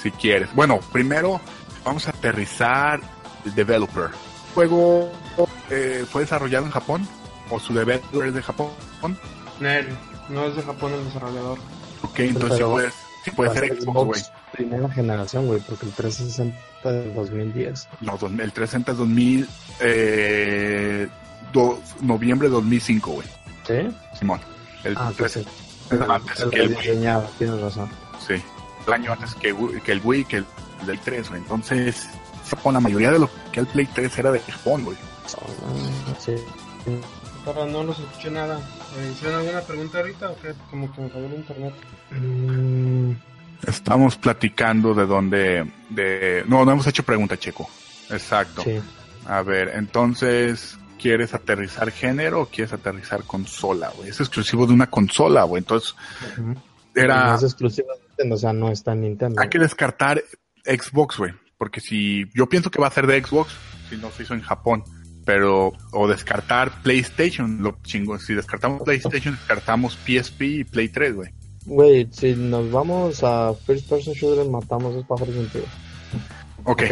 si 0.01 0.11
quieres. 0.13 0.53
Bueno, 0.55 0.81
primero 0.93 1.41
vamos 1.85 2.07
a 2.07 2.11
aterrizar 2.11 3.01
el 3.45 3.55
developer. 3.55 4.05
¿El 4.07 4.55
juego 4.55 5.13
eh, 5.71 6.05
fue 6.11 6.23
desarrollado 6.23 6.65
en 6.67 6.71
Japón? 6.73 7.07
¿O 7.51 7.59
su 7.61 7.73
developer 7.75 8.29
es 8.29 8.35
de 8.35 8.43
Japón? 8.43 8.71
Nel, 9.61 9.89
no 10.29 10.47
es 10.47 10.57
de 10.57 10.63
Japón 10.63 10.93
el 10.95 11.05
desarrollador. 11.05 11.59
Ok, 12.03 12.19
entonces 12.21 12.51
sí 12.53 12.57
Pero- 12.59 12.71
puede, 12.73 12.91
sí 13.25 13.31
puede 13.33 13.53
ser 13.55 13.81
Xbox, 13.83 14.07
güey. 14.07 14.23
primera 14.53 14.89
generación, 14.91 15.47
güey, 15.47 15.61
porque 15.61 15.87
el 15.87 15.93
360 15.93 16.93
del 16.93 17.15
2010. 17.15 17.89
No, 18.01 18.17
dos- 18.19 18.31
el 18.31 18.53
360 18.53 18.93
es 18.93 18.99
2000, 18.99 19.49
eh, 19.81 21.09
do- 21.53 21.81
noviembre 22.01 22.49
de 22.49 22.55
2005, 22.55 23.11
güey. 23.13 23.27
¿Sí? 23.67 23.89
Simón. 24.19 24.41
El 24.85 24.95
Ah, 24.97 25.11
pues 25.17 25.33
sí. 25.33 25.41
360 25.45 25.68
antes 25.91 26.41
El 26.41 26.51
que 26.51 26.61
el 26.61 26.68
Wii. 26.76 27.26
tienes 27.39 27.61
razón. 27.61 27.89
Sí, 28.26 28.34
el 28.86 28.93
año 28.93 29.12
antes 29.12 29.34
que, 29.34 29.55
que 29.84 29.93
el 29.93 30.01
Wii, 30.05 30.24
que 30.24 30.36
el 30.39 30.47
del 30.86 30.99
3, 31.01 31.28
güey. 31.30 31.41
Entonces, 31.43 32.09
Japón, 32.49 32.74
la 32.74 32.80
mayoría 32.80 33.11
de 33.12 33.18
lo 33.18 33.30
que 33.53 33.61
el 33.61 33.66
Play 33.66 33.86
3 33.86 34.18
era 34.18 34.30
de 34.32 34.41
Japón, 34.41 34.84
güey. 34.84 34.97
Sí. 36.18 36.34
Para 37.45 37.66
no 37.66 37.82
los 37.84 37.99
escuché 37.99 38.30
nada. 38.30 38.59
Eh, 38.97 39.12
¿Hicieron 39.12 39.41
alguna 39.41 39.61
pregunta 39.62 39.99
ahorita 39.99 40.30
o 40.30 40.36
qué? 40.41 40.55
Como 40.70 40.93
que 40.95 41.01
me 41.03 41.11
cayó 41.11 41.26
el 41.26 41.34
internet. 41.34 41.74
Mm, 42.11 43.12
Estamos 43.66 44.16
platicando 44.16 44.95
de 44.95 45.07
dónde, 45.07 45.70
de... 45.91 46.45
No, 46.47 46.64
no 46.64 46.72
hemos 46.72 46.86
hecho 46.86 47.03
pregunta, 47.03 47.36
Checo. 47.36 47.68
Exacto. 48.11 48.62
sí. 48.62 48.80
A 49.26 49.43
ver, 49.43 49.72
entonces, 49.74 50.78
¿quieres 50.99 51.32
aterrizar 51.34 51.90
género 51.90 52.42
o 52.42 52.46
quieres 52.46 52.72
aterrizar 52.72 53.22
consola, 53.24 53.90
güey? 53.96 54.11
Es 54.11 54.20
exclusivo 54.20 54.66
de 54.66 54.74
una 54.74 54.88
consola, 54.88 55.44
güey. 55.44 55.61
Entonces, 55.61 55.94
era... 56.94 57.28
No 57.28 57.34
es 57.36 57.42
exclusiva 57.44 57.94
de 57.94 58.01
Nintendo, 58.09 58.34
o 58.34 58.38
sea, 58.38 58.53
no 58.53 58.70
está 58.70 58.92
en 58.92 59.01
Nintendo. 59.03 59.40
Hay 59.40 59.49
que 59.49 59.59
descartar 59.59 60.22
Xbox, 60.64 61.18
güey. 61.18 61.32
Porque 61.57 61.80
si 61.80 62.26
yo 62.34 62.49
pienso 62.49 62.70
que 62.70 62.80
va 62.80 62.88
a 62.88 62.90
ser 62.90 63.07
de 63.07 63.22
Xbox, 63.22 63.53
si 63.88 63.96
no 63.96 64.11
se 64.11 64.24
hizo 64.24 64.34
en 64.34 64.42
Japón. 64.42 64.84
Pero, 65.24 65.72
o 65.92 66.09
descartar 66.09 66.82
PlayStation, 66.82 67.62
lo 67.62 67.78
chingo. 67.82 68.18
Si 68.18 68.34
descartamos 68.34 68.82
PlayStation, 68.82 69.34
descartamos 69.34 69.99
PSP 70.07 70.42
y 70.42 70.64
Play 70.64 70.88
3, 70.88 71.14
güey. 71.14 71.30
Güey, 71.66 72.09
si 72.11 72.34
nos 72.34 72.70
vamos 72.70 73.22
a 73.22 73.53
First 73.66 73.90
Person 73.90 74.14
Shooter, 74.14 74.49
matamos 74.49 74.94
dos 74.94 75.05
pájaros 75.05 75.34
tiro. 75.53 75.64
Ok, 76.64 76.82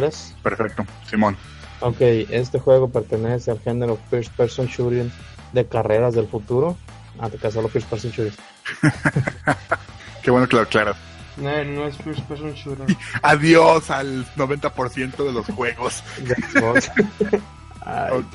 perfecto. 0.42 0.84
Simón. 1.08 1.36
Ok, 1.80 2.00
este 2.00 2.58
juego 2.58 2.88
pertenece 2.88 3.50
al 3.50 3.60
género 3.60 3.98
First 4.10 4.32
Person 4.34 4.66
Shooting 4.66 5.12
de 5.52 5.66
carreras 5.66 6.14
del 6.14 6.26
futuro. 6.26 6.76
Ah, 7.18 7.28
te 7.30 7.50
solo 7.50 7.68
First 7.68 7.88
Person 7.88 8.10
Shooting. 8.10 8.34
Qué 10.22 10.30
bueno 10.30 10.48
que 10.48 10.56
lo 10.56 10.62
aclaras. 10.62 10.96
Nel, 11.36 11.74
no 11.74 11.86
es 11.86 11.96
first 11.98 12.20
person 12.22 12.52
shooter. 12.54 12.86
Adiós 13.22 13.90
al 13.90 14.24
90% 14.36 15.16
de 15.16 15.32
los 15.32 15.46
juegos. 15.46 16.02
Ay. 17.84 18.26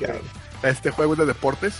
Este 0.62 0.90
juego 0.90 1.14
es 1.14 1.18
de 1.18 1.26
deportes. 1.26 1.74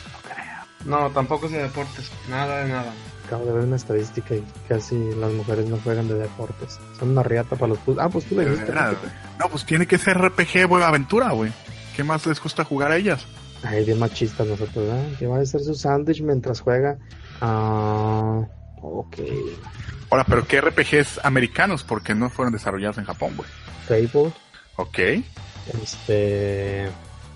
No, 0.84 1.10
tampoco 1.10 1.46
es 1.46 1.52
de 1.52 1.62
deportes. 1.62 2.10
Nada 2.28 2.64
de 2.64 2.72
nada. 2.72 2.92
Acabo 3.32 3.46
de 3.46 3.52
ver 3.52 3.64
una 3.64 3.76
estadística 3.76 4.34
y 4.34 4.44
casi 4.68 4.94
las 5.14 5.32
mujeres 5.32 5.66
no 5.66 5.78
juegan 5.78 6.06
de 6.06 6.14
deportes. 6.16 6.78
Son 6.98 7.12
una 7.12 7.22
riata 7.22 7.56
para 7.56 7.68
los... 7.68 7.78
Ah, 7.98 8.10
pues 8.10 8.26
tú 8.26 8.34
le 8.36 8.44
dijiste. 8.44 8.72
No, 9.38 9.48
pues 9.48 9.64
tiene 9.64 9.86
que 9.86 9.96
ser 9.96 10.18
RPG, 10.18 10.66
güey, 10.68 10.82
aventura, 10.82 11.30
güey. 11.32 11.50
¿Qué 11.96 12.04
más 12.04 12.26
les 12.26 12.42
gusta 12.42 12.62
jugar 12.64 12.92
a 12.92 12.96
ellas? 12.98 13.24
Ay, 13.62 13.86
bien 13.86 13.98
machistas 13.98 14.46
nosotros, 14.46 14.86
¿verdad? 14.86 15.02
Que 15.18 15.26
va 15.26 15.38
a 15.38 15.40
hacer 15.40 15.62
su 15.62 15.74
sándwich 15.74 16.20
mientras 16.20 16.60
juega. 16.60 16.98
Ah, 17.40 18.42
ok. 18.82 19.16
Ahora, 20.10 20.24
pero 20.24 20.46
¿qué 20.46 20.60
RPGs 20.60 21.20
americanos? 21.24 21.84
Porque 21.84 22.14
no 22.14 22.28
fueron 22.28 22.52
desarrollados 22.52 22.98
en 22.98 23.04
Japón, 23.04 23.32
güey. 23.34 23.48
Fable, 23.88 24.30
Ok. 24.76 24.98
este... 25.82 26.86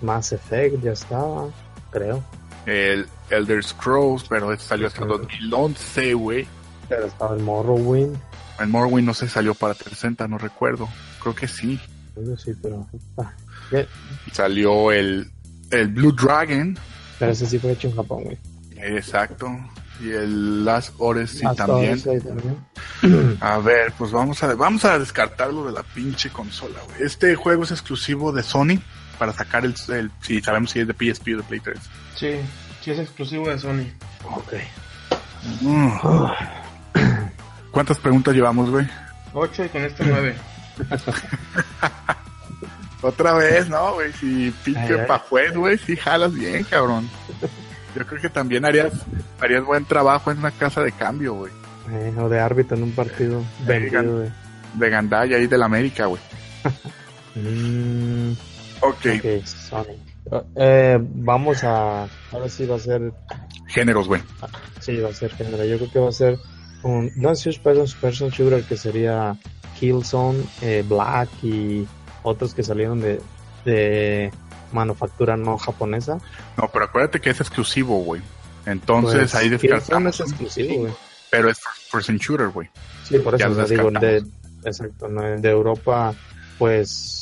Mass 0.03 0.31
Effect 0.31 0.83
ya 0.83 0.91
estaba, 0.91 1.47
creo. 1.89 2.23
El 2.67 3.07
Elder 3.29 3.63
Scrolls, 3.63 4.25
pero 4.29 4.51
este 4.53 4.65
salió 4.65 4.87
hasta 4.87 5.01
Ujú. 5.05 5.17
2011, 5.19 6.13
güey. 6.13 6.47
Pero 6.89 7.05
estaba 7.07 7.35
el 7.35 7.41
Morrowind. 7.41 8.15
El 8.59 8.67
Morrowind 8.67 9.07
no 9.07 9.13
se 9.13 9.27
salió 9.29 9.53
para 9.53 9.73
360, 9.73 10.27
no 10.27 10.37
recuerdo. 10.37 10.87
Creo 11.21 11.33
que 11.33 11.47
sí. 11.47 11.79
Yo 12.15 12.35
sí, 12.37 12.51
pero... 12.61 12.85
ah. 13.17 13.31
Salió 14.31 14.91
el, 14.91 15.31
el 15.71 15.87
Blue 15.87 16.11
Dragon. 16.11 16.77
Pero 17.19 17.31
ese 17.31 17.45
sí 17.45 17.57
fue 17.59 17.71
hecho 17.71 17.87
en 17.87 17.95
Japón, 17.95 18.23
güey. 18.23 18.37
Exacto. 18.77 19.49
Y 19.99 20.11
el 20.11 20.63
Last 20.65 20.93
Odyssey 20.97 21.47
también. 21.55 21.93
Odyssey 21.93 22.19
también. 22.21 23.37
A 23.41 23.57
ver, 23.59 23.93
pues 23.97 24.11
vamos 24.11 24.43
a, 24.43 24.53
vamos 24.55 24.85
a 24.85 24.99
descartarlo 24.99 25.65
de 25.65 25.71
la 25.71 25.83
pinche 25.83 26.29
consola, 26.29 26.79
güey. 26.87 27.03
Este 27.03 27.35
juego 27.35 27.63
es 27.63 27.71
exclusivo 27.71 28.31
de 28.31 28.43
Sony 28.43 28.79
para 29.17 29.33
sacar 29.33 29.65
el, 29.65 29.73
el 29.89 30.11
si 30.21 30.41
sabemos 30.41 30.71
si 30.71 30.79
es 30.81 30.87
de 30.87 30.93
PSP 30.93 31.29
o 31.33 31.37
de 31.37 31.43
Play 31.43 31.59
3. 31.59 31.77
Sí, 32.17 32.39
sí 32.81 32.91
es 32.91 32.99
exclusivo 32.99 33.47
de 33.47 33.57
Sony. 33.59 33.85
Ok. 34.25 34.53
Mm. 35.61 35.89
¿Cuántas 37.71 37.99
preguntas 37.99 38.33
llevamos, 38.35 38.69
güey? 38.69 38.87
8 39.33 39.65
y 39.65 39.69
con 39.69 39.81
este 39.83 40.03
9. 40.05 40.35
Otra 43.01 43.33
vez, 43.33 43.69
¿no, 43.69 43.93
güey? 43.93 44.11
Si 44.13 44.53
ay. 44.65 45.05
pa' 45.07 45.19
juez, 45.19 45.55
güey, 45.55 45.77
si 45.77 45.95
jalas 45.95 46.33
bien, 46.33 46.63
cabrón. 46.63 47.07
Yo 47.95 48.05
creo 48.05 48.21
que 48.21 48.29
también 48.29 48.65
harías, 48.65 48.91
harías 49.39 49.63
buen 49.63 49.85
trabajo 49.85 50.31
en 50.31 50.39
una 50.39 50.51
casa 50.51 50.81
de 50.81 50.91
cambio, 50.91 51.35
güey. 51.35 51.51
Eh, 51.91 52.13
o 52.17 52.27
de 52.27 52.39
árbitro 52.39 52.75
en 52.75 52.83
un 52.83 52.91
partido 52.91 53.43
vendido, 53.65 54.17
güey. 54.17 54.29
de 54.73 54.89
Gandaya 54.89 55.37
ahí 55.37 55.47
de 55.47 55.57
la 55.57 55.65
América, 55.65 56.05
güey. 56.05 56.21
Mm, 57.39 58.31
Ok, 58.81 59.05
ok, 59.19 59.45
Sony. 59.45 59.95
Eh, 60.55 60.97
vamos 61.01 61.63
a. 61.63 62.07
Ahora 62.31 62.49
sí 62.49 62.65
va 62.65 62.75
a 62.75 62.79
ser. 62.79 63.11
géneros, 63.67 64.07
güey. 64.07 64.21
Sí, 64.79 64.97
va 64.97 65.09
a 65.09 65.13
ser 65.13 65.31
género. 65.35 65.63
Yo 65.65 65.77
creo 65.77 65.91
que 65.91 65.99
va 65.99 66.09
a 66.09 66.13
ser 66.13 66.37
un. 66.83 67.11
No 67.15 67.31
es 67.31 67.43
first 67.43 67.61
person, 67.63 67.87
person 68.01 68.29
shooter 68.29 68.63
que 68.63 68.77
sería 68.77 69.37
Killzone, 69.79 70.43
eh, 70.61 70.83
Black 70.87 71.29
y 71.43 71.87
otros 72.23 72.53
que 72.53 72.63
salieron 72.63 72.99
de, 72.99 73.21
de 73.65 74.31
manufactura 74.71 75.37
no 75.37 75.57
japonesa. 75.57 76.17
No, 76.57 76.69
pero 76.71 76.85
acuérdate 76.85 77.19
que 77.21 77.29
es 77.29 77.39
exclusivo, 77.39 77.99
güey. 78.03 78.21
Entonces 78.65 79.31
Pues, 79.31 79.35
ahí 79.35 79.49
descartamos. 79.49 80.19
es 80.19 80.27
exclusivo, 80.29 80.81
güey. 80.81 80.93
Pero 81.29 81.49
es 81.49 81.57
first 81.59 81.91
person 81.91 82.17
shooter, 82.17 82.49
güey. 82.49 82.69
Sí, 83.03 83.17
por 83.19 83.37
Ya 83.37 83.45
eso 83.47 83.55
sea, 83.65 83.77
digo, 83.77 83.91
de, 83.91 84.23
exacto, 84.65 85.07
¿no? 85.07 85.21
de 85.21 85.49
Europa, 85.49 86.13
pues, 86.57 87.16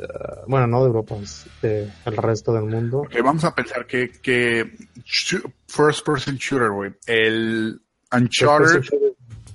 eh, 0.00 0.40
bueno, 0.46 0.66
no 0.66 0.80
de 0.80 0.86
Europa, 0.86 1.16
es 1.22 1.46
de 1.62 1.90
el 2.06 2.16
resto 2.16 2.52
del 2.52 2.64
mundo. 2.64 3.02
Vamos 3.22 3.44
a 3.44 3.54
pensar 3.54 3.86
que, 3.86 4.10
que 4.10 4.74
first 5.68 6.04
person 6.06 6.36
shooter, 6.36 6.70
güey. 6.70 6.92
El 7.06 7.80
Uncharted, 8.12 8.82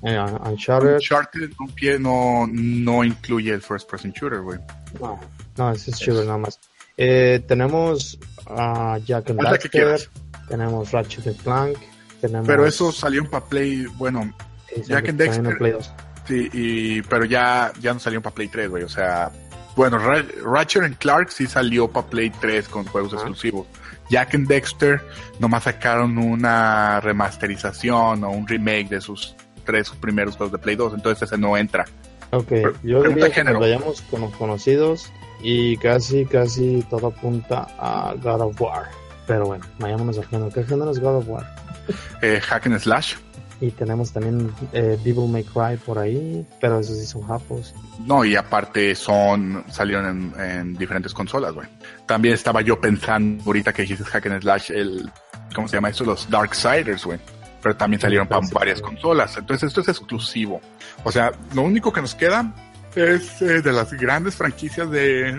Eh, 0.04 0.20
Uncharted, 0.46 0.96
Uncharted 0.96 1.50
no, 1.60 1.68
pie- 1.76 2.00
no, 2.00 2.46
no 2.52 3.04
incluye 3.04 3.52
el 3.54 3.62
first 3.62 3.90
person 3.90 4.12
shooter, 4.12 4.42
güey. 4.42 4.60
no, 5.02 5.20
no, 5.58 5.72
ese 5.72 5.92
es 5.92 5.98
shooter 5.98 6.26
nada 6.26 6.38
más. 6.38 6.60
Eh, 6.98 7.44
tenemos 7.48 8.18
a 8.48 8.98
Jack 9.00 9.32
and 9.32 9.40
¿Cuál 9.40 9.56
es 9.56 9.64
la 9.64 9.70
que 9.70 9.80
Daxter, 9.82 10.10
tenemos 10.48 10.92
Ratchet 10.92 11.28
and 11.28 11.38
Clank, 11.44 11.78
tenemos... 12.22 12.48
Pero 12.48 12.66
eso 12.66 12.92
salió 12.92 13.30
para 13.30 13.46
Play, 13.46 13.86
bueno, 13.98 14.34
sí, 14.74 14.82
Jack 14.86 15.10
and. 15.10 15.58
Play 15.58 15.72
2. 15.72 15.92
sí, 16.28 16.50
y, 16.54 17.02
pero 17.04 17.26
ya, 17.26 17.74
ya 17.82 17.94
no 17.94 18.00
salió 18.00 18.22
para 18.22 18.36
Play 18.36 18.48
3, 18.48 18.70
güey. 18.70 18.84
O 18.84 18.90
sea, 18.90 19.32
bueno, 19.76 19.98
Ra- 19.98 20.26
Ratchet 20.44 20.84
and 20.84 20.98
Clark 20.98 21.32
sí 21.32 21.48
salió 21.48 21.90
para 21.90 22.08
Play 22.08 22.30
3 22.30 22.68
con 22.70 22.86
juegos 22.86 23.14
exclusivos. 23.14 23.68
Jack 24.10 24.36
and 24.36 24.48
Dexter 24.48 25.02
nomás 25.40 25.64
sacaron 25.64 26.18
una 26.18 27.00
remasterización 27.02 28.24
o 28.24 28.30
un 28.30 28.48
remake 28.48 28.90
de 28.90 29.02
sus 29.02 29.36
tres 29.66 29.90
primeros 29.90 30.36
juegos 30.38 30.52
de 30.52 30.60
Play 30.60 30.76
2, 30.76 30.94
entonces 30.94 31.24
ese 31.24 31.38
no 31.38 31.58
entra. 31.58 31.86
Ok, 32.32 32.46
Pre- 32.48 32.62
yo 32.84 33.00
pregunta 33.02 33.08
diría 33.10 33.28
que 33.30 33.34
género. 33.34 33.54
nos 33.54 33.62
vayamos 33.62 34.02
con 34.04 34.22
los 34.22 34.32
conocidos 34.36 35.12
y 35.42 35.78
casi, 35.78 36.26
casi 36.26 36.86
todo 36.90 37.08
apunta 37.08 37.68
a 37.80 38.14
God 38.22 38.42
of 38.42 38.62
War. 38.62 38.86
Pero 39.28 39.46
bueno, 39.48 39.66
vayámonos 39.80 40.18
al 40.20 40.26
género. 40.28 40.50
¿Qué 40.52 40.64
género 40.64 40.92
es 40.92 41.00
God 41.00 41.18
of 41.18 41.28
War? 41.28 41.56
Eh, 42.22 42.40
Hack 42.48 42.68
and 42.68 42.80
Slash. 42.80 43.16
Y 43.62 43.72
tenemos 43.72 44.12
también 44.12 44.52
eh, 44.74 45.00
Devil 45.04 45.30
May 45.30 45.44
Cry 45.44 45.78
por 45.86 45.98
ahí, 45.98 46.46
pero 46.60 46.80
esos 46.80 46.98
sí 46.98 47.06
son 47.06 47.22
japos. 47.24 47.74
No, 48.06 48.26
y 48.26 48.36
aparte 48.36 48.94
son, 48.96 49.64
salieron 49.70 50.34
en, 50.36 50.42
en 50.42 50.74
diferentes 50.76 51.14
consolas, 51.14 51.54
güey. 51.54 51.68
También 52.06 52.34
estaba 52.34 52.62
yo 52.62 52.80
pensando, 52.82 53.42
ahorita 53.46 53.72
que 53.72 53.84
dijiste 53.84 54.04
Hack 54.04 54.26
and 54.28 54.42
Slash, 54.42 54.72
el, 54.72 55.10
¿cómo 55.56 55.68
se 55.70 55.78
llama 55.78 55.90
esto? 55.90 56.04
Los 56.04 56.30
Darksiders, 56.30 57.06
güey. 57.06 57.18
Pero 57.64 57.78
también 57.78 58.00
salieron 58.02 58.28
para 58.28 58.46
Sí, 58.46 58.54
varias 58.54 58.78
sí. 58.80 58.84
consolas. 58.84 59.38
Entonces 59.38 59.70
esto 59.70 59.82
es 59.82 59.88
exclusivo. 59.88 60.60
O 61.04 61.12
sea, 61.12 61.32
lo 61.54 61.62
único 61.64 61.92
que 61.94 62.02
nos 62.02 62.14
queda 62.14 62.54
es 62.94 63.42
eh, 63.42 63.62
de 63.62 63.72
las 63.72 63.92
grandes 63.94 64.36
franquicias 64.36 64.92
de, 64.92 65.32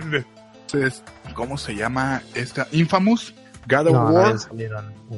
de- 0.73 0.87
es- 0.87 1.03
¿cómo 1.35 1.57
se 1.57 1.75
llama 1.75 2.21
esta? 2.33 2.67
Infamous, 2.71 3.33
God 3.69 3.87
of 3.87 3.93
No, 3.93 4.09
War. 4.09 4.33
no 4.33 5.17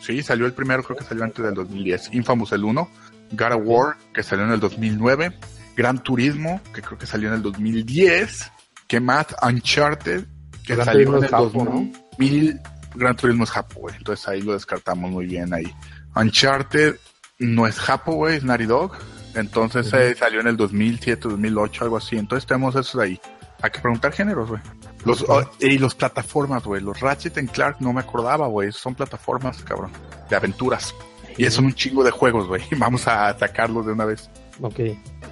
Sí, 0.00 0.22
salió 0.22 0.46
el 0.46 0.52
primero, 0.52 0.82
creo 0.82 0.96
que 0.96 1.04
salió 1.04 1.24
antes 1.24 1.44
del 1.44 1.54
2010. 1.54 2.10
Infamous 2.14 2.52
el 2.52 2.64
1. 2.64 2.88
God 3.32 3.52
of 3.52 3.62
War, 3.64 3.96
que 4.14 4.22
salió 4.22 4.44
en 4.44 4.52
el 4.52 4.60
2009. 4.60 5.36
Gran 5.76 6.02
Turismo, 6.02 6.60
que 6.74 6.80
creo 6.82 6.96
que 6.98 7.06
salió 7.06 7.28
en 7.28 7.34
el 7.34 7.42
2010. 7.42 8.52
¿Qué 8.86 9.00
más? 9.00 9.26
Uncharted, 9.42 10.24
que 10.64 10.74
Gran 10.74 10.86
salió 10.86 11.06
Turismo 11.06 11.16
en 11.18 11.24
el 11.24 11.30
Japo, 11.30 11.64
¿no? 11.64 11.90
2000. 12.12 12.60
Gran 12.94 13.16
Turismo 13.16 13.44
es 13.44 13.50
Japo, 13.50 13.80
güey. 13.80 13.96
Entonces 13.96 14.26
ahí 14.28 14.40
lo 14.42 14.52
descartamos 14.52 15.10
muy 15.10 15.26
bien 15.26 15.52
ahí. 15.52 15.70
Uncharted 16.14 16.96
no 17.38 17.66
es 17.66 17.78
Japo, 17.78 18.12
güey, 18.12 18.36
es 18.36 18.44
Naughty 18.44 18.64
Dog. 18.66 18.92
Entonces 19.34 19.88
Ujú. 19.88 19.96
eh, 19.96 20.14
salió 20.18 20.40
en 20.40 20.46
el 20.46 20.56
2007, 20.56 21.28
2008, 21.28 21.84
algo 21.84 21.96
así. 21.98 22.16
Entonces 22.16 22.46
tenemos 22.46 22.74
esos 22.74 23.00
ahí. 23.00 23.20
Hay 23.60 23.70
que 23.70 23.80
preguntar 23.80 24.12
géneros, 24.12 24.48
güey. 24.48 24.62
Los, 25.06 25.24
oh, 25.28 25.42
y 25.60 25.78
los 25.78 25.94
plataformas, 25.94 26.64
güey. 26.64 26.82
Los 26.82 27.00
Ratchet 27.00 27.38
and 27.38 27.50
Clark 27.50 27.76
no 27.80 27.92
me 27.92 28.00
acordaba, 28.00 28.46
güey. 28.48 28.72
Son 28.72 28.94
plataformas, 28.94 29.62
cabrón. 29.62 29.92
De 30.28 30.36
aventuras. 30.36 30.94
Y 31.38 31.44
es 31.44 31.56
un 31.58 31.72
chingo 31.74 32.02
de 32.02 32.10
juegos, 32.10 32.46
güey. 32.48 32.62
Vamos 32.78 33.06
a 33.08 33.38
sacarlos 33.38 33.86
de 33.86 33.92
una 33.92 34.04
vez. 34.04 34.28
Ok. 34.60 34.80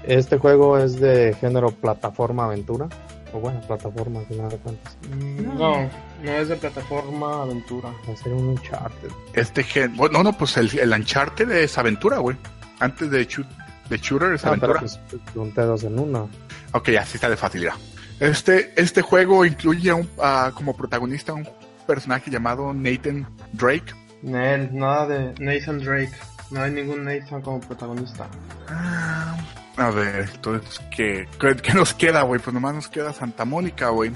Este 0.05 0.39
juego 0.39 0.79
es 0.79 1.01
de 1.01 1.35
género 1.41 1.71
plataforma 1.71 2.45
aventura. 2.45 2.89
O 3.33 3.41
bueno, 3.41 3.61
plataforma, 3.67 4.21
al 4.21 4.27
final 4.27 4.49
de 4.49 4.59
cuentas. 4.59 4.97
No, 5.11 5.91
no 6.23 6.31
es 6.31 6.49
de 6.49 6.57
plataforma 6.57 7.43
aventura. 7.43 7.91
Va 8.09 8.13
a 8.13 8.17
ser 8.17 8.33
un 8.33 8.49
Uncharted. 8.51 9.09
Este 9.33 9.65
gen... 9.65 9.97
Bueno, 9.97 10.19
no, 10.19 10.25
no, 10.31 10.39
pues 10.39 10.57
el, 10.57 10.79
el 10.79 10.93
Uncharted 10.93 11.51
es 11.51 11.77
aventura, 11.79 12.19
güey. 12.19 12.37
Antes 12.79 13.11
de, 13.11 13.27
shoot- 13.27 13.49
de 13.89 13.99
Shooter 13.99 14.35
es 14.35 14.45
Ah, 14.45 14.55
pero 14.61 14.75
aventura. 14.75 14.81
pues 14.81 15.01
pregunté 15.33 15.63
dos 15.63 15.83
en 15.83 15.99
uno. 15.99 16.29
Ok, 16.75 16.91
así 17.01 17.17
está 17.17 17.29
de 17.29 17.37
facilidad. 17.37 17.75
Este, 18.21 18.73
este 18.77 19.03
juego 19.03 19.45
incluye 19.45 19.91
a 19.91 19.97
un- 19.97 20.09
a- 20.23 20.53
como 20.55 20.77
protagonista 20.77 21.33
un 21.33 21.49
personaje 21.87 22.31
llamado 22.31 22.73
Nathan 22.73 23.27
Drake. 23.53 23.93
Nel, 24.23 24.71
nada 24.75 25.07
de 25.07 25.35
Nathan 25.39 25.81
Drake. 25.81 26.13
No 26.51 26.63
hay 26.63 26.71
ningún 26.71 27.05
Nathan 27.05 27.43
como 27.43 27.61
protagonista. 27.61 28.27
Ah, 28.69 29.37
A 29.77 29.91
ver, 29.91 30.31
entonces, 30.33 30.81
¿qué, 30.95 31.27
qué, 31.41 31.57
qué 31.57 31.75
nos 31.75 31.93
queda, 31.95 32.23
güey? 32.23 32.41
Pues 32.41 32.55
nomás 32.55 32.75
nos 32.77 32.87
queda 32.89 33.13
Santa 33.13 33.45
Mónica, 33.45 33.89
güey. 33.89 34.13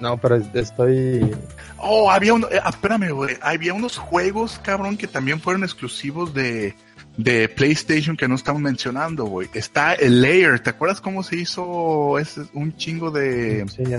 No, 0.00 0.18
pero 0.18 0.36
estoy. 0.52 1.34
Oh, 1.78 2.10
había 2.10 2.34
uno, 2.34 2.48
eh, 2.50 2.60
ah, 2.62 2.68
espérame, 2.68 3.10
güey. 3.12 3.38
Había 3.40 3.72
unos 3.72 3.96
juegos, 3.96 4.60
cabrón, 4.62 4.98
que 4.98 5.06
también 5.06 5.40
fueron 5.40 5.64
exclusivos 5.64 6.34
de, 6.34 6.74
de 7.16 7.48
PlayStation 7.48 8.16
que 8.16 8.28
no 8.28 8.34
estamos 8.34 8.60
mencionando, 8.60 9.24
güey. 9.24 9.48
Está 9.54 9.94
el 9.94 10.20
Layer, 10.20 10.60
¿te 10.60 10.70
acuerdas 10.70 11.00
cómo 11.00 11.22
se 11.22 11.36
hizo 11.36 12.18
ese, 12.18 12.42
un 12.54 12.76
chingo 12.76 13.10
de, 13.10 13.66
Sí, 13.68 13.84
ya, 13.86 13.98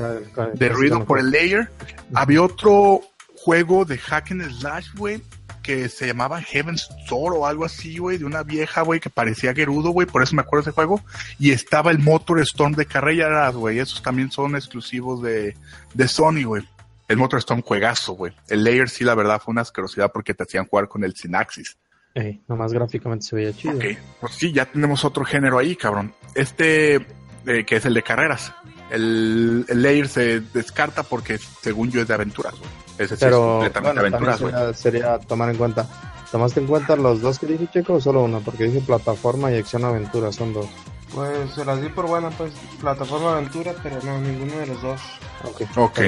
de 0.53 0.69
ruido 0.69 1.05
por 1.05 1.19
el 1.19 1.31
Layer? 1.31 1.69
Había 2.13 2.41
otro 2.41 3.01
juego 3.37 3.85
de 3.85 3.97
Hack 3.97 4.31
and 4.31 4.49
Slash, 4.59 4.93
güey, 4.95 5.21
que 5.61 5.89
se 5.89 6.07
llamaba 6.07 6.41
Heaven's 6.41 6.89
Door 7.09 7.33
o 7.35 7.47
algo 7.47 7.65
así, 7.65 7.97
güey, 7.97 8.17
de 8.17 8.25
una 8.25 8.43
vieja, 8.43 8.81
güey, 8.81 8.99
que 8.99 9.09
parecía 9.09 9.53
Gerudo, 9.53 9.91
güey, 9.91 10.07
por 10.07 10.21
eso 10.21 10.35
me 10.35 10.41
acuerdo 10.41 10.65
de 10.65 10.69
ese 10.69 10.75
juego. 10.75 11.01
Y 11.39 11.51
estaba 11.51 11.91
el 11.91 11.99
Motor 11.99 12.39
Storm 12.41 12.73
de 12.73 12.85
carreras, 12.85 13.55
güey, 13.55 13.79
esos 13.79 14.01
también 14.01 14.31
son 14.31 14.55
exclusivos 14.55 15.21
de, 15.21 15.55
de 15.93 16.07
Sony, 16.07 16.43
güey. 16.43 16.67
El 17.07 17.17
Motor 17.17 17.39
Storm 17.39 17.61
juegazo, 17.61 18.13
güey. 18.13 18.33
El 18.47 18.63
Layer 18.63 18.89
sí, 18.89 19.03
la 19.03 19.15
verdad, 19.15 19.41
fue 19.43 19.51
una 19.51 19.61
asquerosidad 19.61 20.11
porque 20.11 20.33
te 20.33 20.43
hacían 20.43 20.65
jugar 20.65 20.87
con 20.87 21.03
el 21.03 21.15
Synaxis. 21.15 21.77
Ey, 22.15 22.41
nomás 22.47 22.71
gráficamente 22.71 23.25
se 23.25 23.35
veía 23.35 23.53
chido. 23.53 23.75
Ok, 23.75 23.83
pues 24.21 24.33
sí, 24.35 24.51
ya 24.53 24.65
tenemos 24.65 25.03
otro 25.03 25.25
género 25.25 25.59
ahí, 25.59 25.75
cabrón. 25.75 26.13
Este, 26.33 26.95
eh, 26.95 27.65
que 27.67 27.75
es 27.75 27.85
el 27.85 27.93
de 27.93 28.01
carreras. 28.03 28.53
El, 28.89 29.65
el 29.67 29.81
Layer 29.81 30.07
se 30.07 30.39
descarta 30.39 31.03
porque, 31.03 31.37
según 31.37 31.91
yo, 31.91 32.01
es 32.01 32.07
de 32.07 32.13
aventuras, 32.13 32.53
güey. 32.57 32.69
Ese 32.97 33.17
sí 33.17 33.25
es 33.25 33.31
completamente 33.35 33.99
bueno, 33.99 34.15
aventuras, 34.17 34.41
güey. 34.41 34.53
sería, 34.53 34.73
sería 34.73 35.19
tomar 35.19 35.49
en 35.49 35.57
cuenta. 35.57 35.87
¿Tomaste 36.31 36.61
en 36.61 36.67
cuenta 36.67 36.95
los 36.95 37.21
dos 37.21 37.37
que 37.37 37.47
dije, 37.47 37.67
Checo, 37.71 37.93
o 37.95 38.01
solo 38.01 38.23
uno? 38.23 38.39
Porque 38.43 38.63
dije 38.65 38.81
plataforma 38.81 39.51
y 39.51 39.57
acción 39.57 39.83
aventura, 39.83 40.31
son 40.31 40.53
dos. 40.53 40.67
Pues 41.13 41.51
se 41.53 41.65
las 41.65 41.81
di 41.81 41.89
por 41.89 42.07
buena, 42.07 42.29
pues 42.31 42.53
plataforma 42.79 43.33
aventura, 43.33 43.73
pero 43.83 43.99
no, 44.03 44.19
ninguno 44.19 44.57
de 44.57 44.67
los 44.67 44.81
dos. 44.81 45.01
Ok. 45.43 45.61
Ok, 45.77 45.99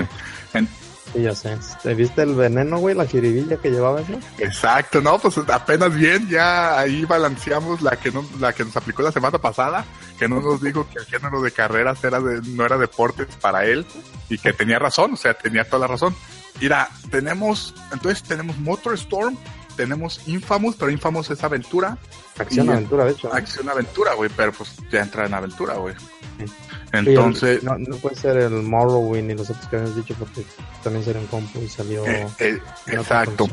En- 0.54 0.68
Sí, 1.14 1.22
ya 1.22 1.34
sé. 1.34 1.58
¿Te 1.82 1.94
viste 1.94 2.22
el 2.24 2.36
veneno, 2.36 2.80
güey? 2.80 2.96
La 2.96 3.06
jiribilla 3.06 3.58
que 3.58 3.72
llevaba 3.72 4.02
eso. 4.02 4.14
exacto, 4.40 5.02
no, 5.02 5.18
pues 5.20 5.38
apenas 5.38 5.94
bien, 5.94 6.28
ya 6.30 6.80
ahí 6.80 7.06
balanceamos 7.06 7.82
la 7.82 7.96
que 7.98 8.12
la 8.40 8.54
que 8.54 8.66
nos 8.66 8.76
aplicó 8.76 9.02
la 9.02 9.12
semana 9.12 9.38
pasada, 9.38 9.86
que 10.20 10.28
no 10.28 10.42
nos 10.42 10.62
dijo 10.62 10.88
que 10.90 11.00
el 11.00 11.06
género 11.06 11.42
de 11.42 11.52
carreras 11.52 12.04
era 12.04 12.20
de, 12.20 12.42
no 12.42 12.66
era 12.66 12.78
deportes 12.78 13.28
para 13.42 13.66
él, 13.66 13.86
y 14.30 14.38
que 14.38 14.54
tenía 14.54 14.80
razón, 14.80 15.14
o 15.14 15.18
sea, 15.18 15.34
tenía 15.34 15.64
toda 15.64 15.80
la 15.80 15.88
razón. 15.88 16.16
Mira, 16.60 16.90
tenemos, 17.12 17.74
entonces 17.92 18.24
tenemos 18.24 18.58
Motor 18.58 18.96
Storm, 18.96 19.38
tenemos 19.78 20.20
Infamous, 20.28 20.76
pero 20.78 20.92
Infamous 20.92 21.30
es 21.30 21.42
aventura, 21.44 21.98
Acción 22.38 22.70
aventura, 22.70 23.06
de 23.06 23.12
hecho. 23.12 23.30
¿no? 23.30 23.34
acción 23.36 23.70
aventura, 23.70 24.14
güey, 24.16 24.30
pero 24.36 24.52
pues 24.52 24.72
ya 24.92 25.02
entra 25.02 25.26
en 25.26 25.34
aventura, 25.34 25.76
güey. 25.76 25.96
Sí. 26.38 26.46
Entonces, 26.92 27.62
Sí, 27.62 27.66
el- 27.68 27.84
no, 27.84 27.90
no 27.92 27.98
puede 27.98 28.16
ser 28.16 28.38
el 28.38 28.52
Morrowind 28.64 29.32
y 29.32 29.36
los 29.36 29.50
otros 29.50 29.68
que 29.68 29.76
habíamos 29.78 29.96
dicho 29.96 30.14
porque 30.20 30.44
también 30.84 31.04
sería 31.06 31.22
un 31.22 31.28
compu 31.28 31.60
y 31.62 31.70
salió. 31.70 32.06
eh, 32.06 32.28
eh, 32.40 32.60
en 32.88 33.00
exacto. 33.00 33.48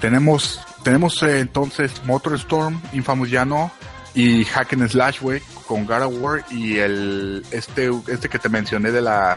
Tenemos, 0.00 0.60
tenemos 0.82 1.22
eh, 1.22 1.40
entonces 1.40 1.92
Motor 2.04 2.34
Storm, 2.34 2.80
Infamous 2.92 3.30
ya 3.30 3.44
no, 3.44 3.70
y 4.14 4.44
Hack 4.44 4.72
and 4.74 4.88
Slash, 4.88 5.20
güey, 5.20 5.40
con 5.66 5.86
God 5.86 6.02
of 6.02 6.14
War 6.20 6.44
y 6.50 6.78
el, 6.78 7.44
este, 7.50 7.90
este 8.08 8.28
que 8.28 8.38
te 8.38 8.48
mencioné 8.48 8.90
de 8.90 9.00
la, 9.00 9.36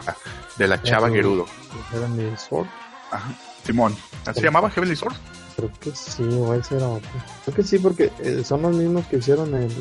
de 0.56 0.68
la 0.68 0.82
chava 0.82 1.08
Gerudo. 1.08 1.46
Heavenly 1.90 2.36
Sword. 2.36 2.66
Ajá. 3.10 3.28
Simón. 3.64 3.96
¿Así 4.26 4.40
se 4.40 4.46
llamaba 4.46 4.70
Heavenly 4.70 4.96
Sword? 4.96 5.14
Creo 5.58 5.72
que 5.80 5.90
sí, 5.90 6.22
o 6.22 6.54
ese 6.54 6.76
era 6.76 6.86
otro. 6.88 7.10
Creo 7.44 7.56
que 7.56 7.62
sí, 7.64 7.78
porque 7.80 8.12
eh, 8.20 8.42
son 8.44 8.62
los 8.62 8.76
mismos 8.76 9.04
que 9.08 9.16
hicieron 9.16 9.52
el, 9.54 9.72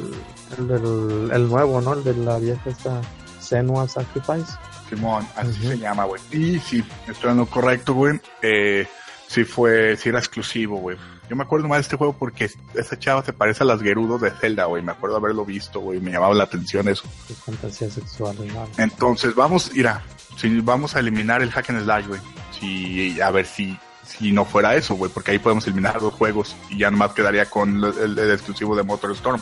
el, 0.57 0.67
del- 0.67 1.29
el 1.31 1.47
nuevo, 1.47 1.79
¿no? 1.81 1.93
El 1.93 2.03
de 2.03 2.15
la 2.15 2.39
vieja 2.39 2.67
esta 2.69 2.99
Senua 3.39 3.87
Sacrifice. 3.87 4.51
Simón, 4.89 5.27
así 5.35 5.53
se 5.67 5.77
llama, 5.77 6.05
güey. 6.05 6.19
Y 6.31 6.59
sí, 6.59 6.83
estoy 7.07 7.29
en 7.31 7.37
lo 7.37 7.45
correcto, 7.45 7.93
güey. 7.93 8.19
Eh, 8.41 8.87
sí 9.27 9.43
fue, 9.43 9.95
sí 9.97 10.09
era 10.09 10.17
exclusivo, 10.17 10.77
güey. 10.79 10.97
Yo 11.29 11.35
me 11.35 11.43
acuerdo 11.43 11.67
más 11.67 11.77
de 11.77 11.81
este 11.81 11.95
juego 11.97 12.13
porque 12.13 12.49
esa 12.73 12.97
chava 12.97 13.21
se 13.23 13.33
parece 13.33 13.63
a 13.63 13.67
las 13.67 13.81
Gerudos 13.81 14.19
de 14.21 14.31
Zelda, 14.31 14.65
güey. 14.65 14.81
Me 14.81 14.93
acuerdo 14.93 15.17
haberlo 15.17 15.45
visto, 15.45 15.79
güey. 15.81 15.99
Me 15.99 16.09
llamaba 16.11 16.33
la 16.33 16.45
atención 16.45 16.87
eso. 16.87 17.03
de 17.29 17.35
fantasía 17.35 17.89
sexual, 17.91 18.35
¿no? 18.47 18.65
Entonces, 18.77 19.35
vamos, 19.35 19.69
mira, 19.75 20.01
si 20.37 20.59
vamos 20.61 20.95
a 20.95 20.99
eliminar 21.01 21.41
el 21.43 21.51
hack 21.51 21.69
and 21.69 21.83
slash, 21.83 22.07
güey. 22.07 22.21
Si, 22.57 23.19
a 23.21 23.29
ver 23.29 23.45
si, 23.45 23.77
si 24.07 24.31
no 24.31 24.45
fuera 24.45 24.75
eso, 24.75 24.95
güey, 24.95 25.11
porque 25.11 25.31
ahí 25.31 25.39
podemos 25.39 25.65
eliminar 25.67 25.99
dos 25.99 26.13
juegos 26.13 26.55
y 26.69 26.79
ya 26.79 26.89
nomás 26.91 27.11
quedaría 27.13 27.49
con 27.49 27.83
el, 27.83 27.97
el- 27.99 28.19
el 28.19 28.31
exclusivo 28.31 28.75
de 28.75 28.83
Motor 28.83 29.11
Storm. 29.11 29.41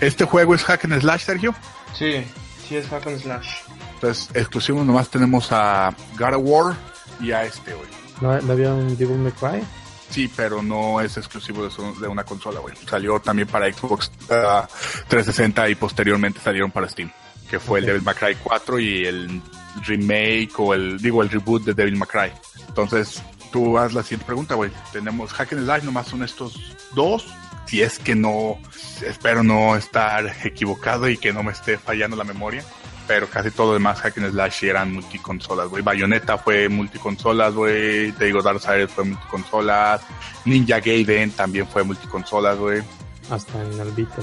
Este 0.00 0.24
juego 0.24 0.54
es 0.54 0.64
hack 0.64 0.84
and 0.84 1.00
slash, 1.00 1.22
Sergio. 1.24 1.54
Sí, 1.94 2.24
sí 2.68 2.76
es 2.76 2.86
hack 2.88 3.06
and 3.06 3.20
slash. 3.20 3.48
Entonces, 3.94 4.28
exclusivo 4.34 4.82
nomás 4.84 5.08
tenemos 5.10 5.48
a 5.50 5.94
God 6.18 6.34
of 6.34 6.42
War 6.44 6.76
y 7.20 7.32
a 7.32 7.44
este, 7.44 7.74
güey. 7.74 7.88
¿No, 8.20 8.40
no 8.40 8.52
había 8.52 8.72
un 8.72 8.96
Devil 8.96 9.18
May 9.18 9.32
Cry? 9.32 9.62
Sí, 10.10 10.30
pero 10.34 10.60
no 10.62 11.00
es 11.00 11.16
exclusivo 11.16 11.64
de, 11.64 11.70
su- 11.70 12.00
de 12.00 12.08
una 12.08 12.24
consola, 12.24 12.60
güey. 12.60 12.74
Salió 12.88 13.20
también 13.20 13.46
para 13.48 13.72
Xbox 13.72 14.10
ah, 14.30 14.66
360 15.08 15.68
y 15.68 15.74
posteriormente 15.74 16.40
salieron 16.40 16.70
para 16.70 16.88
Steam, 16.88 17.10
que 17.48 17.60
fue 17.60 17.78
el. 17.80 17.86
Devil 17.86 18.02
May 18.02 18.14
Cry 18.14 18.36
4 18.42 18.78
y 18.80 19.04
el 19.06 19.42
remake 19.86 20.50
o 20.58 20.74
el, 20.74 20.98
digo, 21.00 21.22
el 21.22 21.28
reboot 21.30 21.64
de 21.64 21.74
Devil 21.74 21.96
May 21.96 22.08
Cry. 22.08 22.32
Entonces, 22.68 23.22
tú 23.50 23.78
haz 23.78 23.92
la 23.92 24.02
siguiente 24.02 24.26
pregunta, 24.26 24.54
güey. 24.54 24.70
Tenemos 24.92 25.32
Hack 25.32 25.52
and 25.52 25.64
Slash, 25.64 25.82
nomás 25.84 26.06
son 26.08 26.22
estos 26.22 26.76
dos. 26.94 27.26
Si 27.66 27.82
es 27.82 27.98
que 27.98 28.14
no, 28.14 28.58
espero 29.06 29.42
no 29.42 29.76
estar 29.76 30.26
equivocado 30.44 31.08
y 31.08 31.16
que 31.16 31.32
no 31.32 31.42
me 31.42 31.52
esté 31.52 31.78
fallando 31.78 32.16
la 32.16 32.24
memoria. 32.24 32.64
Pero 33.06 33.28
casi 33.28 33.50
todo 33.50 33.68
lo 33.68 33.72
demás 33.74 34.00
Hack 34.00 34.18
and 34.18 34.30
Slash 34.30 34.64
eran 34.64 34.92
multiconsolas, 34.92 35.68
güey. 35.68 35.82
Bayonetta 35.82 36.38
fue 36.38 36.68
multiconsolas, 36.68 37.54
güey. 37.54 38.12
Te 38.12 38.26
digo, 38.26 38.42
Darksiders 38.42 38.92
fue 38.92 39.04
multiconsolas. 39.04 40.00
Ninja 40.44 40.80
Gaiden 40.80 41.30
también 41.32 41.66
fue 41.66 41.82
multiconsolas, 41.82 42.56
güey. 42.58 42.82
Hasta 43.30 43.62
en 43.62 43.72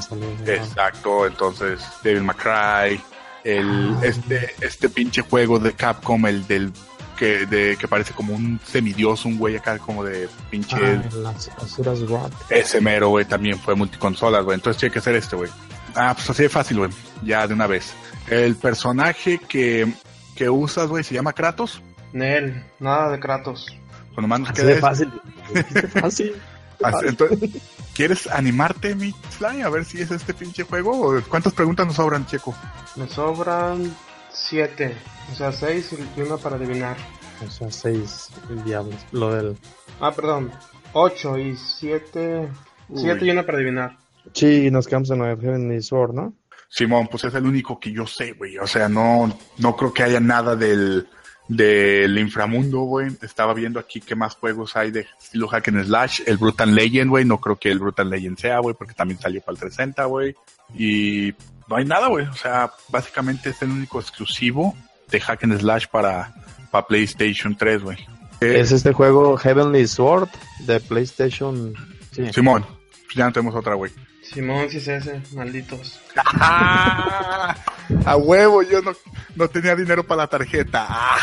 salió. 0.02 0.26
¿no? 0.26 0.52
Exacto, 0.52 1.26
entonces 1.26 1.82
Devil 2.04 2.24
May 2.24 2.36
Cry, 2.36 3.02
el, 3.46 3.96
Ah. 3.96 4.00
este, 4.04 4.56
este 4.60 4.90
pinche 4.90 5.22
juego 5.22 5.60
de 5.60 5.74
Capcom, 5.74 6.26
el 6.26 6.46
del 6.48 6.74
que, 7.18 7.46
de, 7.46 7.76
que 7.78 7.88
parece 7.88 8.14
como 8.14 8.34
un 8.34 8.60
semidios, 8.66 9.26
un 9.26 9.38
güey 9.38 9.58
acá 9.58 9.78
como 9.80 10.04
de 10.04 10.30
pinche 10.50 10.78
Ah, 10.78 11.04
las 11.18 11.50
Asuras 11.62 12.02
Wrath. 12.08 12.32
ese 12.50 12.80
mero, 12.80 13.10
güey, 13.10 13.26
también 13.26 13.60
fue 13.60 13.76
multiconsolas, 13.76 14.44
güey. 14.46 14.56
Entonces 14.56 14.80
tiene 14.80 14.94
que 14.94 15.02
ser 15.02 15.16
este, 15.16 15.36
güey. 15.36 15.50
Ah, 15.96 16.14
pues 16.16 16.30
así 16.30 16.44
de 16.44 16.50
fácil, 16.50 16.78
güey. 16.78 16.92
Ya 17.24 17.46
de 17.48 17.54
una 17.54 17.68
vez. 17.68 17.94
El 18.30 18.56
personaje 18.56 19.40
que, 19.40 19.92
que 20.36 20.50
usas, 20.50 20.88
güey, 20.88 21.04
se 21.04 21.16
llama 21.16 21.34
Kratos. 21.34 21.82
Nel, 22.14 22.64
nada 22.80 23.10
de 23.12 23.20
Kratos. 23.20 23.66
Pues 24.14 24.22
nomás 24.22 24.40
nos 24.42 24.50
Así 24.52 24.62
queda 24.62 24.70
de 24.76 24.80
fácil. 24.80 25.12
Dijiste 25.54 25.88
fácil. 26.00 26.36
Así- 26.84 27.08
entonces, 27.08 27.50
¿Quieres 27.96 28.28
animarte, 28.28 28.94
mi 28.94 29.12
Sly? 29.38 29.62
A 29.64 29.70
ver 29.70 29.84
si 29.84 30.00
es 30.00 30.12
este 30.12 30.32
pinche 30.36 30.62
juego. 30.64 30.92
¿O 31.18 31.22
¿Cuántas 31.24 31.54
preguntas 31.54 31.88
nos 31.88 31.96
sobran, 31.96 32.28
Checo? 32.28 32.54
Me 32.96 33.08
sobran 33.10 33.96
siete, 34.38 34.96
o 35.32 35.36
sea, 35.36 35.52
seis 35.52 35.94
y 36.16 36.22
una 36.22 36.38
para 36.38 36.56
adivinar. 36.56 36.98
O 37.46 37.52
sea, 37.52 37.70
seis 37.72 38.30
diablos. 38.66 38.96
Lo 39.12 39.34
del. 39.34 39.58
Ah, 40.00 40.12
perdón, 40.12 40.52
ocho 40.94 41.38
y 41.38 41.56
siete, 41.56 42.50
Uy. 42.90 43.02
siete 43.02 43.26
y 43.26 43.32
una 43.32 43.46
para 43.46 43.58
adivinar. 43.58 43.98
Sí, 44.34 44.70
nos 44.72 44.88
quedamos 44.88 45.10
en 45.12 45.22
el 45.22 45.40
Heavenly 45.40 45.82
Sword, 45.82 46.14
¿no? 46.14 46.34
Simón, 46.70 47.08
pues 47.10 47.24
es 47.24 47.34
el 47.34 47.46
único 47.46 47.80
que 47.80 47.92
yo 47.92 48.06
sé, 48.06 48.34
güey. 48.34 48.58
O 48.58 48.68
sea, 48.68 48.90
no, 48.90 49.38
no 49.58 49.76
creo 49.76 49.94
que 49.94 50.04
haya 50.04 50.20
nada 50.20 50.56
del, 50.56 51.08
del 51.48 52.18
inframundo, 52.18 52.82
güey. 52.82 53.08
Estaba 53.22 53.54
viendo 53.54 53.80
aquí 53.80 54.02
qué 54.02 54.16
más 54.16 54.36
juegos 54.36 54.76
hay 54.76 54.92
de 54.92 55.08
estilo 55.20 55.48
hack 55.48 55.70
and 55.70 55.86
slash. 55.86 56.22
El 56.26 56.38
Brutal 56.38 56.76
Legend, 56.76 57.10
güey. 57.10 57.24
No 57.24 57.40
creo 57.40 57.56
que 57.56 57.72
el 57.72 57.80
Brutal 57.80 58.10
Legend 58.10 58.38
sea, 58.38 58.60
güey, 58.60 58.76
porque 58.76 58.94
también 58.94 59.20
salió 59.20 59.40
para 59.42 59.54
el 59.54 59.60
360, 59.60 60.06
güey. 60.06 60.36
Y 60.76 61.34
no 61.68 61.76
hay 61.76 61.86
nada, 61.86 62.08
güey. 62.08 62.26
O 62.28 62.34
sea, 62.34 62.72
básicamente 62.90 63.50
es 63.50 63.62
el 63.62 63.72
único 63.72 64.00
exclusivo 64.00 64.76
de 65.10 65.20
hack 65.20 65.44
and 65.44 65.60
slash 65.60 65.88
para, 65.88 66.34
para 66.72 66.88
PlayStation 66.88 67.56
3, 67.56 67.84
güey. 67.84 67.98
Es 68.40 68.72
este 68.72 68.94
juego 68.94 69.38
Heavenly 69.38 69.88
Sword 69.88 70.30
de 70.60 70.80
PlayStation. 70.80 71.74
Sí. 72.12 72.32
Simón, 72.34 72.66
pues 73.06 73.16
ya 73.16 73.26
no 73.26 73.34
tenemos 73.34 73.56
otra, 73.56 73.74
güey. 73.74 73.92
Simón, 74.22 74.70
si 74.70 74.78
es 74.78 74.88
ese, 74.88 75.22
malditos. 75.34 76.00
¡Ah! 76.16 77.56
A 78.06 78.18
huevo, 78.18 78.62
yo 78.62 78.82
no, 78.82 78.92
no 79.36 79.48
tenía 79.48 79.76
dinero 79.76 80.06
para 80.06 80.24
la 80.24 80.28
tarjeta. 80.28 81.16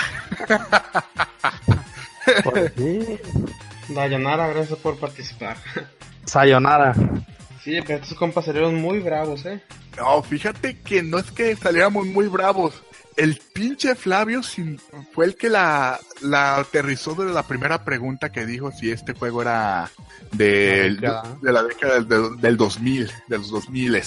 Por 2.42 2.70
fin. 2.70 3.20
Dayanara, 3.88 4.48
gracias 4.48 4.78
por 4.78 4.96
participar. 4.98 5.56
Sayonara. 6.24 6.94
Sí, 7.62 7.78
pero 7.86 8.02
estos 8.02 8.16
compas 8.16 8.46
salieron 8.46 8.74
muy 8.76 9.00
bravos, 9.00 9.44
eh. 9.46 9.62
No, 9.96 10.22
fíjate 10.22 10.78
que 10.80 11.02
no 11.02 11.18
es 11.18 11.30
que 11.30 11.54
saliéramos 11.56 12.06
muy 12.06 12.26
bravos. 12.28 12.74
El 13.16 13.40
pinche 13.52 13.94
Flavio 13.94 14.42
sin- 14.42 14.80
fue 15.12 15.26
el 15.26 15.36
que 15.36 15.48
la, 15.48 16.00
la 16.20 16.56
aterrizó 16.56 17.14
de 17.14 17.32
la 17.32 17.44
primera 17.44 17.84
pregunta 17.84 18.32
que 18.32 18.44
dijo 18.44 18.72
si 18.72 18.90
este 18.90 19.12
juego 19.14 19.42
era 19.42 19.88
La 21.00 21.22
de 21.40 21.52
la 21.52 21.62
década 21.62 22.00
del, 22.00 22.40
del 22.40 22.56
2000, 22.56 23.10
de 23.28 23.38
los 23.38 23.50
2000. 23.50 24.02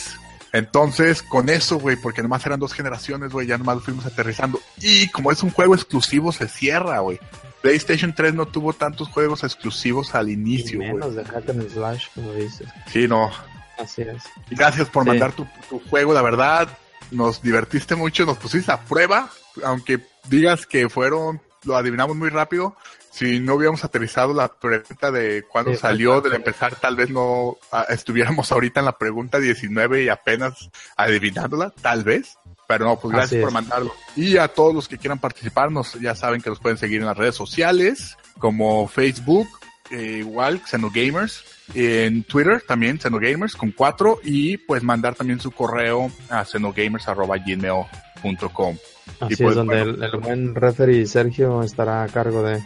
Entonces, 0.54 1.22
con 1.22 1.50
eso, 1.50 1.78
güey, 1.80 1.96
porque 1.96 2.22
nomás 2.22 2.46
eran 2.46 2.60
dos 2.60 2.74
generaciones, 2.74 3.32
güey, 3.32 3.48
ya 3.48 3.58
nomás 3.58 3.76
lo 3.78 3.82
fuimos 3.82 4.06
aterrizando. 4.06 4.60
Y 4.82 5.08
como 5.10 5.32
es 5.32 5.42
un 5.44 5.52
juego 5.52 5.74
exclusivo, 5.76 6.32
se 6.34 6.48
cierra, 6.50 7.00
güey. 7.00 7.20
PlayStation 7.62 8.14
3 8.14 8.34
no 8.34 8.46
tuvo 8.46 8.74
tantos 8.74 9.08
juegos 9.10 9.44
exclusivos 9.44 10.16
al 10.16 10.30
inicio, 10.30 10.80
güey. 10.80 10.94
menos 10.94 11.16
de 11.16 11.24
Hack 11.26 11.50
and 11.50 11.70
Slash, 11.70 12.08
como 12.14 12.34
dices. 12.34 12.68
Sí, 12.92 13.08
no, 13.08 13.30
Así 13.78 14.02
es. 14.02 14.24
Gracias 14.50 14.90
por 14.90 15.04
Sí. 15.04 15.10
mandar 15.10 15.34
tu, 15.34 15.48
tu 15.70 15.80
juego, 15.90 16.14
la 16.14 16.22
verdad. 16.22 16.68
Nos 17.12 17.42
divertiste 17.42 17.96
mucho, 17.96 18.26
nos 18.26 18.38
pusiste 18.38 18.72
a 18.72 18.82
prueba. 18.82 19.30
Aunque 19.64 20.00
digas 20.28 20.66
que 20.66 20.90
fueron, 20.90 21.42
lo 21.64 21.78
adivinamos 21.78 22.16
muy 22.16 22.30
rápido. 22.30 22.76
Si 23.12 23.40
no 23.40 23.56
hubiéramos 23.56 23.84
aterrizado 23.84 24.34
la 24.34 24.48
pregunta 24.48 25.10
de 25.10 25.44
cuándo 25.50 25.72
Sí, 25.72 25.78
salió, 25.78 26.22
del 26.22 26.34
empezar, 26.34 26.76
tal 26.76 26.96
vez 26.96 27.10
no 27.10 27.58
ah, 27.72 27.86
estuviéramos 27.90 28.52
ahorita 28.52 28.82
en 28.82 28.86
la 28.86 28.98
pregunta 28.98 29.40
19 29.40 30.04
y 30.04 30.10
apenas 30.10 30.70
adivinándola, 30.96 31.72
tal 31.82 32.04
vez. 32.04 32.38
Pero 32.68 32.86
no, 32.86 33.00
pues 33.00 33.14
gracias 33.16 33.42
por 33.42 33.52
mandarlo. 33.52 33.94
Y 34.18 34.36
a 34.38 34.50
todos 34.50 34.76
los 34.76 34.88
que 34.90 34.98
quieran 34.98 35.20
participarnos, 35.20 35.94
ya 36.02 36.14
saben 36.16 36.42
que 36.42 36.50
nos 36.50 36.60
pueden 36.60 36.78
seguir 36.78 37.00
en 37.00 37.08
las 37.08 37.16
redes 37.18 37.36
sociales, 37.36 38.18
como 38.40 38.88
Facebook, 38.90 39.48
eh, 39.90 40.18
igual, 40.20 40.62
Xenogamers, 40.66 41.46
en 41.74 42.24
Twitter 42.24 42.62
también, 42.68 43.00
Xenogamers 43.00 43.56
con 43.56 43.72
cuatro, 43.72 44.20
y 44.24 44.58
pues 44.58 44.84
mandar 44.84 45.16
también 45.16 45.40
su 45.40 45.50
correo 45.52 46.12
a 46.30 46.44
xenogamers.gmail.com. 46.46 48.78
Así 49.20 49.36
pues, 49.36 49.50
es 49.50 49.56
donde 49.56 49.84
bueno. 49.84 49.94
el, 49.94 50.04
el 50.04 50.18
buen 50.20 50.56
referee 50.56 51.06
Sergio 51.06 51.62
estará 51.64 52.04
a 52.04 52.08
cargo 52.08 52.44
de. 52.44 52.64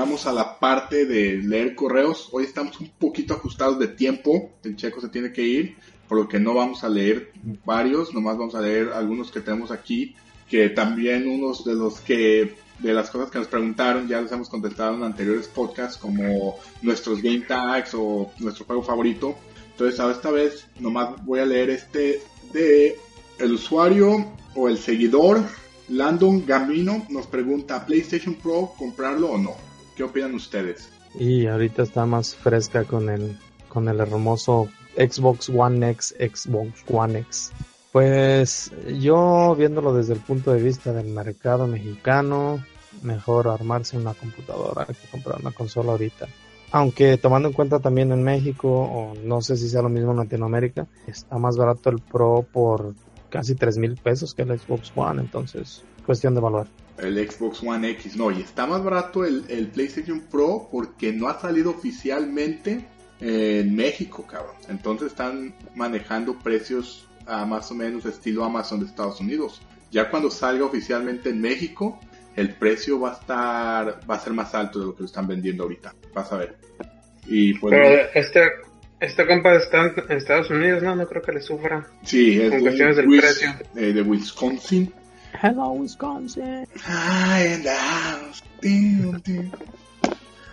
Llegamos 0.00 0.26
a 0.26 0.32
la 0.32 0.58
parte 0.58 1.04
de 1.04 1.42
leer 1.42 1.74
correos. 1.74 2.30
Hoy 2.32 2.44
estamos 2.44 2.80
un 2.80 2.88
poquito 2.88 3.34
ajustados 3.34 3.78
de 3.78 3.86
tiempo. 3.86 4.50
El 4.64 4.74
checo 4.74 4.98
se 4.98 5.10
tiene 5.10 5.30
que 5.30 5.42
ir, 5.42 5.76
por 6.08 6.16
lo 6.16 6.26
que 6.26 6.40
no 6.40 6.54
vamos 6.54 6.82
a 6.84 6.88
leer 6.88 7.32
varios, 7.66 8.14
nomás 8.14 8.38
vamos 8.38 8.54
a 8.54 8.62
leer 8.62 8.92
algunos 8.94 9.30
que 9.30 9.42
tenemos 9.42 9.70
aquí, 9.70 10.16
que 10.48 10.70
también 10.70 11.28
unos 11.28 11.66
de 11.66 11.74
los 11.74 12.00
que 12.00 12.56
de 12.78 12.94
las 12.94 13.10
cosas 13.10 13.30
que 13.30 13.40
nos 13.40 13.48
preguntaron 13.48 14.08
ya 14.08 14.22
les 14.22 14.32
hemos 14.32 14.48
contestado 14.48 14.94
en 14.94 15.02
anteriores 15.02 15.48
podcasts 15.48 15.98
como 15.98 16.56
nuestros 16.80 17.20
game 17.20 17.40
tags 17.40 17.92
o 17.92 18.32
nuestro 18.38 18.64
juego 18.64 18.82
favorito. 18.82 19.34
Entonces, 19.72 20.00
a 20.00 20.10
esta 20.10 20.30
vez 20.30 20.66
nomás 20.78 21.22
voy 21.26 21.40
a 21.40 21.44
leer 21.44 21.68
este 21.68 22.22
de 22.54 22.96
el 23.38 23.52
usuario 23.52 24.32
o 24.54 24.66
el 24.66 24.78
seguidor 24.78 25.44
Landon 25.90 26.46
Gambino 26.46 27.04
nos 27.10 27.26
pregunta, 27.26 27.84
¿PlayStation 27.84 28.34
Pro 28.36 28.72
comprarlo 28.78 29.32
o 29.32 29.36
no? 29.36 29.69
¿Qué 30.00 30.04
opinan 30.04 30.34
ustedes? 30.34 30.88
Y 31.14 31.46
ahorita 31.46 31.82
está 31.82 32.06
más 32.06 32.34
fresca 32.34 32.84
con 32.84 33.10
el, 33.10 33.36
con 33.68 33.86
el 33.86 34.00
hermoso 34.00 34.70
Xbox 34.96 35.50
One 35.50 35.90
X, 35.90 36.14
Xbox 36.18 36.82
One 36.90 37.18
X. 37.18 37.52
Pues 37.92 38.72
yo 38.98 39.54
viéndolo 39.58 39.92
desde 39.92 40.14
el 40.14 40.20
punto 40.20 40.54
de 40.54 40.62
vista 40.62 40.94
del 40.94 41.08
mercado 41.08 41.66
mexicano, 41.66 42.64
mejor 43.02 43.48
armarse 43.48 43.98
una 43.98 44.14
computadora 44.14 44.86
que 44.86 44.94
comprar 45.10 45.38
una 45.38 45.52
consola 45.52 45.92
ahorita. 45.92 46.28
Aunque 46.72 47.18
tomando 47.18 47.48
en 47.48 47.54
cuenta 47.54 47.78
también 47.78 48.10
en 48.10 48.22
México, 48.22 48.70
o 48.70 49.14
no 49.22 49.42
sé 49.42 49.58
si 49.58 49.68
sea 49.68 49.82
lo 49.82 49.90
mismo 49.90 50.12
en 50.12 50.16
Latinoamérica, 50.16 50.86
está 51.06 51.36
más 51.36 51.58
barato 51.58 51.90
el 51.90 51.98
Pro 51.98 52.46
por 52.50 52.94
casi 53.30 53.54
3 53.54 53.78
mil 53.78 53.96
pesos 53.96 54.34
que 54.34 54.42
el 54.42 54.58
Xbox 54.58 54.92
One, 54.94 55.22
entonces 55.22 55.82
cuestión 56.04 56.34
de 56.34 56.40
valor. 56.40 56.66
El 56.98 57.16
Xbox 57.30 57.62
One 57.62 57.88
X, 57.90 58.16
no, 58.16 58.30
y 58.30 58.42
está 58.42 58.66
más 58.66 58.82
barato 58.84 59.24
el, 59.24 59.44
el 59.48 59.68
PlayStation 59.68 60.20
Pro 60.30 60.68
porque 60.70 61.12
no 61.12 61.28
ha 61.28 61.40
salido 61.40 61.70
oficialmente 61.70 62.84
en 63.20 63.74
México, 63.74 64.26
cabrón. 64.26 64.56
Entonces 64.68 65.08
están 65.08 65.54
manejando 65.74 66.38
precios 66.38 67.06
a 67.26 67.44
más 67.44 67.70
o 67.70 67.74
menos 67.74 68.04
estilo 68.06 68.44
Amazon 68.44 68.80
de 68.80 68.86
Estados 68.86 69.20
Unidos. 69.20 69.60
Ya 69.90 70.10
cuando 70.10 70.30
salga 70.30 70.64
oficialmente 70.64 71.30
en 71.30 71.40
México, 71.40 72.00
el 72.36 72.54
precio 72.54 73.00
va 73.00 73.10
a 73.10 73.14
estar, 73.14 74.00
va 74.08 74.14
a 74.14 74.20
ser 74.20 74.32
más 74.32 74.54
alto 74.54 74.78
de 74.78 74.86
lo 74.86 74.94
que 74.94 75.00
lo 75.00 75.06
están 75.06 75.26
vendiendo 75.26 75.64
ahorita. 75.64 75.94
Vas 76.14 76.32
a 76.32 76.38
ver. 76.38 76.56
Y 77.26 77.54
pues, 77.54 77.72
Pero 77.72 78.08
este, 78.14 78.40
este 79.00 79.26
compa 79.26 79.54
está 79.54 79.86
en 79.86 80.16
Estados 80.16 80.50
Unidos, 80.50 80.82
¿no? 80.82 80.94
No 80.94 81.06
creo 81.08 81.22
que 81.22 81.32
le 81.32 81.40
sufra. 81.40 81.86
sí, 82.04 82.40
es 82.40 82.48
con 82.50 82.58
de, 82.58 82.62
cuestiones 82.64 82.96
del 82.96 83.06
Wis- 83.08 83.20
precio. 83.20 83.50
eh, 83.76 83.92
de 83.92 84.02
Wisconsin. 84.02 84.92
Hello, 85.42 85.68
Wisconsin. 85.70 86.66
House. 86.82 88.42
Tiu, 88.60 89.18
tiu. 89.20 89.50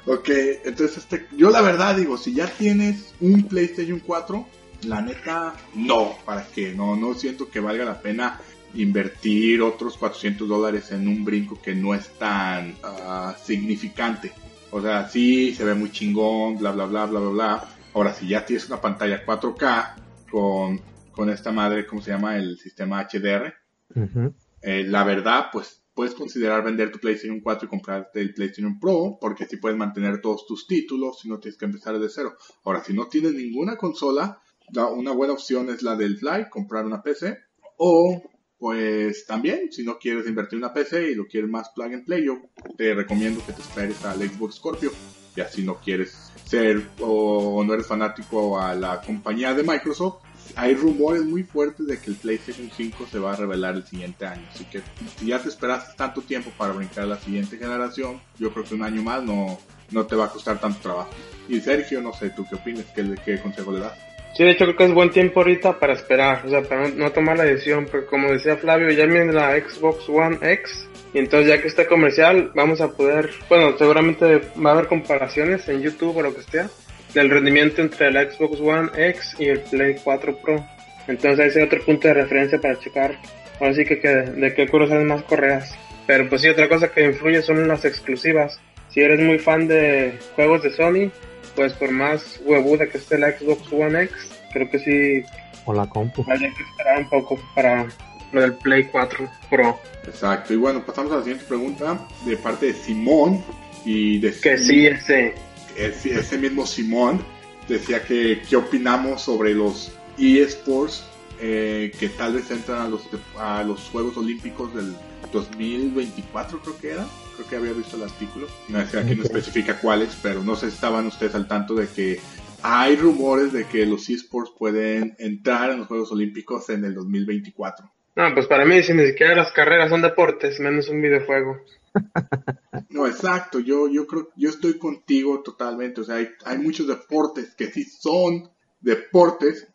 Ok, 0.06 0.30
entonces 0.64 0.98
este, 1.00 1.28
yo 1.36 1.50
la 1.50 1.62
verdad 1.62 1.96
digo, 1.96 2.18
si 2.18 2.34
ya 2.34 2.48
tienes 2.48 3.14
un 3.20 3.44
PlayStation 3.44 4.00
4, 4.00 4.46
la 4.84 5.02
neta, 5.02 5.54
no, 5.76 6.16
¿para 6.26 6.46
qué? 6.48 6.74
No, 6.74 6.96
no 6.96 7.14
siento 7.16 7.50
que 7.50 7.60
valga 7.60 7.84
la 7.84 8.00
pena 8.02 8.40
invertir 8.76 9.62
otros 9.62 9.98
400 9.98 10.48
dólares 10.48 10.92
en 10.92 11.08
un 11.10 11.26
brinco 11.26 11.60
que 11.62 11.76
no 11.76 11.94
es 11.94 12.08
tan 12.18 12.76
ah, 12.84 13.36
significante. 13.44 14.32
O 14.72 14.82
sea, 14.82 15.10
sí, 15.10 15.54
se 15.56 15.66
ve 15.66 15.74
muy 15.74 15.92
chingón, 15.92 16.58
bla, 16.58 16.72
bla, 16.72 16.86
bla, 16.86 17.06
bla, 17.06 17.20
bla, 17.20 17.30
bla. 17.30 17.64
Ahora, 17.94 18.14
si 18.14 18.28
ya 18.28 18.46
tienes 18.46 18.68
una 18.68 18.80
pantalla 18.82 19.26
4K 19.26 19.96
con, 20.32 20.80
con 21.12 21.30
esta 21.30 21.52
madre, 21.52 21.86
¿cómo 21.88 22.02
se 22.02 22.12
llama? 22.12 22.38
El 22.38 22.58
sistema 22.58 23.02
HDR, 23.02 23.54
Ujú. 23.96 24.34
eh, 24.62 24.84
la 24.84 25.04
verdad, 25.04 25.48
pues 25.52 25.84
puedes 25.94 26.14
considerar 26.14 26.64
vender 26.64 26.92
tu 26.92 27.00
PlayStation 27.00 27.40
4 27.40 27.66
y 27.66 27.70
comprarte 27.70 28.22
el 28.22 28.34
PlayStation 28.34 28.80
Pro, 28.80 29.18
porque 29.20 29.46
así 29.46 29.58
puedes 29.58 29.78
mantener 29.78 30.22
todos 30.22 30.46
tus 30.46 30.68
títulos 30.68 31.26
y 31.26 31.30
no 31.30 31.40
tienes 31.40 31.58
que 31.58 31.66
empezar 31.66 31.98
de 31.98 32.08
cero. 32.10 32.36
Ahora, 32.64 32.84
si 32.84 32.94
no 32.94 33.08
tienes 33.08 33.34
ninguna 33.34 33.78
consola, 33.78 34.40
la- 34.74 34.88
una 34.90 35.12
buena 35.12 35.34
opción 35.34 35.70
es 35.70 35.82
la 35.82 35.96
del 35.96 36.18
Fly, 36.18 36.50
comprar 36.52 36.86
una 36.86 37.02
PC, 37.02 37.36
o 37.78 38.22
pues 38.60 39.26
también, 39.26 39.72
si 39.72 39.84
no 39.84 39.98
quieres 39.98 40.28
invertir 40.28 40.58
en 40.58 40.66
una 40.66 40.74
PC 40.74 41.12
y 41.12 41.16
lo 41.16 41.26
quieres 41.26 41.50
más 41.50 41.70
plug 41.76 41.94
and 41.94 42.06
play, 42.06 42.26
yo 42.26 42.42
te 42.78 42.94
recomiendo 42.94 43.44
que 43.44 43.54
te 43.54 43.62
esperes 43.62 44.04
al 44.04 44.20
Xbox 44.22 44.56
Scorpio. 44.56 44.92
Y 45.38 45.42
así 45.42 45.64
no 45.64 45.76
quieres 45.76 46.32
ser 46.46 46.82
o, 47.00 47.64
no 47.64 47.74
eres 47.74 47.86
fanático 47.88 48.60
a 48.60 48.74
la 48.74 49.00
compañía 49.02 49.54
de 49.54 49.64
Microsoft, 49.64 50.24
hay 50.56 50.74
rumores 50.74 51.24
muy 51.24 51.44
fuertes 51.44 51.86
de 51.86 52.00
que 52.00 52.10
el 52.10 52.16
PlayStation 52.16 52.72
5 52.76 53.06
se 53.12 53.20
va 53.20 53.34
a 53.34 53.36
revelar 53.36 53.76
el 53.76 53.86
siguiente 53.86 54.26
año. 54.26 54.44
Así 54.52 54.66
que 54.66 54.82
si 55.18 55.28
ya 55.28 55.40
te 55.40 55.50
esperaste 55.50 55.94
tanto 55.96 56.22
tiempo 56.22 56.52
para 56.58 56.74
brincar 56.74 57.04
a 57.04 57.08
la 57.08 57.18
siguiente 57.18 57.58
generación, 57.58 58.20
yo 58.40 58.52
creo 58.52 58.66
que 58.66 58.74
un 58.74 58.84
año 58.84 59.04
más 59.04 59.22
no, 59.24 59.60
no 59.92 60.06
te 60.08 60.16
va 60.16 60.26
a 60.26 60.30
costar 60.30 60.60
tanto 60.60 60.80
trabajo. 60.80 61.12
Y 61.48 61.60
Sergio, 61.60 62.02
no 62.02 62.14
sé, 62.14 62.32
¿tú 62.32 62.46
qué 62.50 62.56
opinas? 62.56 62.86
¿Qué, 62.96 63.16
qué 63.24 63.40
consejo 63.40 63.72
le 63.72 63.82
das? 63.82 63.98
Sí, 64.34 64.44
de 64.44 64.52
hecho 64.52 64.66
creo 64.66 64.78
que 64.78 64.86
es 64.86 64.94
buen 64.94 65.10
tiempo 65.10 65.40
ahorita 65.40 65.80
para 65.80 65.94
esperar, 65.94 66.44
o 66.46 66.50
sea, 66.50 66.62
para 66.62 66.90
no, 66.90 67.12
tomar 67.12 67.38
la 67.38 67.44
decisión, 67.44 67.88
porque 67.90 68.06
como 68.06 68.32
decía 68.32 68.58
Flavio, 68.58 68.92
ya 68.92 69.06
viene 69.06 69.34
la 69.34 69.56
Xbox 69.60 70.08
One 70.10 70.38
X, 70.42 70.88
y 71.14 71.20
entonces 71.20 71.50
ya 71.50 71.62
que 71.62 71.68
está 71.68 71.88
comercial, 71.88 72.52
vamos 72.56 72.82
a 72.82 72.92
poder, 72.92 73.30
bueno, 73.50 73.78
seguramente 73.78 74.42
va 74.64 74.72
a 74.72 74.74
haber 74.74 74.88
comparaciones 74.88 75.68
en 75.70 75.82
YouTube 75.82 76.18
o 76.18 76.22
lo 76.22 76.36
que 76.36 76.44
sea, 76.44 76.70
del 77.14 77.30
rendimiento 77.30 77.82
entre 77.82 78.12
la 78.12 78.30
Xbox 78.30 78.60
One 78.60 78.90
X 78.96 79.36
y 79.40 79.46
el 79.46 79.62
Play 79.62 79.96
4 80.04 80.38
Pro. 80.38 80.66
Entonces 81.08 81.48
ese 81.48 81.60
es 81.60 81.66
otro 81.68 81.84
punto 81.86 82.08
de 82.08 82.14
referencia 82.16 82.60
para 82.60 82.78
checar, 82.80 83.18
ahora 83.60 83.74
sí 83.74 83.86
que, 83.86 84.00
que 84.00 84.08
de 84.10 84.54
qué 84.54 84.68
cuero 84.68 84.88
salen 84.88 85.08
más 85.08 85.24
correas. 85.24 85.74
Pero 86.06 86.28
pues 86.30 86.42
sí, 86.42 86.50
otra 86.50 86.70
cosa 86.70 86.90
que 86.90 87.06
influye 87.06 87.42
son 87.42 87.68
las 87.68 87.84
exclusivas. 87.86 88.60
Si 88.90 89.02
eres 89.02 89.20
muy 89.20 89.40
fan 89.40 89.68
de 89.68 90.18
juegos 90.36 90.64
de 90.64 90.72
Sony, 90.72 91.12
pues 91.56 91.74
por 91.74 91.92
más 91.92 92.40
huevuda 92.46 92.88
que 92.88 92.98
esté 92.98 93.18
la 93.18 93.32
Xbox 93.32 93.72
One 93.72 94.04
X, 94.04 94.32
creo 94.54 94.70
que 94.70 94.80
sí 94.80 95.24
O 95.66 95.74
la 95.74 95.88
compu. 95.88 96.24
habría 96.30 96.54
que 96.54 96.64
esperar 96.64 97.00
un 97.00 97.10
poco 97.10 97.40
para 97.56 97.86
lo 98.32 98.42
del 98.42 98.54
Play 98.54 98.86
4 98.86 99.30
Pro. 99.50 99.80
Exacto. 100.06 100.54
Y 100.54 100.58
bueno, 100.58 100.86
pasamos 100.86 101.12
a 101.12 101.18
la 101.18 101.24
siguiente 101.24 101.46
pregunta 101.46 102.08
de 102.26 102.38
parte 102.38 102.68
de 102.68 102.74
Simón. 102.74 103.44
Y 103.86 104.20
de 104.20 104.34
Que 104.34 104.58
sí, 104.58 104.86
ese. 104.86 105.36
ese, 105.78 106.20
ese 106.20 106.38
mismo 106.38 106.66
Simón 106.66 107.22
decía 107.68 108.04
que 108.04 108.42
qué 108.50 108.56
opinamos 108.56 109.22
sobre 109.22 109.54
los 109.54 109.92
eSports 110.18 111.06
eh, 111.40 111.92
que 112.00 112.10
tal 112.10 112.34
vez 112.34 112.50
entran 112.50 112.82
a 112.82 112.90
los, 112.90 113.04
a 113.38 113.64
los 113.64 113.82
Juegos 113.90 114.18
Olímpicos 114.18 114.74
del 114.74 114.96
2024 115.32 116.62
creo 116.62 116.78
que 116.80 116.92
era. 116.92 117.06
Creo 117.36 117.48
que 117.48 117.56
había 117.56 117.74
visto 117.74 117.96
el 117.98 118.04
artículo. 118.04 118.48
No 118.70 118.86
sé, 118.88 119.00
aquí 119.00 119.16
no 119.16 119.24
especifica 119.24 119.80
cuáles, 119.80 120.18
pero 120.24 120.44
no 120.44 120.56
sé 120.56 120.70
si 120.70 120.76
estaban 120.76 121.06
ustedes 121.06 121.36
al 121.36 121.48
tanto 121.48 121.76
de 121.76 121.88
que 121.88 122.20
hay 122.64 122.96
rumores 122.96 123.54
de 123.54 123.66
que 123.66 123.86
los 123.86 124.10
eSports 124.10 124.52
pueden 124.58 125.16
entrar 125.20 125.70
en 125.70 125.80
los 125.80 125.88
Juegos 125.88 126.12
Olímpicos 126.12 126.70
en 126.70 126.86
el 126.86 126.96
2024. 126.96 127.92
No, 128.18 128.34
pues 128.34 128.48
para 128.48 128.66
mí, 128.66 128.82
si 128.82 128.96
ni 128.96 129.06
siquiera 129.06 129.36
las 129.36 129.52
carreras 129.52 129.92
son 129.92 130.02
deportes, 130.02 130.60
menos 130.60 130.90
un 130.90 131.02
videojuego. 131.02 131.58
No, 132.90 133.06
exacto, 133.06 133.60
yo, 133.60 133.90
yo 133.90 134.08
creo, 134.08 134.30
yo 134.36 134.50
estoy 134.50 134.78
contigo 134.78 135.42
totalmente, 135.44 136.02
o 136.02 136.04
sea, 136.04 136.16
hay, 136.16 136.30
hay 136.46 136.58
muchos 136.58 136.88
deportes 136.88 137.54
que 137.56 137.68
sí 137.68 137.84
son 137.84 138.50
deportes 138.80 139.68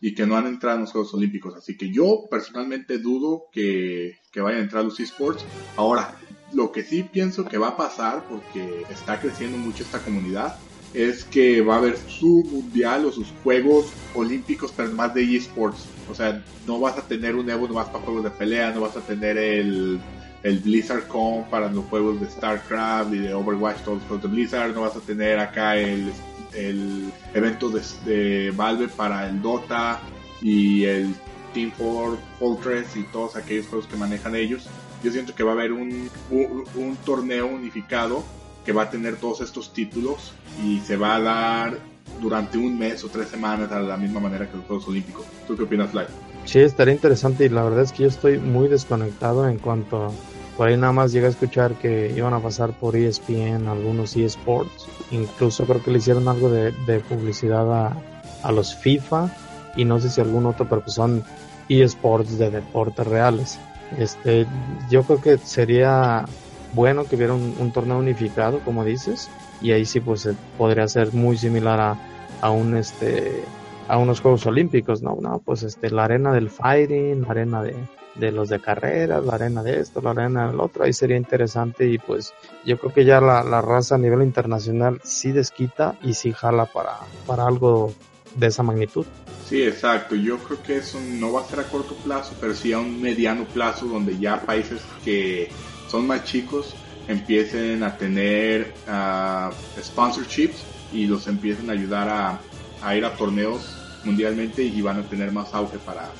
y 0.00 0.14
que 0.14 0.26
no 0.26 0.36
han 0.36 0.46
entrado 0.46 0.76
en 0.76 0.82
los 0.82 0.92
Juegos 0.92 1.14
Olímpicos, 1.14 1.54
así 1.54 1.76
que 1.76 1.90
yo 1.90 2.26
personalmente 2.30 2.98
dudo 2.98 3.44
que, 3.52 4.18
que 4.30 4.40
vayan 4.40 4.60
a 4.60 4.64
entrar 4.64 4.84
los 4.84 5.00
esports. 5.00 5.44
Ahora, 5.76 6.16
lo 6.52 6.70
que 6.70 6.82
sí 6.82 7.02
pienso 7.02 7.44
que 7.44 7.58
va 7.58 7.68
a 7.68 7.76
pasar, 7.76 8.24
porque 8.28 8.84
está 8.90 9.20
creciendo 9.20 9.56
mucho 9.56 9.82
esta 9.82 10.00
comunidad, 10.00 10.58
es 10.94 11.24
que 11.24 11.60
va 11.60 11.76
a 11.76 11.78
haber 11.78 11.96
su 11.96 12.44
mundial 12.50 13.04
o 13.06 13.12
sus 13.12 13.28
Juegos 13.42 13.86
Olímpicos, 14.14 14.72
pero 14.76 14.90
más 14.92 15.14
de 15.14 15.36
esports. 15.36 15.86
O 16.10 16.14
sea, 16.14 16.42
no 16.66 16.80
vas 16.80 16.98
a 16.98 17.02
tener 17.02 17.36
un 17.36 17.48
Evo 17.48 17.68
nomás 17.68 17.88
para 17.88 18.04
juegos 18.04 18.24
de 18.24 18.30
pelea, 18.30 18.72
no 18.72 18.80
vas 18.80 18.96
a 18.96 19.00
tener 19.00 19.38
el 19.38 20.00
el 20.42 20.58
Blizzard 20.60 21.06
Con 21.06 21.44
para 21.50 21.70
los 21.70 21.84
juegos 21.86 22.20
de 22.20 22.26
StarCraft 22.26 23.12
y 23.12 23.18
de 23.18 23.34
Overwatch, 23.34 23.82
todos 23.82 23.98
los 23.98 24.06
juegos 24.06 24.22
de 24.22 24.28
Blizzard, 24.28 24.74
no 24.74 24.80
vas 24.80 24.96
a 24.96 25.00
tener 25.00 25.38
acá 25.38 25.76
el, 25.76 26.10
el 26.54 27.12
evento 27.34 27.68
de, 27.68 27.82
de 28.06 28.50
Valve 28.52 28.88
para 28.88 29.28
el 29.28 29.42
Dota 29.42 30.00
y 30.40 30.84
el 30.84 31.14
Team 31.52 31.70
For- 31.76 32.18
Fortress 32.38 32.96
y 32.96 33.02
todos 33.04 33.36
aquellos 33.36 33.66
juegos 33.66 33.86
que 33.86 33.96
manejan 33.96 34.34
ellos. 34.34 34.66
Yo 35.02 35.12
siento 35.12 35.34
que 35.34 35.42
va 35.42 35.50
a 35.50 35.54
haber 35.54 35.72
un, 35.72 36.10
un, 36.30 36.64
un 36.74 36.96
torneo 37.04 37.46
unificado 37.46 38.24
que 38.64 38.72
va 38.72 38.82
a 38.82 38.90
tener 38.90 39.16
todos 39.16 39.40
estos 39.40 39.72
títulos 39.72 40.32
y 40.64 40.80
se 40.80 40.96
va 40.96 41.16
a 41.16 41.20
dar 41.20 41.78
durante 42.20 42.58
un 42.58 42.78
mes 42.78 43.02
o 43.04 43.08
tres 43.08 43.28
semanas 43.28 43.70
a 43.72 43.80
la 43.80 43.96
misma 43.96 44.20
manera 44.20 44.50
que 44.50 44.56
los 44.56 44.66
Juegos 44.66 44.88
Olímpicos. 44.88 45.24
¿Tú 45.46 45.56
qué 45.56 45.62
opinas, 45.62 45.90
Fly? 45.90 46.04
Sí, 46.44 46.60
estaría 46.60 46.94
interesante 46.94 47.44
y 47.44 47.48
la 47.48 47.62
verdad 47.62 47.82
es 47.82 47.92
que 47.92 48.02
yo 48.04 48.08
estoy 48.08 48.38
muy 48.38 48.68
desconectado 48.68 49.48
en 49.48 49.58
cuanto 49.58 50.06
a... 50.06 50.10
Por 50.56 50.68
ahí 50.68 50.76
nada 50.76 50.92
más 50.92 51.12
llegué 51.12 51.26
a 51.26 51.30
escuchar 51.30 51.74
que 51.74 52.12
iban 52.14 52.34
a 52.34 52.40
pasar 52.40 52.78
por 52.78 52.94
ESPN 52.94 53.66
algunos 53.68 54.14
eSports. 54.16 54.86
Incluso 55.10 55.64
creo 55.64 55.82
que 55.82 55.90
le 55.90 55.98
hicieron 55.98 56.28
algo 56.28 56.50
de, 56.50 56.72
de 56.86 57.00
publicidad 57.00 57.72
a, 57.72 57.96
a 58.42 58.52
los 58.52 58.74
FIFA 58.74 59.34
y 59.76 59.84
no 59.84 60.00
sé 60.00 60.10
si 60.10 60.20
algún 60.20 60.44
otro, 60.46 60.68
pero 60.68 60.82
pues 60.82 60.94
son 60.94 61.24
eSports 61.68 62.36
de 62.36 62.50
deportes 62.50 63.06
reales. 63.06 63.58
Este, 63.98 64.46
yo 64.90 65.02
creo 65.04 65.20
que 65.20 65.38
sería 65.38 66.24
bueno 66.72 67.04
que 67.04 67.16
hubiera 67.16 67.34
un, 67.34 67.54
un 67.58 67.72
torneo 67.72 67.98
unificado, 67.98 68.60
como 68.60 68.84
dices, 68.84 69.30
y 69.60 69.72
ahí 69.72 69.84
sí 69.84 70.00
pues 70.00 70.26
eh, 70.26 70.34
podría 70.56 70.86
ser 70.88 71.12
muy 71.12 71.36
similar 71.36 71.80
a, 71.80 71.98
a 72.40 72.50
un 72.50 72.76
este 72.76 73.44
a 73.88 73.98
unos 73.98 74.20
Juegos 74.20 74.46
Olímpicos, 74.46 75.02
no, 75.02 75.18
no, 75.20 75.42
pues 75.44 75.64
este, 75.64 75.90
la 75.90 76.04
arena 76.04 76.32
del 76.32 76.48
fighting, 76.48 77.22
la 77.22 77.30
arena 77.30 77.60
de, 77.60 77.74
de 78.14 78.30
los 78.30 78.48
de 78.48 78.60
carreras, 78.60 79.24
la 79.24 79.34
arena 79.34 79.64
de 79.64 79.80
esto, 79.80 80.00
la 80.00 80.12
arena 80.12 80.46
del 80.46 80.60
otro, 80.60 80.84
ahí 80.84 80.92
sería 80.92 81.16
interesante 81.16 81.88
y 81.88 81.98
pues 81.98 82.32
yo 82.64 82.78
creo 82.78 82.92
que 82.92 83.04
ya 83.04 83.20
la, 83.20 83.42
la 83.42 83.60
raza 83.60 83.96
a 83.96 83.98
nivel 83.98 84.22
internacional 84.22 85.00
sí 85.02 85.32
desquita 85.32 85.96
y 86.02 86.14
sí 86.14 86.32
jala 86.32 86.66
para, 86.66 86.98
para 87.26 87.46
algo 87.46 87.92
de 88.36 88.46
esa 88.46 88.62
magnitud. 88.62 89.06
Sí, 89.48 89.64
exacto. 89.64 90.14
Yo 90.14 90.38
creo 90.38 90.62
que 90.62 90.76
eso 90.76 91.00
no 91.00 91.32
va 91.32 91.40
a 91.40 91.44
ser 91.44 91.58
a 91.58 91.64
corto 91.64 91.96
plazo, 91.96 92.36
pero 92.40 92.54
sí 92.54 92.72
a 92.72 92.78
un 92.78 93.02
mediano 93.02 93.44
plazo 93.44 93.86
donde 93.86 94.16
ya 94.16 94.40
países 94.40 94.80
que 95.04 95.50
son 95.90 96.06
más 96.06 96.24
chicos 96.24 96.74
empiecen 97.08 97.82
a 97.82 97.96
tener 97.96 98.72
ah, 98.86 99.50
sponsorships 99.80 100.64
y 100.92 101.06
los 101.06 101.26
empiecen 101.26 101.68
a 101.68 101.72
ayudar 101.72 102.08
a, 102.08 102.40
a 102.82 102.96
ir 102.96 103.04
a 103.04 103.14
torneos 103.14 103.76
mundialmente 104.04 104.62
y 104.62 104.80
van 104.80 105.00
a 105.00 105.02
tener 105.02 105.32
más 105.32 105.52
auge 105.54 105.78
para 105.78 106.10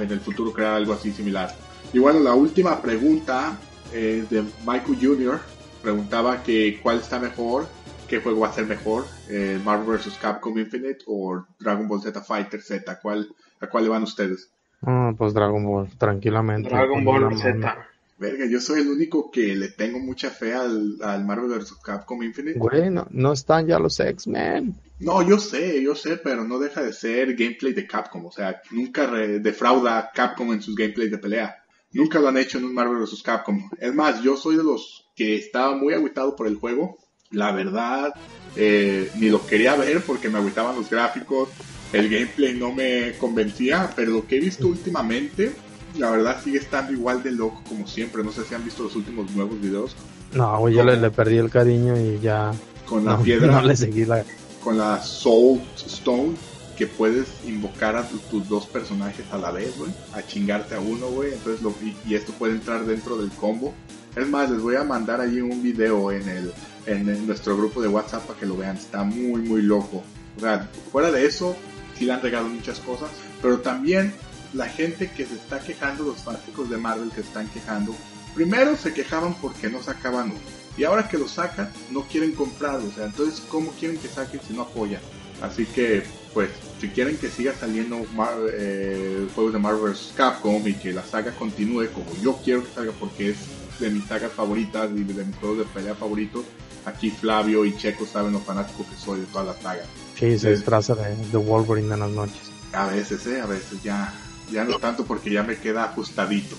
en 0.00 0.10
el 0.10 0.20
futuro 0.20 0.52
crear 0.52 0.74
algo 0.74 0.92
así 0.92 1.10
similar. 1.10 1.54
Y 1.92 1.98
bueno, 1.98 2.20
la 2.20 2.34
última 2.34 2.80
pregunta 2.82 3.58
es 3.92 4.28
de 4.30 4.42
Michael 4.66 4.98
Jr. 5.00 5.40
Preguntaba 5.82 6.42
que 6.42 6.78
cuál 6.82 6.98
está 6.98 7.18
mejor, 7.18 7.66
qué 8.06 8.20
juego 8.20 8.40
va 8.40 8.48
a 8.48 8.52
ser 8.52 8.66
mejor, 8.66 9.04
eh, 9.28 9.58
Marvel 9.64 9.96
vs. 9.96 10.18
Capcom 10.20 10.58
Infinite 10.58 10.98
o 11.06 11.42
Dragon 11.58 11.88
Ball 11.88 12.02
Z 12.02 12.20
Fighter 12.20 12.60
Z. 12.60 13.00
¿Cuál, 13.00 13.28
¿A 13.60 13.66
cuál 13.68 13.84
le 13.84 13.90
van 13.90 14.02
ustedes? 14.02 14.50
Ah, 14.82 15.12
pues 15.16 15.32
Dragon 15.32 15.64
Ball, 15.64 15.88
tranquilamente. 15.96 16.68
Dragon 16.68 17.04
Ball. 17.04 17.36
Z. 17.38 17.89
Verga, 18.20 18.44
yo 18.44 18.60
soy 18.60 18.82
el 18.82 18.88
único 18.88 19.30
que 19.30 19.56
le 19.56 19.68
tengo 19.68 19.98
mucha 19.98 20.28
fe 20.28 20.52
al, 20.52 20.98
al 21.00 21.24
Marvel 21.24 21.58
vs. 21.58 21.76
Capcom 21.82 22.22
Infinite. 22.22 22.58
Güey, 22.58 22.90
no, 22.90 23.06
no 23.10 23.32
están 23.32 23.66
ya 23.66 23.78
los 23.78 23.98
X-Men. 23.98 24.74
No, 24.98 25.26
yo 25.26 25.38
sé, 25.38 25.82
yo 25.82 25.94
sé, 25.94 26.18
pero 26.18 26.44
no 26.44 26.58
deja 26.58 26.82
de 26.82 26.92
ser 26.92 27.34
gameplay 27.34 27.72
de 27.72 27.86
Capcom. 27.86 28.26
O 28.26 28.30
sea, 28.30 28.60
nunca 28.72 29.10
defrauda 29.10 29.98
a 29.98 30.10
Capcom 30.10 30.52
en 30.52 30.60
sus 30.60 30.76
gameplays 30.76 31.10
de 31.10 31.16
pelea. 31.16 31.64
Nunca 31.92 32.20
lo 32.20 32.28
han 32.28 32.36
hecho 32.36 32.58
en 32.58 32.66
un 32.66 32.74
Marvel 32.74 32.98
vs. 32.98 33.22
Capcom. 33.22 33.70
Es 33.78 33.94
más, 33.94 34.22
yo 34.22 34.36
soy 34.36 34.56
de 34.56 34.64
los 34.64 35.06
que 35.16 35.36
estaba 35.36 35.74
muy 35.74 35.94
agüitado 35.94 36.36
por 36.36 36.46
el 36.46 36.56
juego. 36.56 36.98
La 37.30 37.52
verdad, 37.52 38.12
eh, 38.54 39.10
ni 39.16 39.30
lo 39.30 39.46
quería 39.46 39.76
ver 39.76 40.02
porque 40.02 40.28
me 40.28 40.36
agüitaban 40.36 40.76
los 40.76 40.90
gráficos. 40.90 41.48
El 41.94 42.10
gameplay 42.10 42.54
no 42.54 42.70
me 42.70 43.12
convencía, 43.18 43.90
pero 43.96 44.12
lo 44.12 44.26
que 44.26 44.36
he 44.36 44.40
visto 44.40 44.68
últimamente, 44.68 45.52
la 45.98 46.10
verdad 46.10 46.40
sigue 46.42 46.58
estando 46.58 46.92
igual 46.92 47.22
de 47.22 47.32
loco 47.32 47.62
como 47.68 47.86
siempre. 47.86 48.22
No 48.22 48.32
sé 48.32 48.44
si 48.44 48.54
han 48.54 48.64
visto 48.64 48.82
los 48.82 48.94
últimos 48.96 49.30
nuevos 49.32 49.60
videos 49.60 49.94
No, 50.34 50.58
güey, 50.60 50.74
yo 50.74 50.84
le, 50.84 50.96
le 50.96 51.10
perdí 51.10 51.36
el 51.38 51.50
cariño 51.50 51.98
y 51.98 52.18
ya. 52.20 52.52
con 52.86 53.04
la 53.04 53.16
no, 53.16 53.22
piedra. 53.22 53.52
no 53.52 53.62
le 53.62 53.76
seguí 53.76 54.04
la. 54.04 54.24
con 54.62 54.78
la 54.78 55.02
Soul 55.02 55.60
Stone 55.76 56.34
que 56.76 56.86
puedes 56.86 57.26
invocar 57.46 57.94
a 57.96 58.08
tu- 58.08 58.16
tus 58.30 58.48
dos 58.48 58.66
personajes 58.66 59.26
a 59.32 59.36
la 59.36 59.50
vez, 59.50 59.76
güey, 59.76 59.90
a 60.14 60.22
chingarte 60.26 60.74
a 60.76 60.80
uno, 60.80 61.08
güey, 61.08 61.34
entonces 61.34 61.60
lo, 61.60 61.74
y, 61.82 61.94
y 62.08 62.14
esto 62.14 62.32
puede 62.32 62.54
entrar 62.54 62.86
dentro 62.86 63.18
del 63.18 63.28
combo. 63.32 63.74
Es 64.16 64.26
más, 64.26 64.48
les 64.50 64.62
voy 64.62 64.76
a 64.76 64.82
mandar 64.84 65.20
allí 65.20 65.42
un 65.42 65.62
video 65.62 66.10
en 66.10 66.26
el 66.28 66.52
en, 66.86 67.06
el- 67.10 67.26
nuestro 67.26 67.54
grupo 67.56 67.82
de 67.82 67.88
WhatsApp 67.88 68.24
para 68.26 68.40
que 68.40 68.46
lo 68.46 68.56
vean, 68.56 68.76
está 68.78 69.02
muy 69.04 69.42
muy 69.42 69.60
loco. 69.60 70.02
O 70.38 70.40
sea, 70.40 70.70
fuera 70.90 71.10
de 71.10 71.26
eso, 71.26 71.54
sí 71.98 72.06
le 72.06 72.12
han 72.12 72.22
regalado 72.22 72.48
muchas 72.48 72.78
cosas, 72.80 73.10
pero 73.42 73.58
también 73.60 74.14
la 74.52 74.68
gente 74.68 75.10
que 75.10 75.26
se 75.26 75.34
está 75.34 75.60
quejando, 75.60 76.04
los 76.04 76.22
fanáticos 76.22 76.68
de 76.70 76.76
Marvel 76.76 77.10
que 77.10 77.20
están 77.20 77.48
quejando, 77.48 77.94
primero 78.34 78.76
se 78.76 78.92
quejaban 78.92 79.34
porque 79.34 79.68
no 79.68 79.82
sacaban 79.82 80.30
uno. 80.30 80.40
Y 80.76 80.84
ahora 80.84 81.08
que 81.08 81.18
lo 81.18 81.28
sacan, 81.28 81.70
no 81.90 82.02
quieren 82.02 82.32
comprarlo. 82.32 82.88
O 82.88 82.92
sea, 82.92 83.06
entonces, 83.06 83.42
¿cómo 83.48 83.70
quieren 83.72 83.98
que 83.98 84.08
saquen 84.08 84.40
si 84.46 84.54
no 84.54 84.62
apoyan? 84.62 85.00
Así 85.42 85.66
que, 85.66 86.02
pues, 86.32 86.50
si 86.80 86.88
quieren 86.88 87.16
que 87.16 87.28
siga 87.28 87.52
saliendo 87.58 87.98
Mar- 88.14 88.34
eh, 88.52 89.26
juegos 89.34 89.52
de 89.52 89.58
Marvel 89.58 89.92
vs. 89.92 90.12
Capcom 90.16 90.66
y 90.66 90.74
que 90.74 90.92
la 90.92 91.02
saga 91.02 91.32
continúe 91.32 91.88
como 91.92 92.06
yo 92.22 92.38
quiero 92.44 92.62
que 92.64 92.70
salga 92.74 92.92
porque 92.98 93.30
es 93.30 93.36
de 93.78 93.90
mis 93.90 94.04
sagas 94.04 94.32
favoritas 94.32 94.90
y 94.94 95.02
de 95.02 95.24
mis 95.24 95.36
juegos 95.36 95.58
de 95.58 95.64
pelea 95.64 95.94
favoritos, 95.94 96.44
aquí 96.84 97.10
Flavio 97.10 97.64
y 97.64 97.76
Checo 97.76 98.06
saben 98.06 98.32
lo 98.32 98.40
fanático 98.40 98.84
que 98.88 98.96
soy 98.96 99.20
de 99.20 99.26
toda 99.26 99.44
la 99.44 99.60
saga. 99.60 99.82
Sí, 100.18 100.38
se 100.38 100.50
disfraza 100.52 100.94
de, 100.94 101.16
de 101.16 101.36
Wolverine 101.38 101.94
en 101.94 102.00
las 102.00 102.10
noches. 102.10 102.50
A 102.74 102.86
veces, 102.86 103.26
eh, 103.26 103.40
a 103.40 103.46
veces 103.46 103.82
ya, 103.82 104.12
ya 104.50 104.64
no 104.64 104.78
tanto 104.78 105.04
porque 105.04 105.30
ya 105.30 105.42
me 105.42 105.56
queda 105.58 105.84
ajustadito. 105.84 106.56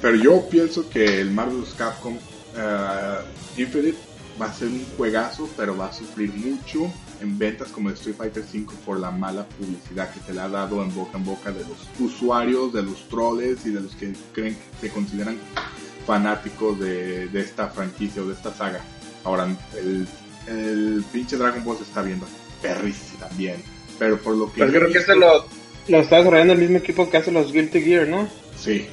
Pero 0.00 0.16
yo 0.16 0.48
pienso 0.48 0.88
que 0.88 1.20
el 1.20 1.30
Marvel 1.30 1.60
vs. 1.62 1.74
Capcom 1.76 2.16
eh, 2.56 3.18
Infinite 3.58 3.98
va 4.40 4.46
a 4.46 4.52
ser 4.52 4.68
un 4.68 4.84
juegazo, 4.96 5.48
pero 5.56 5.76
va 5.76 5.86
a 5.86 5.92
sufrir 5.92 6.32
mucho 6.32 6.90
en 7.20 7.38
ventas 7.38 7.68
como 7.68 7.90
el 7.90 7.94
Street 7.96 8.16
Fighter 8.16 8.42
V 8.42 8.66
por 8.86 8.98
la 8.98 9.10
mala 9.10 9.44
publicidad 9.44 10.10
que 10.12 10.20
se 10.20 10.32
le 10.32 10.40
ha 10.40 10.48
dado 10.48 10.82
en 10.82 10.94
boca 10.94 11.18
en 11.18 11.24
boca 11.24 11.52
de 11.52 11.60
los 11.60 11.76
usuarios, 11.98 12.72
de 12.72 12.82
los 12.82 13.08
troles 13.08 13.66
y 13.66 13.70
de 13.70 13.80
los 13.80 13.94
que 13.94 14.14
creen 14.32 14.56
que 14.80 14.88
se 14.88 14.92
consideran 14.92 15.36
fanáticos 16.06 16.80
de, 16.80 17.28
de 17.28 17.40
esta 17.40 17.68
franquicia 17.68 18.22
o 18.22 18.26
de 18.26 18.34
esta 18.34 18.54
saga. 18.54 18.80
Ahora, 19.22 19.46
el, 19.76 20.08
el 20.46 21.04
pinche 21.12 21.36
Dragon 21.36 21.62
Ball 21.62 21.76
se 21.76 21.82
está 21.82 22.00
viendo 22.02 22.26
perrísimo 22.62 23.18
también. 23.18 23.62
Pero 23.98 24.18
por 24.18 24.34
lo 24.34 24.50
que. 24.50 24.62
He 24.62 24.68
creo 24.68 24.90
que 24.90 24.98
este 24.98 25.14
lo, 25.14 25.44
lo 25.90 25.98
está 25.98 26.16
desarrollando 26.18 26.54
el 26.54 26.60
mismo 26.60 26.78
equipo 26.78 27.10
que 27.10 27.16
hace 27.16 27.32
los 27.32 27.52
Guilty 27.52 27.82
Gear, 27.82 28.08
¿no? 28.08 28.28
Sí. 28.56 28.86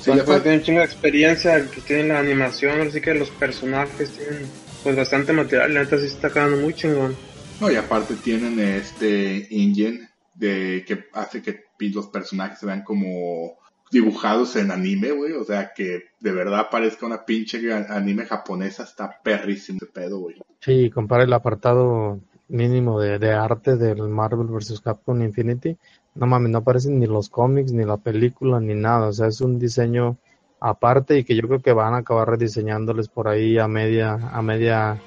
Sí, 0.00 0.12
Entonces, 0.12 0.16
le 0.16 0.22
pues, 0.24 0.42
tienen 0.42 0.60
un 0.60 0.64
chingo 0.64 0.78
de 0.80 0.84
experiencia, 0.84 1.70
que 1.70 1.80
tienen 1.80 2.08
la 2.08 2.20
animación, 2.20 2.80
así 2.80 3.00
que 3.00 3.14
los 3.14 3.30
personajes 3.30 4.10
tienen 4.10 4.46
pues 4.84 4.94
bastante 4.94 5.32
material, 5.32 5.74
la 5.74 5.80
neta 5.80 5.96
sí 5.96 6.08
se 6.08 6.14
está 6.14 6.30
quedando 6.30 6.58
muy 6.58 6.74
chingón. 6.74 7.16
No, 7.60 7.70
y 7.70 7.74
aparte 7.74 8.14
tienen 8.14 8.60
este 8.60 9.48
engine 9.50 10.08
de 10.34 10.84
que 10.86 11.06
hace 11.12 11.42
que 11.42 11.64
los 11.78 12.06
personajes 12.08 12.58
se 12.58 12.66
vean 12.66 12.84
como 12.84 13.56
dibujados 13.90 14.56
en 14.56 14.70
anime, 14.70 15.12
güey. 15.12 15.32
O 15.32 15.44
sea, 15.44 15.72
que 15.74 16.04
de 16.20 16.32
verdad 16.32 16.68
parezca 16.70 17.06
una 17.06 17.24
pinche 17.24 17.60
anime 17.72 18.26
japonesa. 18.26 18.82
Está 18.82 19.20
perrísimo 19.22 19.78
ese 19.82 19.92
pedo, 19.92 20.18
güey. 20.18 20.36
Sí, 20.60 20.90
compara 20.90 21.24
el 21.24 21.32
apartado 21.32 22.20
mínimo 22.48 23.00
de, 23.00 23.18
de 23.18 23.32
arte 23.32 23.76
del 23.76 24.08
Marvel 24.08 24.46
vs. 24.46 24.80
Capcom 24.80 25.20
Infinity. 25.22 25.76
No 26.16 26.26
mames, 26.26 26.50
no 26.50 26.58
aparecen 26.58 26.98
ni 26.98 27.06
los 27.06 27.28
cómics, 27.28 27.72
ni 27.72 27.84
la 27.84 27.96
película, 27.96 28.60
ni 28.60 28.74
nada. 28.74 29.08
O 29.08 29.12
sea, 29.12 29.26
es 29.26 29.40
un 29.40 29.58
diseño 29.58 30.16
aparte 30.60 31.18
y 31.18 31.24
que 31.24 31.36
yo 31.36 31.46
creo 31.46 31.60
que 31.60 31.72
van 31.72 31.94
a 31.94 31.98
acabar 31.98 32.28
rediseñándoles 32.28 33.08
por 33.08 33.28
ahí 33.28 33.58
a 33.58 33.68
media, 33.68 34.14
a 34.14 34.42
media. 34.42 35.00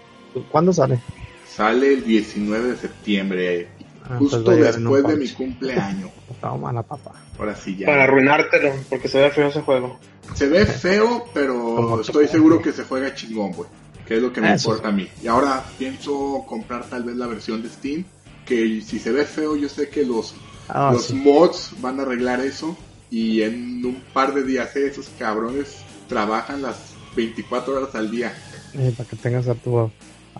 ¿Cuándo 0.52 0.72
sale? 0.72 1.00
Sale 1.48 1.94
el 1.94 2.04
19 2.04 2.70
de 2.70 2.76
septiembre, 2.76 3.68
Ah, 4.10 4.16
justo 4.18 4.44
pues 4.44 4.58
un 4.58 4.84
después 4.84 5.04
de 5.04 5.18
mi 5.18 5.30
cumpleaños. 5.30 6.10
Toma 6.42 6.74
la 6.74 6.84
papa. 6.84 7.12
Ahora 7.38 7.56
sí 7.56 7.76
ya. 7.78 7.86
Para 7.86 8.06
arruinártelo, 8.06 8.72
porque 8.90 9.08
se 9.08 9.20
ve 9.20 9.30
feo 9.30 9.48
ese 9.50 9.62
juego. 9.62 10.00
Se 10.34 10.48
ve 10.48 10.66
feo, 10.66 11.26
pero 11.34 12.02
estoy 12.02 12.28
seguro 12.28 12.62
que 12.62 12.72
se 12.72 12.84
juega 12.84 13.14
chingón, 13.14 13.52
güey. 13.52 13.70
Que 14.08 14.16
es 14.16 14.22
lo 14.22 14.34
que 14.34 14.42
me 14.42 14.54
Eso 14.54 14.70
importa 14.70 14.90
a 14.90 14.92
mí. 14.92 15.08
Y 15.22 15.28
ahora 15.28 15.64
pienso 15.78 16.44
comprar 16.48 16.86
tal 16.86 17.04
vez 17.04 17.16
la 17.18 17.28
versión 17.28 17.62
de 17.62 17.70
Steam. 17.70 18.06
Que 18.46 18.82
si 18.82 18.98
se 18.98 19.12
ve 19.12 19.26
feo, 19.26 19.56
yo 19.56 19.70
sé 19.70 19.90
que 19.90 20.04
los, 20.04 20.34
Ah, 20.70 20.92
los 20.94 21.06
sí. 21.06 21.14
mods 21.16 21.72
van 21.82 22.00
a 22.00 22.04
arreglar 22.04 22.40
eso. 22.42 22.78
Y 23.12 23.42
en 23.42 23.84
un 23.86 24.02
par 24.14 24.34
de 24.34 24.44
días, 24.44 24.76
eh, 24.76 24.88
esos 24.88 25.10
cabrones 25.18 25.78
trabajan 26.08 26.62
las 26.62 26.78
24 27.16 27.78
horas 27.78 27.96
al 27.96 28.12
día. 28.12 28.34
Eh, 28.76 28.94
para 28.96 29.10
que 29.10 29.16
tengas 29.16 29.48
a 29.48 29.56
tu 29.56 29.90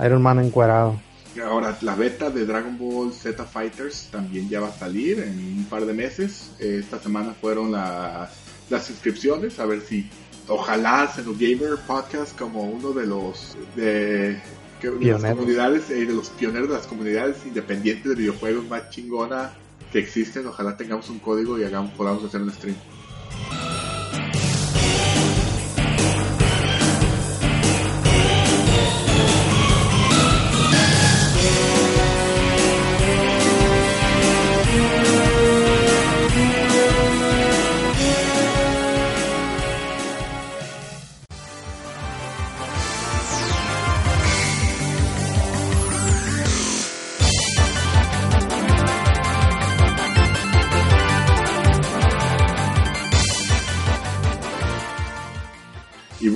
Iron 0.04 0.22
Man 0.22 0.40
encuerado. 0.40 1.00
Ahora, 1.44 1.78
la 1.82 1.96
beta 1.96 2.30
de 2.30 2.46
Dragon 2.46 2.78
Ball 2.78 3.14
Z 3.14 3.44
Fighters 3.46 4.10
también 4.12 4.50
ya 4.50 4.60
va 4.60 4.68
a 4.68 4.74
salir 4.74 5.20
en 5.20 5.38
un 5.60 5.66
par 5.70 5.86
de 5.86 5.94
meses. 5.94 6.52
Eh, 6.60 6.80
Esta 6.84 7.00
semana 7.00 7.34
fueron 7.40 7.72
la- 7.72 8.30
las 8.70 8.90
inscripciones, 8.90 9.58
a 9.60 9.66
ver 9.66 9.82
si 9.82 10.10
ojalá 10.48 11.08
Xeno 11.08 11.34
Gamer 11.34 11.78
Podcast 11.88 12.38
como 12.38 12.64
uno 12.64 12.92
de 12.92 13.06
los 13.08 13.56
de, 13.76 14.40
las 14.82 15.22
comunidades, 15.36 15.90
eh, 15.90 16.06
de 16.06 16.14
los 16.14 16.30
pioneros 16.30 16.68
de 16.70 16.76
las 16.76 16.88
comunidades 16.88 17.38
independientes 17.46 18.10
de 18.10 18.16
videojuegos 18.16 18.68
más 18.68 18.90
chingona 18.90 19.52
que 19.92 20.00
existen. 20.00 20.48
Ojalá 20.48 20.78
tengamos 20.78 21.10
un 21.10 21.20
código 21.20 21.60
y 21.60 21.64
hagamos, 21.64 21.92
podamos 21.94 22.24
hacer 22.24 22.42
un 22.42 22.52
stream. 22.52 22.76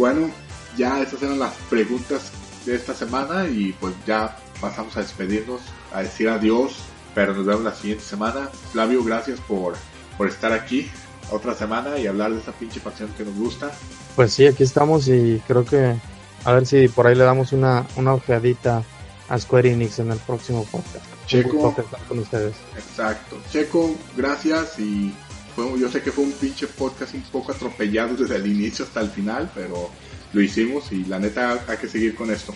Bueno, 0.03 0.29
ya 0.75 1.01
esas 1.01 1.23
eran 1.23 1.39
las 1.39 1.53
preguntas 1.69 2.33
de 2.65 2.75
esta 2.75 2.93
semana 2.93 3.47
y 3.47 3.71
pues 3.79 3.93
ya 4.05 4.37
pasamos 4.59 4.97
a 4.97 4.99
despedirnos, 4.99 5.61
a 5.93 6.01
decir 6.01 6.27
adiós, 6.27 6.73
pero 7.15 7.33
nos 7.33 7.45
vemos 7.45 7.63
la 7.63 7.73
siguiente 7.73 8.03
semana. 8.03 8.49
Flavio, 8.73 9.01
gracias 9.01 9.39
por, 9.47 9.75
por 10.17 10.27
estar 10.27 10.51
aquí 10.51 10.91
otra 11.31 11.53
semana 11.55 11.97
y 11.97 12.07
hablar 12.07 12.33
de 12.33 12.41
esa 12.41 12.51
pinche 12.51 12.81
pasión 12.81 13.13
que 13.17 13.23
nos 13.23 13.33
gusta. 13.35 13.71
Pues 14.17 14.33
sí, 14.33 14.45
aquí 14.45 14.63
estamos 14.63 15.07
y 15.07 15.41
creo 15.47 15.63
que 15.63 15.95
a 16.43 16.51
ver 16.51 16.65
si 16.65 16.89
por 16.89 17.07
ahí 17.07 17.15
le 17.15 17.23
damos 17.23 17.53
una, 17.53 17.87
una 17.95 18.13
ojeadita 18.13 18.83
a 19.29 19.39
Square 19.39 19.71
Enix 19.71 19.99
en 19.99 20.11
el 20.11 20.19
próximo 20.19 20.65
podcast. 20.65 21.05
Checo. 21.27 21.73
Con 22.09 22.19
ustedes. 22.19 22.55
Exacto. 22.75 23.37
Checo, 23.49 23.95
gracias 24.17 24.77
y 24.79 25.15
fue- 25.55 25.79
yo 25.79 25.89
sé 25.89 26.01
que 26.01 26.11
fue 26.11 26.23
un 26.23 26.31
pinche 26.33 26.67
podcast 26.67 27.13
un 27.13 27.21
poco 27.23 27.51
atropellado 27.51 28.15
desde 28.15 28.35
el 28.37 28.47
inicio 28.47 28.85
hasta 28.85 29.01
el 29.01 29.09
final, 29.09 29.51
pero 29.53 29.89
lo 30.33 30.41
hicimos 30.41 30.91
y 30.91 31.05
la 31.05 31.19
neta 31.19 31.63
hay 31.67 31.77
que 31.77 31.87
seguir 31.87 32.15
con 32.15 32.31
esto. 32.31 32.53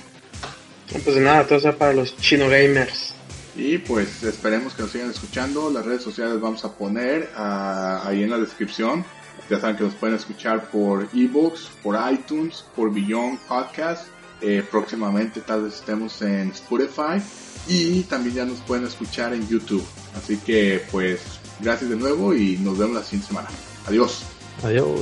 Pues 1.04 1.18
nada, 1.18 1.45
todo 1.45 1.60
eso 1.60 1.76
para 1.76 1.93
los 1.93 2.16
chino 2.18 2.48
gamers. 2.50 3.14
Y 3.56 3.80
pues 3.80 4.24
esperemos 4.24 4.74
que 4.74 4.84
nos 4.84 4.91
sigan 4.91 5.10
escuchando. 5.10 5.70
Las 5.72 5.86
redes 5.86 6.04
sociales 6.04 6.39
vamos 6.39 6.64
a 6.64 6.74
poner 6.74 7.30
ah, 7.36 8.04
ahí 8.06 8.24
en 8.24 8.30
la 8.30 8.38
descripción. 8.38 9.04
Ya 9.50 9.60
saben 9.60 9.76
que 9.78 9.84
nos 9.84 9.95
pueden 9.95 10.16
escuchar 10.16 10.70
por 10.70 11.08
ebooks, 11.14 11.70
por 11.84 11.98
iTunes, 12.12 12.64
por 12.76 12.93
Beyond 12.93 13.39
Podcast. 13.48 14.08
Eh, 14.41 14.64
próximamente 14.70 15.41
tal 15.41 15.64
vez 15.64 15.74
estemos 15.76 16.22
en 16.22 16.52
Spotify 16.52 17.20
y 17.68 18.02
también 18.04 18.36
ya 18.36 18.45
nos 18.45 18.60
pueden 18.60 18.86
escuchar 18.86 19.34
en 19.34 19.48
YouTube. 19.48 19.84
Así 20.16 20.38
que 20.38 20.84
pues 20.91 21.22
gracias 21.60 21.89
de 21.89 21.95
nuevo 21.95 22.34
y 22.34 22.58
nos 22.58 22.78
vemos 22.78 22.95
la 22.95 23.03
siguiente 23.03 23.28
semana. 23.28 23.49
Adiós. 23.88 24.24
Adiós. 24.64 24.99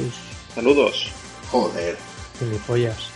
Saludos. 0.54 1.12
Joder. 1.52 1.98
Gilipollas. 2.40 3.15